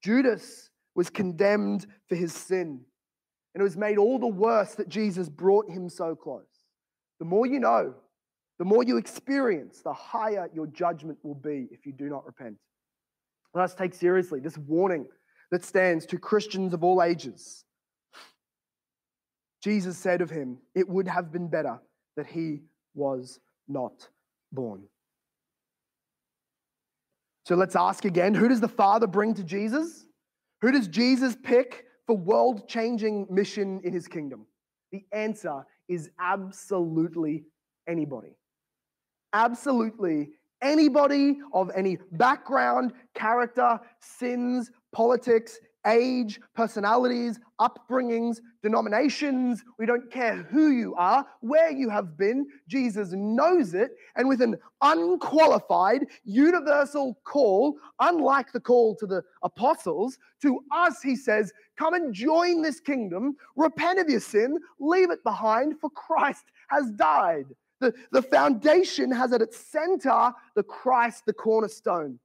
Judas 0.04 0.70
was 0.98 1.12
condemned 1.12 1.86
for 2.10 2.16
his 2.16 2.34
sin. 2.34 2.82
And 3.54 3.62
it 3.62 3.64
was 3.64 3.78
made 3.78 4.00
all 4.00 4.18
the 4.18 4.28
worse 4.28 4.74
that 4.76 4.90
Jesus 4.90 5.30
brought 5.30 5.70
him 5.70 5.88
so 5.90 6.16
close. 6.16 6.66
The 7.20 7.26
more 7.26 7.46
you 7.46 7.60
know, 7.60 7.94
the 8.58 8.66
more 8.66 8.84
you 8.84 8.98
experience, 8.98 9.82
the 9.82 9.94
higher 9.94 10.50
your 10.54 10.66
judgment 10.66 11.20
will 11.24 11.36
be 11.36 11.68
if 11.72 11.86
you 11.86 11.94
do 11.94 12.10
not 12.10 12.26
repent. 12.26 12.58
Let 13.54 13.64
us 13.64 13.76
take 13.76 13.94
seriously 13.94 14.40
this 14.40 14.58
warning 14.58 15.06
that 15.52 15.64
stands 15.64 16.06
to 16.08 16.18
Christians 16.18 16.74
of 16.74 16.84
all 16.84 17.02
ages. 17.04 17.64
Jesus 19.62 19.98
said 19.98 20.22
of 20.22 20.32
him, 20.32 20.58
It 20.76 20.90
would 20.90 21.08
have 21.08 21.32
been 21.32 21.48
better 21.48 21.80
that 22.16 22.26
he 22.26 22.62
was 22.96 23.40
not 23.68 24.10
born. 24.52 24.84
So 27.46 27.56
let's 27.56 27.76
ask 27.76 28.04
again 28.04 28.34
who 28.34 28.48
does 28.48 28.62
the 28.62 28.68
Father 28.68 29.06
bring 29.06 29.36
to 29.36 29.44
Jesus? 29.44 30.07
Who 30.62 30.72
does 30.72 30.88
Jesus 30.88 31.36
pick 31.44 31.86
for 32.06 32.18
world 32.18 32.68
changing 32.68 33.28
mission 33.30 33.82
in 33.84 33.94
his 33.94 34.08
kingdom? 34.08 34.48
The 34.92 35.06
answer 35.12 35.66
is 35.88 36.10
absolutely 36.20 37.44
anybody. 37.88 38.38
Absolutely 39.34 40.30
anybody 40.62 41.40
of 41.54 41.70
any 41.76 41.98
background, 42.14 42.94
character, 43.14 43.80
sins, 44.00 44.72
politics, 44.92 45.60
age, 45.88 46.40
personalities, 46.56 47.40
upbringings, 47.60 48.40
denominations. 48.62 49.64
We 49.80 49.86
don't 49.86 50.12
care 50.12 50.36
who 50.36 50.70
you 50.70 50.94
are, 50.96 51.26
where 51.42 51.72
you 51.72 51.90
have 51.90 52.18
been. 52.18 52.48
Jesus 52.68 53.12
knows 53.14 53.74
it. 53.74 53.92
And 54.16 54.28
with 54.28 54.42
an 54.42 54.58
unqualified, 54.82 56.06
universal 56.24 57.18
call, 57.24 57.78
unlike 58.00 58.52
the 58.52 58.60
call 58.60 58.96
to 58.98 59.08
the 59.08 59.24
apostles, 59.44 60.20
to 60.42 60.60
us, 60.72 61.02
he 61.02 61.16
says, 61.16 61.52
Come 61.78 61.94
and 61.94 62.14
join 62.14 62.62
this 62.62 62.80
kingdom, 62.80 63.36
repent 63.56 64.00
of 64.00 64.10
your 64.10 64.20
sin, 64.20 64.58
leave 64.80 65.12
it 65.12 65.24
behind, 65.24 65.80
for 65.80 65.90
Christ 65.92 66.46
has 66.70 66.92
died. 66.92 67.46
The, 67.80 67.94
the 68.12 68.24
foundation 68.24 69.12
has 69.12 69.34
at 69.34 69.42
its 69.42 69.58
center 69.58 70.34
the 70.56 70.64
Christ, 70.64 71.26
the 71.28 71.34
cornerstone, 71.34 72.20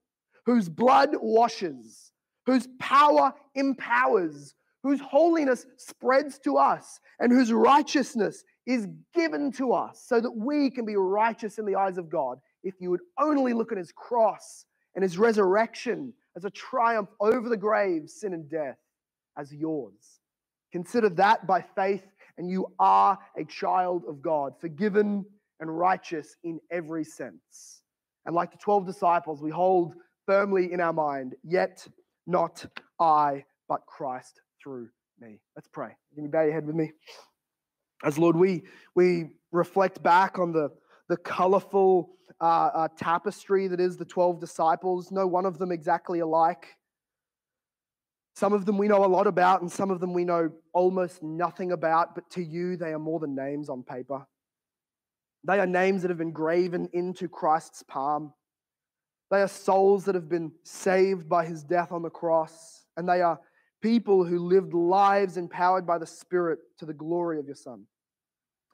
whose 0.46 0.68
blood 0.68 1.10
washes 1.20 2.11
whose 2.46 2.68
power 2.78 3.32
empowers, 3.54 4.54
whose 4.82 5.00
holiness 5.00 5.66
spreads 5.76 6.38
to 6.40 6.56
us, 6.56 7.00
and 7.20 7.32
whose 7.32 7.52
righteousness 7.52 8.44
is 8.66 8.88
given 9.14 9.52
to 9.52 9.72
us 9.72 10.04
so 10.06 10.20
that 10.20 10.30
we 10.30 10.70
can 10.70 10.84
be 10.84 10.96
righteous 10.96 11.58
in 11.58 11.66
the 11.66 11.76
eyes 11.76 11.98
of 11.98 12.08
God. 12.08 12.38
If 12.62 12.74
you 12.80 12.90
would 12.90 13.00
only 13.18 13.52
look 13.52 13.72
at 13.72 13.78
his 13.78 13.92
cross 13.92 14.66
and 14.94 15.02
his 15.02 15.18
resurrection 15.18 16.12
as 16.36 16.44
a 16.44 16.50
triumph 16.50 17.08
over 17.20 17.48
the 17.48 17.56
grave, 17.56 18.08
sin, 18.08 18.34
and 18.34 18.48
death 18.48 18.78
as 19.36 19.52
yours. 19.52 20.20
Consider 20.72 21.08
that 21.10 21.46
by 21.46 21.60
faith, 21.60 22.04
and 22.38 22.48
you 22.48 22.66
are 22.78 23.18
a 23.36 23.44
child 23.44 24.04
of 24.08 24.22
God, 24.22 24.54
forgiven 24.60 25.24
and 25.60 25.78
righteous 25.78 26.36
in 26.44 26.60
every 26.70 27.04
sense. 27.04 27.82
And 28.24 28.34
like 28.34 28.52
the 28.52 28.58
12 28.58 28.86
disciples, 28.86 29.42
we 29.42 29.50
hold 29.50 29.94
firmly 30.26 30.72
in 30.72 30.80
our 30.80 30.92
mind, 30.92 31.34
yet 31.44 31.86
not 32.26 32.64
I, 32.98 33.44
but 33.68 33.86
Christ 33.86 34.40
through 34.62 34.88
me. 35.20 35.40
Let's 35.56 35.68
pray. 35.68 35.96
Can 36.14 36.24
you 36.24 36.30
bow 36.30 36.42
your 36.42 36.52
head 36.52 36.66
with 36.66 36.76
me? 36.76 36.92
As 38.04 38.18
Lord, 38.18 38.36
we, 38.36 38.62
we 38.94 39.30
reflect 39.52 40.02
back 40.02 40.38
on 40.38 40.52
the, 40.52 40.70
the 41.08 41.16
colorful 41.16 42.10
uh, 42.40 42.70
uh, 42.74 42.88
tapestry 42.96 43.68
that 43.68 43.80
is 43.80 43.96
the 43.96 44.04
12 44.04 44.40
disciples, 44.40 45.12
no 45.12 45.26
one 45.26 45.46
of 45.46 45.58
them 45.58 45.70
exactly 45.70 46.20
alike. 46.20 46.66
Some 48.34 48.52
of 48.52 48.64
them 48.64 48.78
we 48.78 48.88
know 48.88 49.04
a 49.04 49.06
lot 49.06 49.26
about, 49.26 49.60
and 49.60 49.70
some 49.70 49.90
of 49.90 50.00
them 50.00 50.14
we 50.14 50.24
know 50.24 50.50
almost 50.72 51.22
nothing 51.22 51.72
about, 51.72 52.14
but 52.14 52.28
to 52.30 52.42
you, 52.42 52.76
they 52.76 52.92
are 52.92 52.98
more 52.98 53.20
than 53.20 53.34
names 53.34 53.68
on 53.68 53.82
paper. 53.82 54.26
They 55.44 55.60
are 55.60 55.66
names 55.66 56.02
that 56.02 56.08
have 56.08 56.18
been 56.18 56.32
graven 56.32 56.88
into 56.92 57.28
Christ's 57.28 57.82
palm. 57.82 58.32
They 59.32 59.40
are 59.40 59.48
souls 59.48 60.04
that 60.04 60.14
have 60.14 60.28
been 60.28 60.52
saved 60.62 61.26
by 61.26 61.46
his 61.46 61.64
death 61.64 61.90
on 61.90 62.02
the 62.02 62.10
cross, 62.10 62.84
and 62.98 63.08
they 63.08 63.22
are 63.22 63.40
people 63.80 64.26
who 64.26 64.38
lived 64.38 64.74
lives 64.74 65.38
empowered 65.38 65.86
by 65.86 65.96
the 65.96 66.06
Spirit 66.06 66.58
to 66.80 66.84
the 66.84 66.92
glory 66.92 67.38
of 67.38 67.46
your 67.46 67.54
Son. 67.54 67.84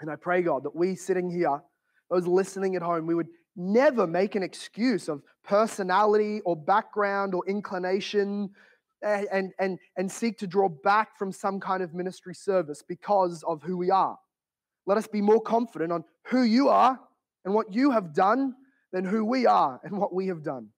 And 0.01 0.11
I 0.11 0.17
pray, 0.17 0.43
God, 0.43 0.65
that 0.65 0.75
we 0.75 0.97
sitting 0.97 1.31
here, 1.31 1.63
those 2.11 2.27
listening 2.27 2.75
at 2.75 2.83
home, 2.83 3.07
we 3.07 3.15
would 3.15 3.29
never 3.55 4.05
make 4.05 4.35
an 4.35 4.43
excuse 4.43 5.09
of 5.09 5.23
personality 5.45 6.41
or 6.41 6.57
background 6.57 7.35
or 7.37 7.47
inclination 7.47 8.51
eh, 9.05 9.27
and, 9.31 9.53
and, 9.61 9.79
and 9.97 10.11
seek 10.11 10.39
to 10.39 10.49
draw 10.49 10.69
back 10.69 11.17
from 11.17 11.31
some 11.31 11.61
kind 11.61 11.85
of 11.85 11.95
ministry 11.95 12.35
service 12.35 12.83
because 12.83 13.45
of 13.45 13.63
who 13.63 13.77
we 13.77 13.93
are. 13.93 14.19
Let 14.87 14.99
us 14.99 15.07
be 15.07 15.21
more 15.21 15.41
confident 15.41 15.93
on 15.93 16.03
who 16.25 16.43
you 16.43 16.69
are 16.69 16.99
and 17.45 17.55
what 17.55 17.73
you 17.73 17.93
have 17.93 18.13
done 18.13 18.57
than 18.93 19.05
who 19.05 19.25
we 19.25 19.47
are 19.47 19.81
and 19.83 19.99
what 19.99 20.15
we 20.15 20.29
have 20.29 20.43
done. 20.43 20.69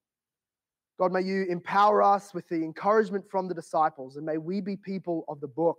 God, 0.99 1.13
may 1.13 1.23
you 1.23 1.47
empower 1.49 2.03
us 2.03 2.35
with 2.35 2.47
the 2.49 2.57
encouragement 2.57 3.25
from 3.31 3.49
the 3.49 3.55
disciples, 3.55 4.17
and 4.17 4.27
may 4.27 4.37
we 4.37 4.61
be 4.61 4.77
people 4.77 5.25
of 5.29 5.41
the 5.41 5.49
book, 5.49 5.79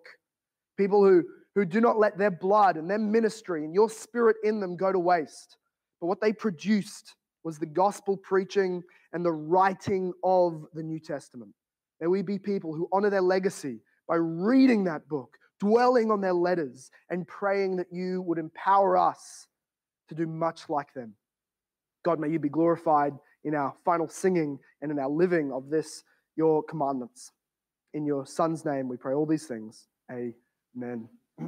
people 0.77 1.03
who, 1.05 1.23
who 1.53 1.63
do 1.63 1.79
not 1.79 1.99
let 1.99 2.17
their 2.17 2.31
blood 2.31 2.75
and 2.75 2.89
their 2.89 2.97
ministry 2.97 3.63
and 3.63 3.73
your 3.73 3.89
spirit 3.89 4.37
in 4.43 4.59
them 4.59 4.75
go 4.75 4.91
to 4.91 4.97
waste. 4.97 5.57
But 5.99 6.07
what 6.07 6.21
they 6.21 6.33
produced 6.33 7.15
was 7.43 7.59
the 7.59 7.67
gospel 7.67 8.17
preaching 8.17 8.81
and 9.13 9.23
the 9.23 9.31
writing 9.31 10.11
of 10.23 10.65
the 10.73 10.81
New 10.83 10.99
Testament. 10.99 11.51
May 11.99 12.07
we 12.07 12.23
be 12.23 12.39
people 12.39 12.73
who 12.73 12.89
honor 12.91 13.11
their 13.11 13.21
legacy 13.21 13.79
by 14.07 14.15
reading 14.15 14.85
that 14.85 15.07
book, 15.07 15.37
dwelling 15.59 16.09
on 16.09 16.21
their 16.21 16.33
letters, 16.33 16.89
and 17.11 17.27
praying 17.27 17.75
that 17.75 17.91
you 17.91 18.23
would 18.23 18.39
empower 18.39 18.97
us 18.97 19.47
to 20.09 20.15
do 20.15 20.25
much 20.25 20.67
like 20.67 20.93
them. 20.95 21.13
God, 22.03 22.19
may 22.19 22.29
you 22.29 22.39
be 22.39 22.49
glorified 22.49 23.13
in 23.43 23.55
our 23.55 23.73
final 23.85 24.07
singing 24.07 24.59
and 24.81 24.91
in 24.91 24.99
our 24.99 25.09
living 25.09 25.51
of 25.51 25.69
this, 25.69 26.03
your 26.35 26.63
commandments. 26.63 27.31
In 27.93 28.05
your 28.05 28.25
Son's 28.25 28.65
name, 28.65 28.87
we 28.87 28.97
pray 28.97 29.13
all 29.13 29.25
these 29.25 29.47
things. 29.47 29.87
Amen. 30.09 31.09